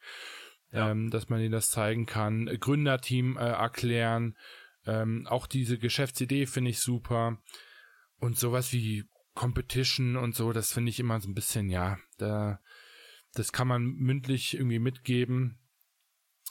[0.71, 0.91] ja.
[0.91, 2.47] ähm, dass man ihnen das zeigen kann.
[2.47, 4.37] Gründerteam äh, erklären.
[4.85, 7.39] Ähm, auch diese Geschäftsidee finde ich super.
[8.19, 9.05] Und sowas wie
[9.35, 12.61] Competition und so, das finde ich immer so ein bisschen, ja, da,
[13.33, 15.59] das kann man mündlich irgendwie mitgeben.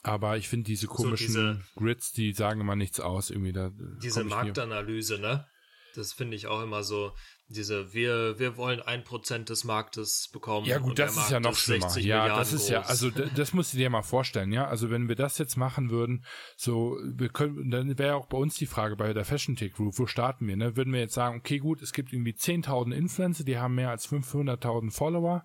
[0.04, 3.72] Aber ich finde diese komischen so diese, Grids, die sagen immer nichts aus, irgendwie da.
[4.02, 5.46] Diese Marktanalyse, ne?
[5.96, 7.12] Das finde ich auch immer so,
[7.50, 10.66] diese, wir, wir wollen ein Prozent des Marktes bekommen.
[10.66, 11.88] Ja gut, das ist ja noch schlimmer.
[11.98, 12.70] Ja, Milliarden das ist groß.
[12.70, 14.68] ja, also das musst du dir mal vorstellen, ja.
[14.68, 16.26] Also wenn wir das jetzt machen würden,
[16.56, 20.00] so, wir können, dann wäre auch bei uns die Frage bei der Fashion Tech Group,
[20.00, 20.76] wo starten wir, ne?
[20.76, 24.08] Würden wir jetzt sagen, okay gut, es gibt irgendwie 10.000 Influencer, die haben mehr als
[24.10, 25.44] 500.000 Follower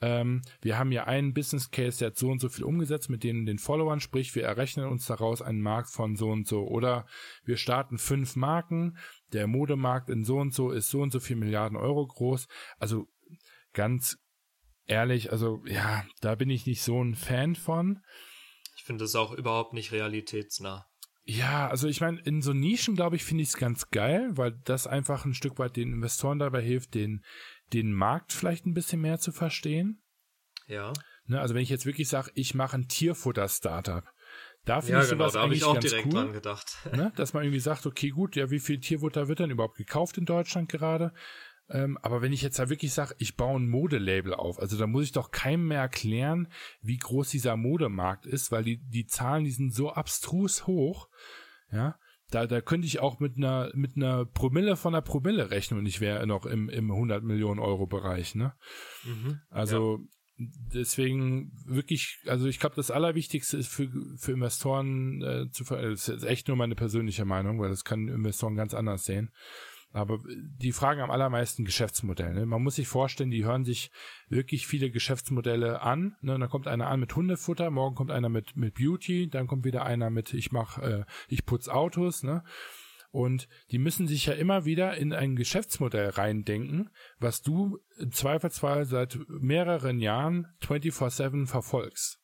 [0.00, 3.24] ähm, wir haben ja einen Business Case, der hat so und so viel umgesetzt mit
[3.24, 6.66] den, den Followern, sprich, wir errechnen uns daraus einen Markt von so und so.
[6.66, 7.06] Oder
[7.44, 8.96] wir starten fünf Marken,
[9.32, 12.46] der Modemarkt in so und so ist so und so viel Milliarden Euro groß.
[12.78, 13.08] Also
[13.72, 14.18] ganz
[14.86, 18.00] ehrlich, also ja, da bin ich nicht so ein Fan von.
[18.76, 20.86] Ich finde es auch überhaupt nicht realitätsnah.
[21.30, 24.52] Ja, also ich meine, in so Nischen, glaube ich, finde ich es ganz geil, weil
[24.64, 27.22] das einfach ein Stück weit den Investoren dabei hilft, den
[27.72, 30.02] den Markt vielleicht ein bisschen mehr zu verstehen.
[30.66, 30.92] Ja.
[31.26, 34.04] Ne, also wenn ich jetzt wirklich sage, ich mache ein Tierfutter-Startup,
[34.64, 36.76] da finde ja, ich genau, sowas da eigentlich ich auch ganz direkt cool, dran gedacht.
[36.92, 40.18] Ne, dass man irgendwie sagt, okay, gut, ja, wie viel Tierfutter wird denn überhaupt gekauft
[40.18, 41.12] in Deutschland gerade?
[41.70, 44.86] Ähm, aber wenn ich jetzt da wirklich sage, ich baue ein Modelabel auf, also da
[44.86, 46.48] muss ich doch keinem mehr erklären,
[46.80, 51.08] wie groß dieser Modemarkt ist, weil die, die Zahlen, die sind so abstrus hoch,
[51.70, 51.98] ja,
[52.30, 55.86] da, da könnte ich auch mit einer, mit einer Promille von einer Promille rechnen und
[55.86, 58.54] ich wäre noch im, im 100 Millionen Euro Bereich, ne?
[59.04, 60.00] Mhm, also,
[60.36, 60.46] ja.
[60.72, 66.24] deswegen wirklich, also ich glaube, das Allerwichtigste ist für, für Investoren äh, zu, das ist
[66.24, 69.30] echt nur meine persönliche Meinung, weil das kann Investoren ganz anders sehen
[69.92, 72.34] aber die fragen am allermeisten Geschäftsmodelle.
[72.34, 72.46] Ne?
[72.46, 73.90] Man muss sich vorstellen, die hören sich
[74.28, 76.16] wirklich viele Geschäftsmodelle an.
[76.20, 76.38] Ne?
[76.38, 79.84] Dann kommt einer an mit Hundefutter, morgen kommt einer mit, mit Beauty, dann kommt wieder
[79.84, 82.44] einer mit ich mach, äh, ich putz Autos, ne?
[83.10, 88.84] Und die müssen sich ja immer wieder in ein Geschäftsmodell reindenken, was du im Zweifelsfall
[88.84, 92.20] seit mehreren Jahren 24-7 verfolgst.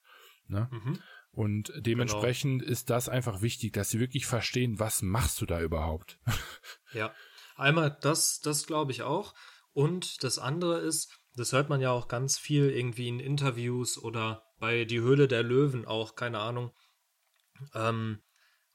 [0.46, 0.68] Ne?
[0.70, 0.98] Mhm.
[1.30, 2.70] Und dementsprechend genau.
[2.70, 6.20] ist das einfach wichtig, dass sie wirklich verstehen, was machst du da überhaupt.
[6.92, 7.12] Ja.
[7.54, 9.34] Einmal das, das glaube ich auch.
[9.72, 14.44] Und das andere ist, Das hört man ja auch ganz viel irgendwie in Interviews oder
[14.60, 16.72] bei Die Höhle der Löwen auch, keine Ahnung.
[17.74, 18.22] Ähm,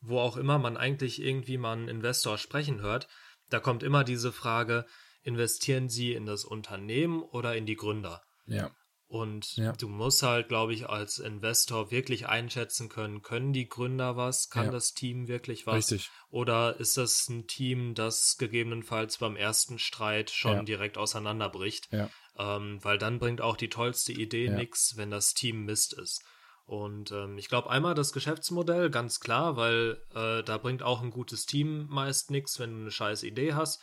[0.01, 3.07] wo auch immer man eigentlich irgendwie mal einen Investor sprechen hört,
[3.49, 4.85] da kommt immer diese Frage,
[5.21, 8.21] investieren Sie in das Unternehmen oder in die Gründer?
[8.45, 8.71] Ja.
[9.09, 9.71] Und ja.
[9.71, 14.65] du musst halt, glaube ich, als Investor wirklich einschätzen können, können die Gründer was, kann
[14.65, 14.71] ja.
[14.71, 15.91] das Team wirklich was?
[15.91, 16.11] Richtig.
[16.29, 20.63] Oder ist das ein Team, das gegebenenfalls beim ersten Streit schon ja.
[20.63, 21.89] direkt auseinanderbricht?
[22.37, 26.23] Ähm, weil dann bringt auch die tollste Idee nichts, wenn das Team Mist ist.
[26.65, 31.09] Und ähm, ich glaube einmal das Geschäftsmodell, ganz klar, weil äh, da bringt auch ein
[31.09, 33.81] gutes Team meist nichts, wenn du eine scheiß Idee hast.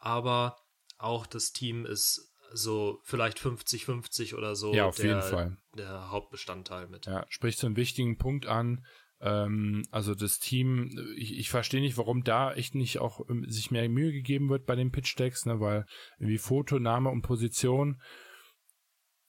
[0.00, 0.56] Aber
[0.98, 5.56] auch das Team ist so vielleicht 50-50 oder so ja, auf der, jeden Fall.
[5.76, 7.06] der Hauptbestandteil mit.
[7.06, 8.84] Ja, spricht so einen wichtigen Punkt an.
[9.20, 13.70] Ähm, also das Team, ich, ich verstehe nicht, warum da echt nicht auch ähm, sich
[13.70, 15.86] mehr Mühe gegeben wird bei den Pitch-Decks, ne, weil
[16.18, 18.00] irgendwie Foto, Name und Position,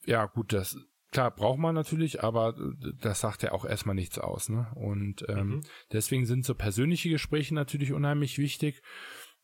[0.04, 0.76] ja gut, das
[1.10, 2.54] klar braucht man natürlich, aber
[3.00, 4.70] das sagt ja auch erstmal nichts aus, ne?
[4.74, 5.60] Und ähm, mhm.
[5.92, 8.82] deswegen sind so persönliche Gespräche natürlich unheimlich wichtig.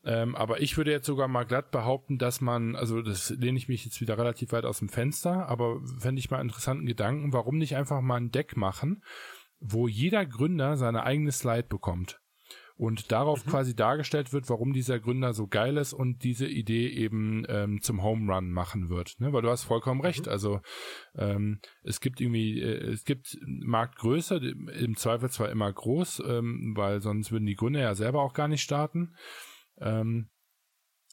[0.05, 3.68] Ähm, aber ich würde jetzt sogar mal glatt behaupten, dass man, also das lehne ich
[3.68, 7.59] mich jetzt wieder relativ weit aus dem Fenster, aber fände ich mal interessanten Gedanken, warum
[7.59, 9.03] nicht einfach mal ein Deck machen,
[9.61, 12.20] wo jeder Gründer seine eigene Slide bekommt
[12.82, 13.50] und darauf mhm.
[13.50, 18.03] quasi dargestellt wird, warum dieser Gründer so geil ist und diese Idee eben ähm, zum
[18.03, 19.14] Home Run machen wird.
[19.20, 19.32] Ne?
[19.32, 20.07] Weil du hast vollkommen mhm.
[20.07, 20.28] recht.
[20.28, 20.61] Also
[21.14, 27.00] ähm, es gibt irgendwie, äh, es gibt Marktgröße, im Zweifel zwar immer groß, ähm, weil
[27.00, 29.14] sonst würden die Gründer ja selber auch gar nicht starten.
[29.83, 30.28] Ähm,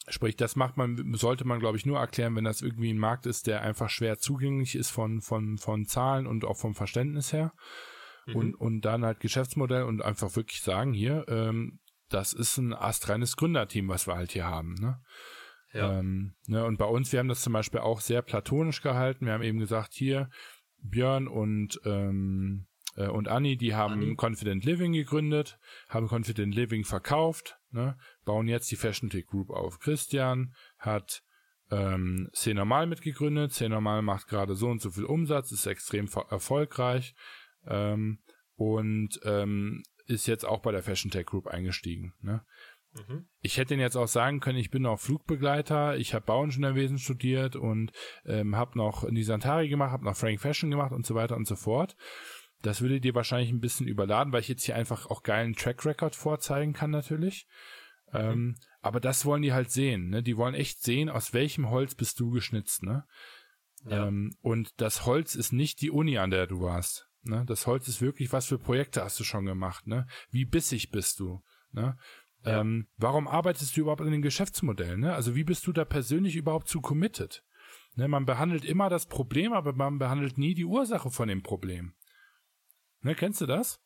[0.09, 3.27] Sprich, das macht man, sollte man, glaube ich, nur erklären, wenn das irgendwie ein Markt
[3.27, 7.53] ist, der einfach schwer zugänglich ist von, von, von Zahlen und auch vom Verständnis her.
[8.25, 8.35] Mhm.
[8.35, 13.35] Und, und dann halt Geschäftsmodell und einfach wirklich sagen, hier, ähm, das ist ein astreines
[13.35, 14.73] Gründerteam, was wir halt hier haben.
[14.75, 14.99] Ne?
[15.73, 15.99] Ja.
[15.99, 19.27] Ähm, ne, und bei uns, wir haben das zum Beispiel auch sehr platonisch gehalten.
[19.27, 20.29] Wir haben eben gesagt, hier,
[20.81, 24.15] Björn und ähm, äh, und Anni, die haben Anni.
[24.15, 29.79] Confident Living gegründet, haben Confident Living verkauft, ne, bauen jetzt die Fashion Tech Group auf.
[29.79, 31.23] Christian hat
[31.71, 33.53] ähm, C Normal mitgegründet.
[33.53, 37.15] C Normal macht gerade so und so viel Umsatz, ist extrem erfolgreich
[37.67, 38.19] ähm,
[38.55, 42.13] und ähm, ist jetzt auch bei der Fashion Tech Group eingestiegen.
[42.21, 42.43] Ne?
[42.93, 43.27] Mhm.
[43.41, 47.55] Ich hätte ihn jetzt auch sagen können, ich bin auch Flugbegleiter, ich habe Bauingenieurwesen studiert
[47.55, 47.91] und
[48.25, 51.55] ähm, habe noch Nisantari gemacht, habe noch Frank Fashion gemacht und so weiter und so
[51.55, 51.95] fort.
[52.61, 55.85] Das würde dir wahrscheinlich ein bisschen überladen, weil ich jetzt hier einfach auch geilen Track
[55.85, 57.47] Record vorzeigen kann natürlich.
[58.11, 58.19] Mhm.
[58.19, 60.09] Ähm, aber das wollen die halt sehen.
[60.09, 60.23] Ne?
[60.23, 62.83] Die wollen echt sehen, aus welchem Holz bist du geschnitzt.
[62.83, 63.05] Ne?
[63.85, 64.07] Ja.
[64.07, 67.09] Ähm, und das Holz ist nicht die Uni, an der du warst.
[67.23, 67.43] Ne?
[67.45, 69.87] Das Holz ist wirklich, was für Projekte hast du schon gemacht?
[69.87, 70.07] Ne?
[70.31, 71.41] Wie bissig bist du?
[71.71, 71.97] Ne?
[72.43, 72.61] Ja.
[72.61, 75.01] Ähm, warum arbeitest du überhaupt an den Geschäftsmodellen?
[75.01, 75.13] Ne?
[75.13, 77.43] Also wie bist du da persönlich überhaupt zu committed?
[77.95, 78.07] Ne?
[78.07, 81.93] Man behandelt immer das Problem, aber man behandelt nie die Ursache von dem Problem.
[83.01, 83.81] Ne, kennst du das?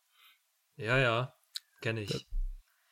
[0.75, 1.33] Ja, ja,
[1.81, 2.27] kenne ich.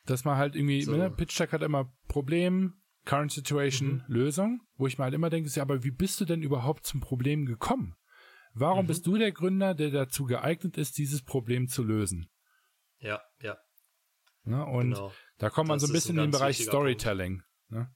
[0.06, 0.96] Dass man halt irgendwie, so.
[0.96, 4.04] ne, Pitch Deck hat immer Problem, Current Situation, mhm.
[4.08, 7.02] Lösung, wo ich mir halt immer denke, ja, aber wie bist du denn überhaupt zum
[7.02, 7.96] Problem gekommen?
[8.54, 8.88] Warum mhm.
[8.88, 12.30] bist du der Gründer, der dazu geeignet ist, dieses Problem zu lösen?
[13.00, 13.58] Ja, ja.
[14.46, 15.14] ja und genau.
[15.38, 17.44] da kommt man das so ein bisschen ein in den Bereich Storytelling.
[17.70, 17.94] Ne?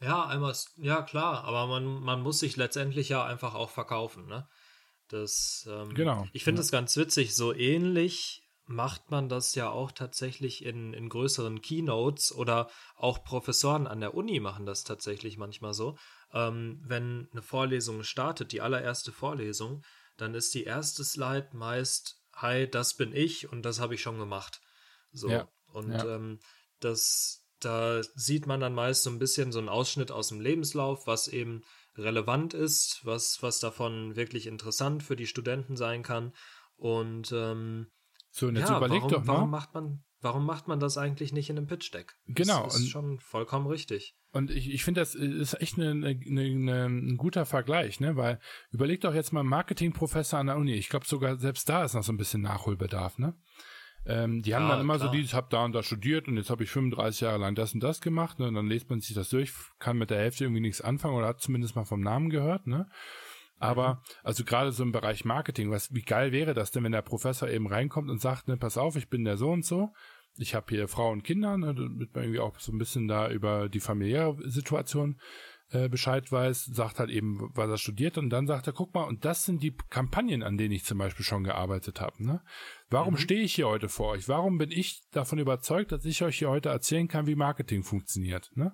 [0.00, 4.46] Ja, einmal, ja klar, aber man, man muss sich letztendlich ja einfach auch verkaufen, ne?
[5.08, 6.26] Das, ähm, genau.
[6.32, 6.68] Ich finde ja.
[6.70, 12.70] ganz witzig, so ähnlich macht man das ja auch tatsächlich in, in größeren Keynotes oder
[12.96, 15.96] auch Professoren an der Uni machen das tatsächlich manchmal so
[16.34, 19.82] ähm, wenn eine Vorlesung startet, die allererste Vorlesung,
[20.16, 24.18] dann ist die erste Slide meist, hi, das bin ich und das habe ich schon
[24.18, 24.60] gemacht.
[25.12, 25.28] So.
[25.30, 26.16] Ja, und ja.
[26.16, 26.40] Ähm,
[26.80, 31.06] das, da sieht man dann meist so ein bisschen so einen Ausschnitt aus dem Lebenslauf,
[31.06, 31.62] was eben
[31.96, 36.32] relevant ist, was, was davon wirklich interessant für die Studenten sein kann.
[36.76, 37.86] Und ähm,
[38.30, 39.34] so, und jetzt ja, überleg warum, doch mal.
[39.34, 42.16] Warum macht man, warum macht man das eigentlich nicht in einem Pitch Deck?
[42.26, 42.64] Genau.
[42.64, 44.16] Das ist schon vollkommen richtig.
[44.32, 48.16] Und ich, ich finde, das ist echt eine, eine, eine, ein guter Vergleich, ne?
[48.16, 48.40] Weil
[48.72, 50.74] überleg doch jetzt mal Marketingprofessor an der Uni.
[50.74, 53.36] Ich glaube sogar selbst da ist noch so ein bisschen Nachholbedarf, ne?
[54.06, 55.08] Ähm, die haben ja, dann immer klar.
[55.08, 57.72] so dieses, hab da und da studiert und jetzt habe ich 35 Jahre lang das
[57.72, 58.48] und das gemacht, ne?
[58.48, 61.28] Und dann lest man sich das durch, kann mit der Hälfte irgendwie nichts anfangen oder
[61.28, 62.86] hat zumindest mal vom Namen gehört, ne?
[63.58, 63.98] Aber, mhm.
[64.22, 67.48] also gerade so im Bereich Marketing, was, wie geil wäre das denn, wenn der Professor
[67.48, 69.92] eben reinkommt und sagt, ne, pass auf, ich bin der so und so,
[70.36, 73.30] ich habe hier Frau und Kinder, ne, damit man irgendwie auch so ein bisschen da
[73.30, 75.18] über die familiäre Situation
[75.70, 79.04] äh, Bescheid weiß, sagt halt eben, was er studiert und dann sagt er, guck mal,
[79.04, 82.24] und das sind die Kampagnen, an denen ich zum Beispiel schon gearbeitet habe.
[82.24, 82.42] Ne?
[82.94, 83.18] Warum mhm.
[83.18, 84.28] stehe ich hier heute vor euch?
[84.28, 88.50] Warum bin ich davon überzeugt, dass ich euch hier heute erzählen kann, wie Marketing funktioniert?
[88.54, 88.72] Ne?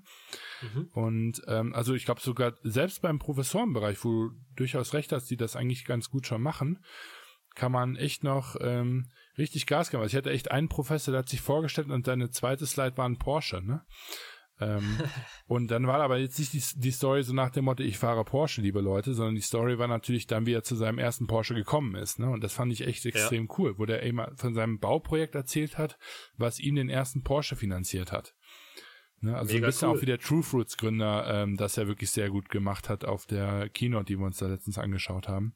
[0.60, 0.90] Mhm.
[0.92, 5.38] Und ähm, also ich glaube sogar selbst beim Professorenbereich, wo du durchaus recht hast, die
[5.38, 6.84] das eigentlich ganz gut schon machen,
[7.54, 10.02] kann man echt noch ähm, richtig Gas geben.
[10.02, 13.08] Also ich hatte echt einen Professor, der hat sich vorgestellt und seine zweite Slide war
[13.08, 13.86] ein Porsche, ne?
[14.60, 14.98] Ähm,
[15.46, 18.24] und dann war aber jetzt nicht die, die, Story so nach dem Motto, ich fahre
[18.24, 21.54] Porsche, liebe Leute, sondern die Story war natürlich dann, wie er zu seinem ersten Porsche
[21.54, 22.18] gekommen ist.
[22.18, 22.28] Ne?
[22.28, 23.54] Und das fand ich echt extrem ja.
[23.58, 25.98] cool, wo der eben von seinem Bauprojekt erzählt hat,
[26.36, 28.34] was ihm den ersten Porsche finanziert hat.
[29.20, 29.36] Ne?
[29.36, 29.96] Also Mega ein bisschen cool.
[29.96, 33.26] auch wie der True Fruits Gründer, ähm, das er wirklich sehr gut gemacht hat auf
[33.26, 35.54] der Keynote, die wir uns da letztens angeschaut haben.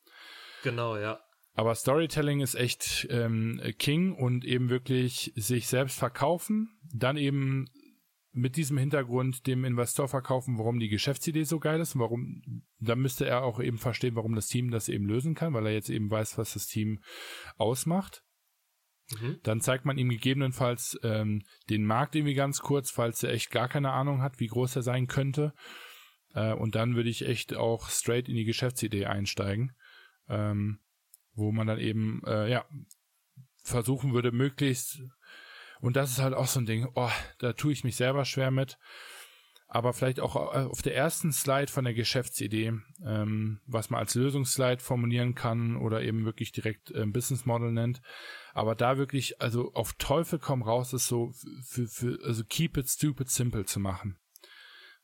[0.63, 1.21] Genau, ja.
[1.57, 7.69] Aber Storytelling ist echt ähm, King und eben wirklich sich selbst verkaufen, dann eben
[8.35, 12.99] mit diesem Hintergrund dem Investor verkaufen, warum die Geschäftsidee so geil ist und warum, dann
[12.99, 15.89] müsste er auch eben verstehen, warum das Team das eben lösen kann, weil er jetzt
[15.89, 17.01] eben weiß, was das Team
[17.57, 18.25] ausmacht.
[19.21, 19.39] Mhm.
[19.45, 23.69] Dann zeigt man ihm gegebenenfalls ähm, den Markt irgendwie ganz kurz, falls er echt gar
[23.69, 25.55] keine Ahnung hat, wie groß er sein könnte.
[26.35, 29.77] Äh, und dann würde ich echt auch straight in die Geschäftsidee einsteigen,
[30.29, 30.81] ähm,
[31.35, 32.65] wo man dann eben äh, ja
[33.63, 35.03] versuchen würde, möglichst
[35.85, 38.51] und das ist halt auch so ein Ding, oh, da tue ich mich selber schwer
[38.51, 38.79] mit.
[39.67, 42.73] Aber vielleicht auch äh, auf der ersten Slide von der Geschäftsidee,
[43.05, 48.01] ähm, was man als Lösungsslide formulieren kann oder eben wirklich direkt äh, Business Model nennt.
[48.55, 51.33] Aber da wirklich, also auf Teufel komm raus, ist so
[51.67, 54.19] für, für, also keep it stupid simple zu machen.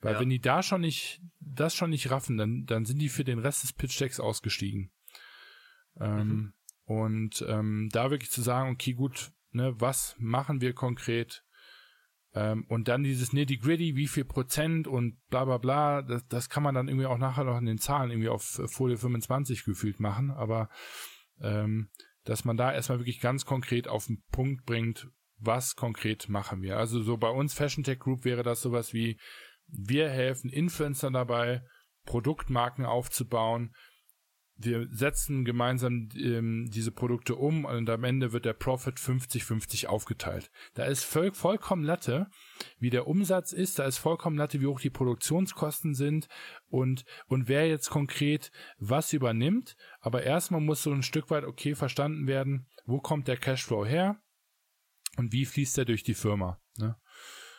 [0.01, 0.21] Weil ja.
[0.21, 3.39] wenn die da schon nicht, das schon nicht raffen, dann, dann sind die für den
[3.39, 4.93] Rest des Pitch Decks ausgestiegen.
[6.01, 6.53] Ähm, mhm.
[6.85, 11.45] Und ähm, da wirklich zu sagen, okay, gut, ne, was machen wir konkret?
[12.33, 16.63] Ähm, und dann dieses nitty-gritty, wie viel Prozent und bla bla bla, das, das kann
[16.63, 20.31] man dann irgendwie auch nachher noch in den Zahlen irgendwie auf Folie 25 gefühlt machen,
[20.31, 20.69] aber
[21.41, 21.91] ähm,
[22.25, 26.77] dass man da erstmal wirklich ganz konkret auf den Punkt bringt, was konkret machen wir.
[26.77, 29.19] Also so bei uns Fashion Tech Group wäre das sowas wie,
[29.67, 31.63] wir helfen Influencern dabei,
[32.05, 33.75] Produktmarken aufzubauen,
[34.63, 40.51] wir setzen gemeinsam ähm, diese Produkte um und am Ende wird der Profit 50-50 aufgeteilt.
[40.75, 42.29] Da ist voll, vollkommen Latte,
[42.79, 46.29] wie der Umsatz ist, da ist vollkommen Latte, wie hoch die Produktionskosten sind
[46.69, 49.77] und, und wer jetzt konkret was übernimmt.
[50.01, 54.21] Aber erstmal muss so ein Stück weit okay verstanden werden, wo kommt der Cashflow her
[55.17, 56.61] und wie fließt er durch die Firma.
[56.77, 56.97] Ne?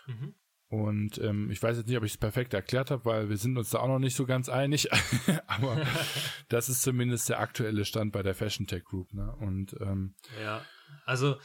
[0.07, 0.35] Mhm.
[0.71, 3.57] Und ähm, ich weiß jetzt nicht, ob ich es perfekt erklärt habe, weil wir sind
[3.57, 4.87] uns da auch noch nicht so ganz einig.
[5.47, 5.85] Aber
[6.47, 9.13] das ist zumindest der aktuelle Stand bei der Fashion Tech Group.
[9.13, 9.35] Ne?
[9.41, 10.65] Und ähm, ja,
[11.03, 11.35] also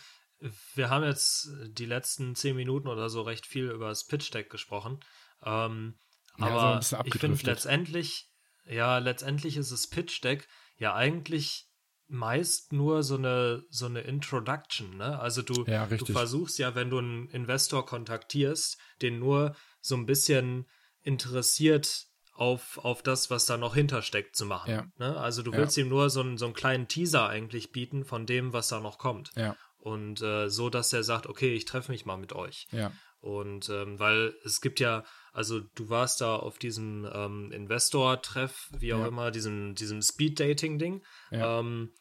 [0.76, 4.48] wir haben jetzt die letzten zehn Minuten oder so recht viel über das Pitch Deck
[4.48, 5.00] gesprochen.
[5.42, 5.98] Ähm,
[6.38, 8.30] ja, aber ich finde letztendlich,
[8.64, 10.46] ja, letztendlich ist das Pitch Deck
[10.76, 11.65] ja eigentlich
[12.08, 15.18] meist nur so eine so eine Introduction, ne?
[15.18, 20.06] Also du, ja, du versuchst ja, wenn du einen Investor kontaktierst, den nur so ein
[20.06, 20.66] bisschen
[21.02, 24.70] interessiert auf, auf das, was da noch hintersteckt, zu machen.
[24.70, 24.86] Ja.
[24.98, 25.16] Ne?
[25.16, 25.84] Also du willst ja.
[25.84, 28.98] ihm nur so einen, so einen kleinen Teaser eigentlich bieten von dem, was da noch
[28.98, 29.30] kommt.
[29.36, 29.56] Ja.
[29.78, 32.66] Und äh, so, dass er sagt, okay, ich treffe mich mal mit euch.
[32.72, 32.92] Ja.
[33.20, 38.94] Und ähm, weil es gibt ja, also du warst da auf diesem ähm, Investor-Treff, wie
[38.94, 39.08] auch ja.
[39.08, 41.04] immer, diesem, diesem Speed-Dating-Ding.
[41.30, 41.60] Ja.
[41.60, 41.92] Ähm,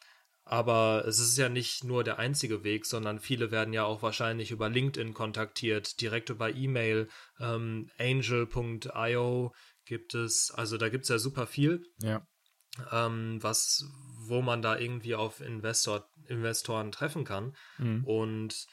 [0.46, 4.52] aber es ist ja nicht nur der einzige Weg, sondern viele werden ja auch wahrscheinlich
[4.52, 7.08] über LinkedIn kontaktiert, direkt über E-Mail.
[7.40, 9.54] Ähm, Angel.io
[9.86, 11.84] gibt es, also da gibt es ja super viel.
[12.00, 12.28] Ja.
[12.92, 13.86] Ähm, was,
[14.28, 17.56] wo man da irgendwie auf Investor, Investoren treffen kann.
[17.80, 18.04] Mhm.
[18.04, 18.68] Und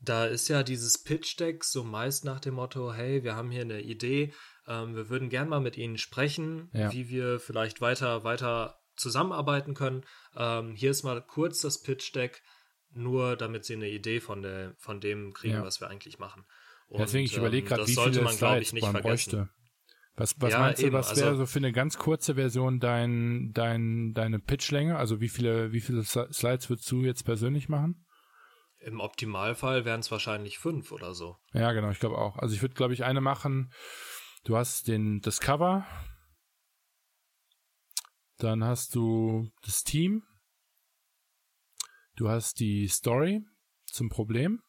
[0.00, 3.80] da ist ja dieses Pitch-Deck so meist nach dem Motto, hey, wir haben hier eine
[3.80, 4.32] Idee,
[4.66, 6.92] ähm, wir würden gern mal mit Ihnen sprechen, ja.
[6.92, 10.04] wie wir vielleicht weiter, weiter zusammenarbeiten können.
[10.36, 12.42] Ähm, hier ist mal kurz das Pitch-Deck,
[12.90, 15.64] nur damit Sie eine Idee von, der, von dem kriegen, ja.
[15.64, 16.44] was wir eigentlich machen.
[16.88, 19.30] Und, Deswegen, ich überlege ähm, gerade, wie viele man, Slides ich, nicht man vergessen.
[19.30, 19.56] bräuchte.
[20.18, 23.52] Was, was ja, meinst du, was wäre also, so für eine ganz kurze Version dein,
[23.52, 24.96] dein, deine Pitchlänge?
[24.96, 28.05] Also wie viele, wie viele Slides würdest du jetzt persönlich machen?
[28.80, 31.38] Im Optimalfall wären es wahrscheinlich fünf oder so.
[31.52, 32.36] Ja, genau, ich glaube auch.
[32.38, 33.72] Also ich würde, glaube ich, eine machen.
[34.44, 35.86] Du hast den, das Cover.
[38.38, 40.22] Dann hast du das Team.
[42.16, 43.44] Du hast die Story
[43.86, 44.62] zum Problem.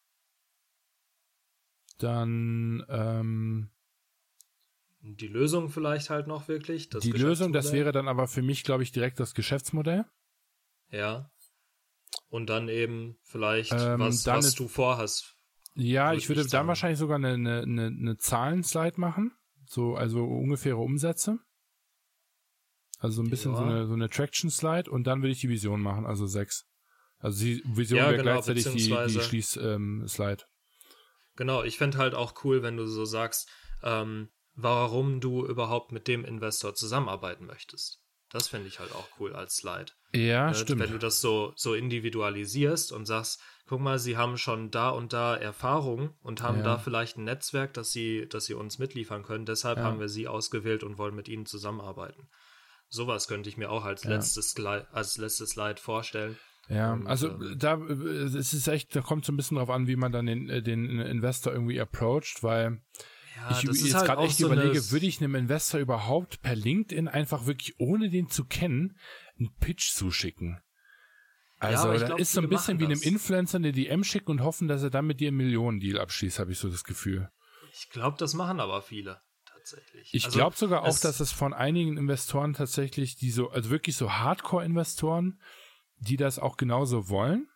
[1.97, 3.71] Dann ähm,
[5.01, 6.89] die Lösung vielleicht halt noch wirklich.
[6.89, 10.05] die Lösung, das wäre dann aber für mich, glaube ich, direkt das Geschäftsmodell.
[10.89, 11.31] Ja.
[12.29, 15.35] Und dann eben vielleicht, ähm, was, was eine, du vorhast.
[15.75, 19.31] Ja, ich würde ich dann wahrscheinlich sogar eine, eine, eine, Zahlenslide machen.
[19.67, 21.39] so, also ungefähre Umsätze.
[22.99, 23.57] Also so ein bisschen ja.
[23.57, 26.65] so, eine, so eine Traction-Slide und dann würde ich die Vision machen, also sechs.
[27.19, 30.43] Also die Vision ja, wäre genau, gleichzeitig die, die Schließ-Slide.
[30.43, 30.47] Ähm,
[31.35, 33.49] genau, ich fände halt auch cool, wenn du so sagst,
[33.83, 38.01] ähm, warum du überhaupt mit dem Investor zusammenarbeiten möchtest.
[38.31, 39.91] Das fände ich halt auch cool als Slide.
[40.13, 40.81] Ja, äh, stimmt.
[40.81, 45.13] Wenn du das so, so individualisierst und sagst, guck mal, sie haben schon da und
[45.13, 46.63] da Erfahrung und haben ja.
[46.63, 49.45] da vielleicht ein Netzwerk, das sie, das sie uns mitliefern können.
[49.45, 49.83] Deshalb ja.
[49.83, 52.27] haben wir sie ausgewählt und wollen mit ihnen zusammenarbeiten.
[52.89, 54.11] Sowas könnte ich mir auch als, ja.
[54.11, 54.55] letztes,
[54.91, 56.37] als letztes Slide vorstellen.
[56.69, 59.87] Ja, und, also ähm, da es ist echt, da kommt so ein bisschen drauf an,
[59.87, 62.81] wie man dann den, äh, den Investor irgendwie approacht, weil
[63.37, 67.07] ja, ich jetzt halt gerade echt so überlege, würde ich einem Investor überhaupt per LinkedIn
[67.07, 68.97] einfach wirklich ohne den zu kennen
[69.37, 70.59] einen Pitch zuschicken?
[71.59, 74.41] Also ja, da glaub, ist so ein bisschen wie einem Influencer eine DM schicken und
[74.41, 77.29] hoffen, dass er dann mit dir einen Millionendeal abschließt, habe ich so das Gefühl.
[77.73, 80.13] Ich glaube, das machen aber viele tatsächlich.
[80.13, 83.97] Ich also, glaube sogar auch, dass es von einigen Investoren tatsächlich, die so, also wirklich
[83.97, 85.39] so Hardcore-Investoren,
[85.97, 87.47] die das auch genauso wollen.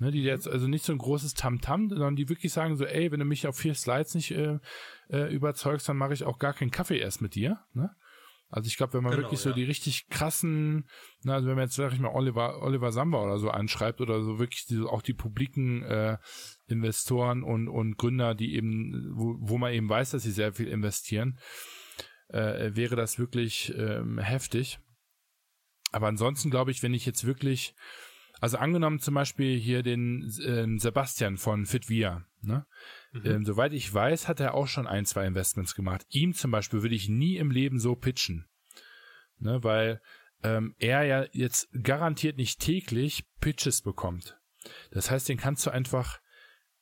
[0.00, 2.84] Ne, die jetzt also nicht so ein großes Tamtam, -Tam, sondern die wirklich sagen so,
[2.84, 4.58] ey, wenn du mich auf vier Slides nicht äh,
[5.10, 7.58] äh, überzeugst, dann mache ich auch gar keinen Kaffee erst mit dir.
[7.72, 7.90] Ne?
[8.50, 10.88] Also ich glaube, wenn man genau, wirklich so die richtig krassen,
[11.22, 14.22] na, also wenn man jetzt, sag ich mal, Oliver, Oliver Samba oder so anschreibt oder
[14.22, 16.16] so wirklich die, auch die publiken äh,
[16.66, 20.68] Investoren und, und Gründer, die eben, wo, wo man eben weiß, dass sie sehr viel
[20.68, 21.38] investieren,
[22.28, 24.78] äh, wäre das wirklich ähm, heftig.
[25.92, 27.74] Aber ansonsten glaube ich, wenn ich jetzt wirklich,
[28.40, 32.66] also angenommen zum Beispiel hier den ähm, Sebastian von Fitvia, ne?
[33.12, 33.22] Mhm.
[33.24, 36.06] Ähm, soweit ich weiß, hat er auch schon ein, zwei Investments gemacht.
[36.10, 38.46] Ihm zum Beispiel würde ich nie im Leben so pitchen.
[39.38, 39.62] Ne?
[39.62, 40.00] Weil
[40.42, 44.38] ähm, er ja jetzt garantiert nicht täglich Pitches bekommt.
[44.90, 46.20] Das heißt, den kannst du einfach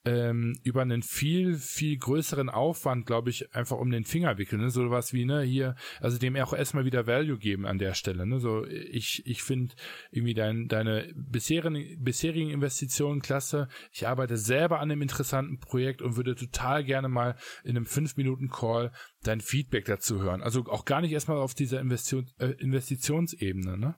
[0.07, 4.63] ähm, über einen viel, viel größeren Aufwand, glaube ich, einfach um den Finger wickeln.
[4.63, 4.71] Ne?
[4.71, 8.25] So was wie, ne, hier, also dem auch erstmal wieder Value geben an der Stelle.
[8.25, 8.39] Ne?
[8.39, 9.75] So, ich, ich finde
[10.13, 13.69] irgendwie dein, deine bisherigen, bisherigen Investitionen klasse.
[13.91, 17.35] Ich arbeite selber an einem interessanten Projekt und würde total gerne mal
[17.65, 18.93] in einem 5-Minuten-Call
[19.25, 20.41] dein Feedback dazu hören.
[20.41, 23.97] Also auch gar nicht erstmal auf dieser Investion, äh, Investitionsebene, ne?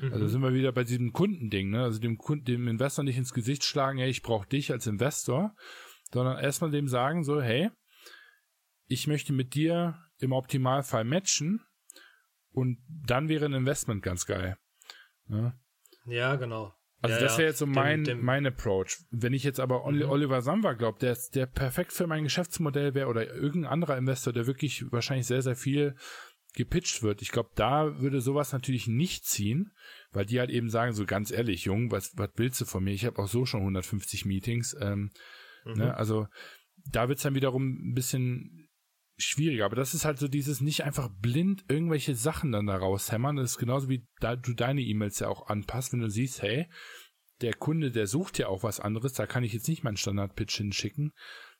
[0.00, 0.12] Also mhm.
[0.12, 1.82] Also sind wir wieder bei diesem Kundending, ne?
[1.82, 5.54] Also dem Kunden, dem Investor nicht ins Gesicht schlagen, hey, ich brauche dich als Investor,
[6.12, 7.70] sondern erstmal dem sagen so, hey,
[8.86, 11.60] ich möchte mit dir im Optimalfall matchen
[12.50, 14.56] und dann wäre ein Investment ganz geil.
[15.26, 15.58] Ne?
[16.06, 16.74] Ja, genau.
[17.00, 19.04] Also ja, das wäre jetzt so mein, dem, dem mein Approach.
[19.10, 20.02] Wenn ich jetzt aber mhm.
[20.02, 24.46] Oliver Samba glaube, der, der perfekt für mein Geschäftsmodell wäre oder irgendein anderer Investor, der
[24.46, 25.94] wirklich wahrscheinlich sehr, sehr viel
[26.58, 27.22] gepitcht wird.
[27.22, 29.72] Ich glaube, da würde sowas natürlich nicht ziehen,
[30.12, 32.92] weil die halt eben sagen, so ganz ehrlich, Jung, was, was willst du von mir?
[32.92, 34.76] Ich habe auch so schon 150 Meetings.
[34.80, 35.10] Ähm,
[35.64, 35.74] mhm.
[35.74, 35.96] ne?
[35.96, 36.26] Also
[36.90, 38.68] da wird's dann wiederum ein bisschen
[39.16, 39.64] schwieriger.
[39.64, 43.36] Aber das ist halt so dieses nicht einfach blind irgendwelche Sachen dann da raushämmern.
[43.36, 46.68] Das ist genauso wie da du deine E-Mails ja auch anpasst, wenn du siehst, hey,
[47.40, 50.56] der Kunde, der sucht ja auch was anderes, da kann ich jetzt nicht meinen Standard-Pitch
[50.56, 51.12] hinschicken,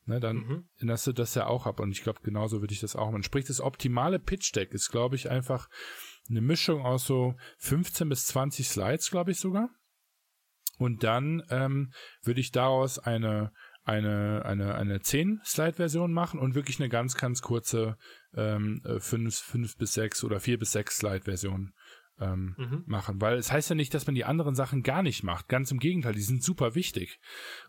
[0.08, 0.68] ne, dann mhm.
[1.06, 1.80] du das ja auch ab.
[1.80, 3.22] Und ich glaube, genauso würde ich das auch machen.
[3.22, 5.68] Sprich, das optimale Pitch-Deck ist, glaube ich, einfach
[6.28, 9.70] eine Mischung aus so 15 bis 20 Slides, glaube ich sogar.
[10.78, 13.52] Und dann ähm, würde ich daraus eine
[13.84, 17.96] eine eine eine 10 Slide Version machen und wirklich eine ganz ganz kurze
[18.34, 21.72] ähm, 5 5 bis 6 oder 4 bis 6 Slide Version
[22.20, 22.84] ähm, mhm.
[22.86, 23.20] machen.
[23.20, 25.48] Weil es heißt ja nicht, dass man die anderen Sachen gar nicht macht.
[25.48, 27.20] Ganz im Gegenteil, die sind super wichtig.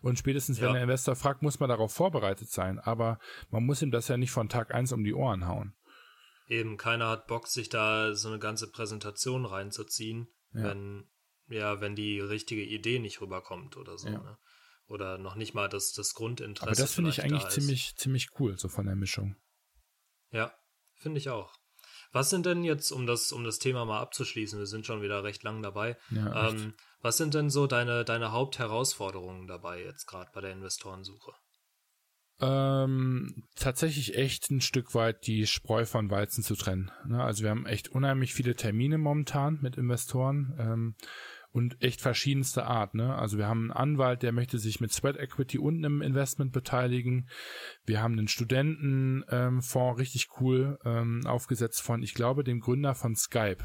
[0.02, 0.66] Und spätestens, ja.
[0.66, 2.78] wenn der Investor fragt, muss man darauf vorbereitet sein.
[2.78, 3.18] Aber
[3.50, 5.74] man muss ihm das ja nicht von Tag eins um die Ohren hauen.
[6.46, 10.64] Eben, keiner hat Bock, sich da so eine ganze Präsentation reinzuziehen, ja.
[10.64, 11.08] wenn,
[11.48, 14.08] ja, wenn die richtige Idee nicht rüberkommt oder so.
[14.08, 14.18] Ja.
[14.18, 14.38] Ne?
[14.88, 16.72] Oder noch nicht mal das, das Grundinteresse.
[16.72, 19.36] Aber das finde ich eigentlich ziemlich, ziemlich cool, so von der Mischung.
[20.32, 20.52] Ja,
[20.96, 21.59] finde ich auch.
[22.12, 25.22] Was sind denn jetzt, um das, um das Thema mal abzuschließen, wir sind schon wieder
[25.22, 30.30] recht lang dabei, ja, ähm, was sind denn so deine, deine Hauptherausforderungen dabei jetzt gerade
[30.34, 31.32] bei der Investorensuche?
[32.42, 36.90] Ähm, tatsächlich echt ein Stück weit die Spreu von Weizen zu trennen.
[37.06, 37.22] Ne?
[37.22, 40.56] Also wir haben echt unheimlich viele Termine momentan mit Investoren.
[40.58, 40.94] Ähm,
[41.52, 42.94] und echt verschiedenste Art.
[42.94, 43.14] Ne?
[43.14, 47.28] Also wir haben einen Anwalt, der möchte sich mit Sweat Equity und einem Investment beteiligen.
[47.84, 53.16] Wir haben einen Studentenfonds, ähm, richtig cool ähm, aufgesetzt von, ich glaube, dem Gründer von
[53.16, 53.64] Skype.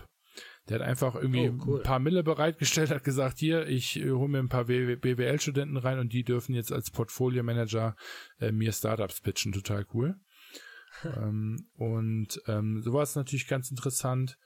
[0.68, 1.80] Der hat einfach irgendwie oh, cool.
[1.80, 6.00] ein paar Mille bereitgestellt, hat gesagt, hier, ich äh, hole mir ein paar BWL-Studenten rein
[6.00, 7.96] und die dürfen jetzt als Portfolio-Manager
[8.40, 9.52] äh, mir Startups pitchen.
[9.52, 10.16] Total cool.
[11.04, 14.40] ähm, und ähm, sowas ist natürlich ganz interessant.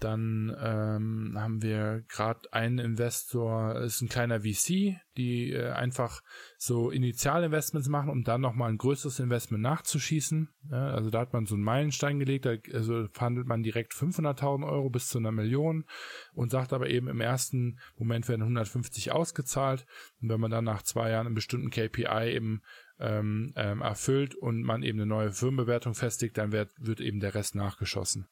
[0.00, 6.22] Dann ähm, haben wir gerade einen Investor, ist ein kleiner VC, die äh, einfach
[6.56, 10.48] so Initialinvestments machen, um dann nochmal ein größeres Investment nachzuschießen.
[10.70, 14.68] Ja, also da hat man so einen Meilenstein gelegt, da also verhandelt man direkt 500.000
[14.68, 15.84] Euro bis zu einer Million
[16.32, 19.84] und sagt aber eben im ersten Moment werden 150 ausgezahlt.
[20.22, 22.62] Und wenn man dann nach zwei Jahren einen bestimmten KPI eben
[23.00, 27.34] ähm, ähm, erfüllt und man eben eine neue Firmenbewertung festigt, dann wird, wird eben der
[27.34, 28.28] Rest nachgeschossen.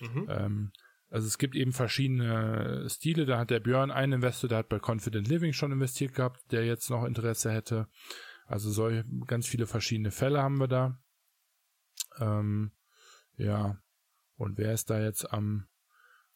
[0.00, 0.26] Mhm.
[0.28, 0.72] Ähm,
[1.10, 3.26] also es gibt eben verschiedene Stile.
[3.26, 6.64] Da hat der Björn einen Investor, der hat bei Confident Living schon investiert gehabt, der
[6.64, 7.88] jetzt noch Interesse hätte.
[8.46, 10.98] Also solche ganz viele verschiedene Fälle haben wir da.
[12.18, 12.72] Ähm,
[13.36, 13.80] ja.
[14.36, 15.68] Und wer ist da jetzt am,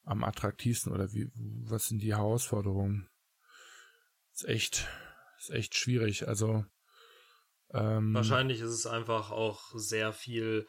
[0.03, 3.09] am attraktivsten oder wie, was sind die Herausforderungen?
[4.33, 4.89] Ist echt,
[5.39, 6.27] ist echt schwierig.
[6.27, 6.65] Also,
[7.73, 10.67] ähm, Wahrscheinlich ist es einfach auch sehr viel,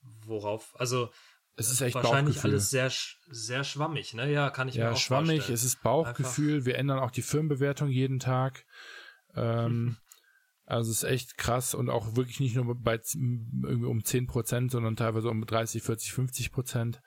[0.00, 1.10] worauf, also
[1.56, 2.50] es ist echt wahrscheinlich Bauchgefühl.
[2.52, 2.92] alles sehr,
[3.30, 4.30] sehr schwammig, ne?
[4.30, 5.54] Ja, kann ich ja, mir auch schwammig, vorstellen.
[5.54, 6.54] es ist Bauchgefühl.
[6.56, 6.66] Einfach.
[6.66, 8.66] Wir ändern auch die Firmenbewertung jeden Tag.
[9.34, 9.96] Ähm,
[10.66, 14.70] also es ist echt krass und auch wirklich nicht nur bei irgendwie um 10 Prozent,
[14.70, 17.00] sondern teilweise um 30, 40, 50 Prozent.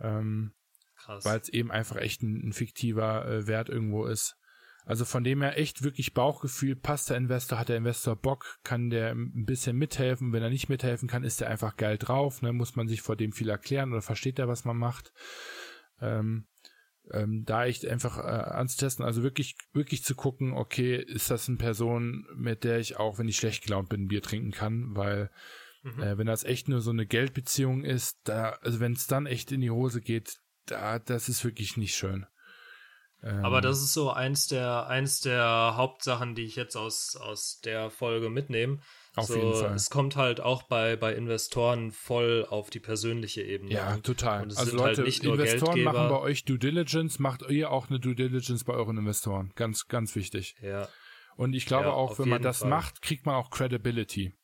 [0.00, 0.54] Ähm,
[0.96, 1.24] krass.
[1.24, 4.36] Weil es eben einfach echt ein, ein fiktiver äh, Wert irgendwo ist.
[4.84, 8.90] Also von dem her echt wirklich Bauchgefühl, passt der Investor, hat der Investor Bock, kann
[8.90, 12.52] der ein bisschen mithelfen, wenn er nicht mithelfen kann, ist er einfach geil drauf, ne?
[12.52, 15.12] muss man sich vor dem viel erklären oder versteht er, was man macht.
[16.00, 16.46] Ähm,
[17.10, 21.58] ähm, da echt einfach äh, anzutesten, also wirklich, wirklich zu gucken, okay, ist das eine
[21.58, 25.30] Person, mit der ich auch, wenn ich schlecht gelaunt bin, Bier trinken kann, weil
[25.82, 26.02] mhm.
[26.02, 29.52] äh, wenn das echt nur so eine Geldbeziehung ist, da, also wenn es dann echt
[29.52, 32.26] in die Hose geht, da, das ist wirklich nicht schön.
[33.22, 37.90] Aber das ist so eins der, eins der Hauptsachen, die ich jetzt aus, aus der
[37.90, 38.78] Folge mitnehme.
[39.14, 39.74] Auf so, jeden Fall.
[39.74, 43.72] Es kommt halt auch bei, bei Investoren voll auf die persönliche Ebene.
[43.72, 44.48] Ja, total.
[44.56, 45.92] Also Leute, halt nicht nur Investoren Geldgeber.
[45.92, 49.52] machen bei euch Due Diligence, macht ihr auch eine Due Diligence bei euren Investoren.
[49.54, 50.56] Ganz, ganz wichtig.
[50.60, 50.88] Ja.
[51.36, 52.70] Und ich glaube ja, auch, wenn man das Fall.
[52.70, 54.34] macht, kriegt man auch Credibility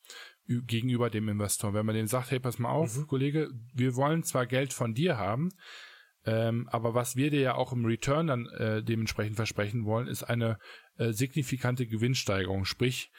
[0.47, 1.75] gegenüber dem Investor.
[1.75, 3.07] Wenn man dem sagt, hey, pass mal auf, mhm.
[3.07, 5.51] Kollege, wir wollen zwar Geld von dir haben,
[6.29, 10.25] ähm, aber was wir dir ja auch im Return dann äh, dementsprechend versprechen wollen, ist
[10.25, 10.59] eine
[10.99, 12.67] äh, signifikante Gewinnsteigerung.
[12.67, 13.11] Sprich,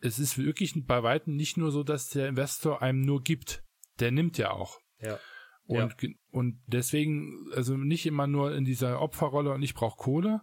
[0.00, 3.62] es ist wirklich bei weitem nicht nur so, dass der Investor einem nur gibt.
[4.00, 4.78] Der nimmt ja auch.
[5.00, 5.18] Ja.
[5.66, 6.08] Und, ja.
[6.30, 10.40] und deswegen, also nicht immer nur in dieser Opferrolle und ich brauche Kohle.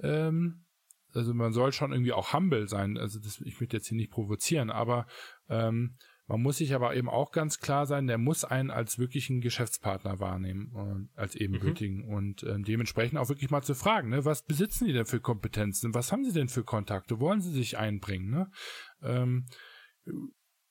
[0.00, 0.64] Ähm,
[1.12, 2.96] also man soll schon irgendwie auch humble sein.
[2.96, 5.06] Also das, ich möchte jetzt hier nicht provozieren, aber
[5.50, 5.96] ähm,
[6.28, 10.20] man muss sich aber eben auch ganz klar sein, der muss einen als wirklichen Geschäftspartner
[10.20, 12.14] wahrnehmen, äh, als ebenbürtigen mhm.
[12.14, 15.94] und äh, dementsprechend auch wirklich mal zu fragen, ne, was besitzen die denn für Kompetenzen,
[15.94, 18.50] was haben sie denn für Kontakte, wollen sie sich einbringen, ne?
[19.02, 19.46] Ähm,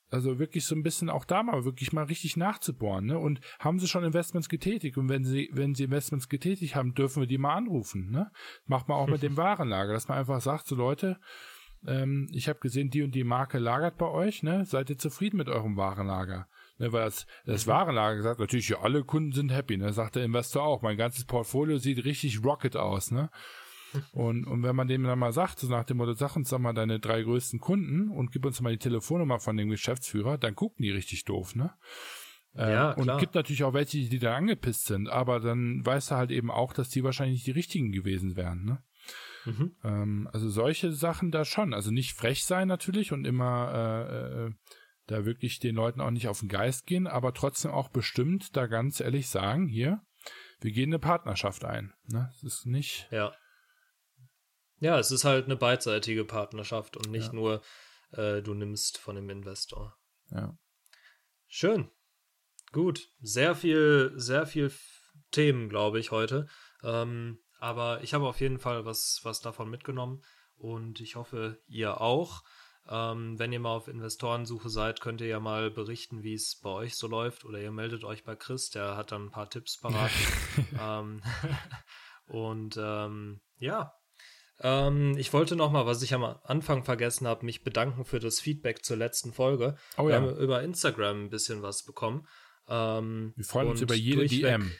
[0.09, 3.17] also wirklich so ein bisschen auch da mal wirklich mal richtig nachzubohren, ne?
[3.17, 4.97] Und haben sie schon Investments getätigt?
[4.97, 8.31] Und wenn sie, wenn sie Investments getätigt haben, dürfen wir die mal anrufen, ne?
[8.65, 11.19] Macht man auch mit dem Warenlager, dass man einfach sagt, so Leute,
[11.87, 14.65] ähm, ich habe gesehen, die und die Marke lagert bei euch, ne?
[14.65, 16.47] Seid ihr zufrieden mit eurem Warenlager?
[16.79, 17.71] Ne, weil das, das mhm.
[17.71, 19.93] Warenlager sagt natürlich, ja, alle Kunden sind happy, ne?
[19.93, 20.81] Sagt der Investor auch.
[20.81, 23.29] Mein ganzes Portfolio sieht richtig rocket aus, ne?
[24.11, 26.59] Und, und wenn man dem dann mal sagt, so nach dem Motto, sag uns doch
[26.59, 30.55] mal deine drei größten Kunden und gib uns mal die Telefonnummer von dem Geschäftsführer, dann
[30.55, 31.71] gucken die richtig doof, ne?
[32.53, 33.15] Äh, ja, klar.
[33.15, 36.51] und gibt natürlich auch welche, die da angepisst sind, aber dann weißt du halt eben
[36.51, 38.83] auch, dass die wahrscheinlich die richtigen gewesen wären, ne?
[39.47, 39.75] Mhm.
[39.83, 41.73] Ähm, also solche Sachen da schon.
[41.73, 44.51] Also nicht frech sein natürlich und immer äh, äh,
[45.07, 48.67] da wirklich den Leuten auch nicht auf den Geist gehen, aber trotzdem auch bestimmt da
[48.67, 50.01] ganz ehrlich sagen, hier,
[50.59, 51.93] wir gehen eine Partnerschaft ein.
[52.07, 52.29] Ne?
[52.33, 53.07] Das ist nicht.
[53.11, 53.33] Ja.
[54.79, 57.33] Ja, es ist halt eine beidseitige Partnerschaft und nicht ja.
[57.33, 57.61] nur
[58.11, 59.97] äh, du nimmst von dem Investor.
[60.29, 60.57] Ja.
[61.47, 61.89] Schön.
[62.71, 63.09] Gut.
[63.21, 64.71] Sehr viel, sehr viel
[65.31, 66.47] Themen, glaube ich, heute.
[66.83, 70.21] Ähm, aber ich habe auf jeden Fall was, was davon mitgenommen
[70.57, 72.43] und ich hoffe, ihr auch.
[72.89, 76.69] Ähm, wenn ihr mal auf Investorensuche seid, könnt ihr ja mal berichten, wie es bei
[76.69, 77.43] euch so läuft.
[77.43, 80.11] Oder ihr meldet euch bei Chris, der hat dann ein paar Tipps parat.
[80.81, 81.21] ähm,
[82.27, 83.93] und ähm, ja,
[84.59, 88.39] ähm, ich wollte noch mal, was ich am Anfang vergessen habe, mich bedanken für das
[88.39, 89.75] Feedback zur letzten Folge.
[89.97, 90.07] Oh, ja.
[90.07, 92.27] Wir haben über Instagram ein bisschen was bekommen.
[92.67, 94.71] Ähm, Wir freuen uns über jede durchweg, DM.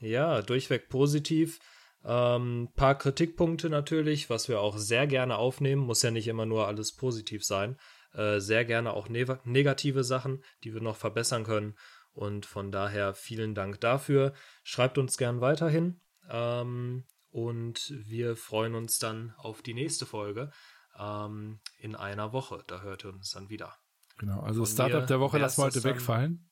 [0.00, 1.60] Ja, durchweg positiv.
[2.04, 6.66] Ähm, paar Kritikpunkte natürlich, was wir auch sehr gerne aufnehmen, muss ja nicht immer nur
[6.66, 7.76] alles positiv sein.
[8.12, 11.76] Äh, sehr gerne auch ne negative Sachen, die wir noch verbessern können.
[12.12, 14.32] Und von daher vielen Dank dafür.
[14.64, 16.00] Schreibt uns gern weiterhin.
[16.28, 20.50] Ähm, und wir freuen uns dann auf die nächste Folge
[20.98, 22.64] ähm, in einer Woche.
[22.66, 23.76] Da hört ihr uns dann wieder.
[24.18, 26.47] Genau, also Von Startup der Woche lassen wir heute wegfallen.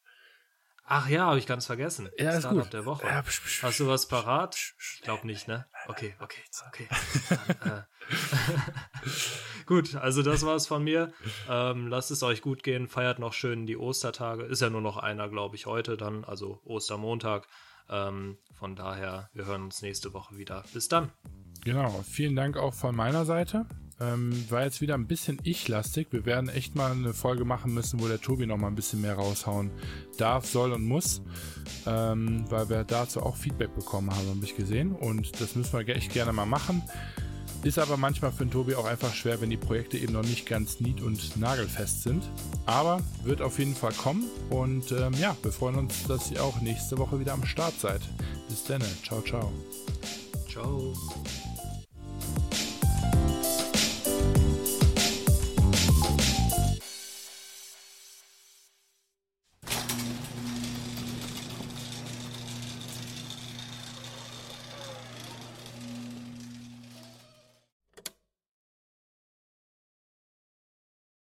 [0.89, 2.09] Ach ja, habe ich ganz vergessen.
[2.17, 2.73] Ja, ist Startup gut.
[2.73, 3.07] der Woche.
[3.07, 4.75] Ja, psch, psch, Hast du was parat?
[4.95, 5.67] Ich glaube nicht, ne?
[5.89, 6.89] Okay, okay, okay.
[7.29, 7.83] Dann, äh.
[9.67, 11.13] gut, also das war's von mir.
[11.51, 14.45] Ähm, lasst es euch gut gehen, feiert noch schön die Ostertage.
[14.45, 17.49] Ist ja nur noch einer, glaube ich, heute dann, also Ostermontag.
[17.89, 20.65] Ähm, von daher, wir hören uns nächste Woche wieder.
[20.73, 21.11] Bis dann.
[21.65, 23.67] Genau, vielen Dank auch von meiner Seite.
[23.99, 26.09] Ähm, war jetzt wieder ein bisschen ich-lastig.
[26.11, 29.01] Wir werden echt mal eine Folge machen müssen, wo der Tobi noch mal ein bisschen
[29.01, 29.71] mehr raushauen
[30.19, 31.23] darf, soll und muss.
[31.87, 34.93] Ähm, weil wir dazu auch Feedback bekommen haben, habe ich gesehen.
[34.93, 36.83] Und das müssen wir echt gerne mal machen.
[37.63, 40.47] Ist aber manchmal für den Tobi auch einfach schwer, wenn die Projekte eben noch nicht
[40.47, 42.23] ganz nied- und nagelfest sind.
[42.67, 44.25] Aber wird auf jeden Fall kommen.
[44.51, 48.03] Und ähm, ja, wir freuen uns, dass ihr auch nächste Woche wieder am Start seid.
[48.49, 48.83] Bis dann.
[49.03, 49.53] Ciao, ciao.
[50.49, 50.95] Ciao.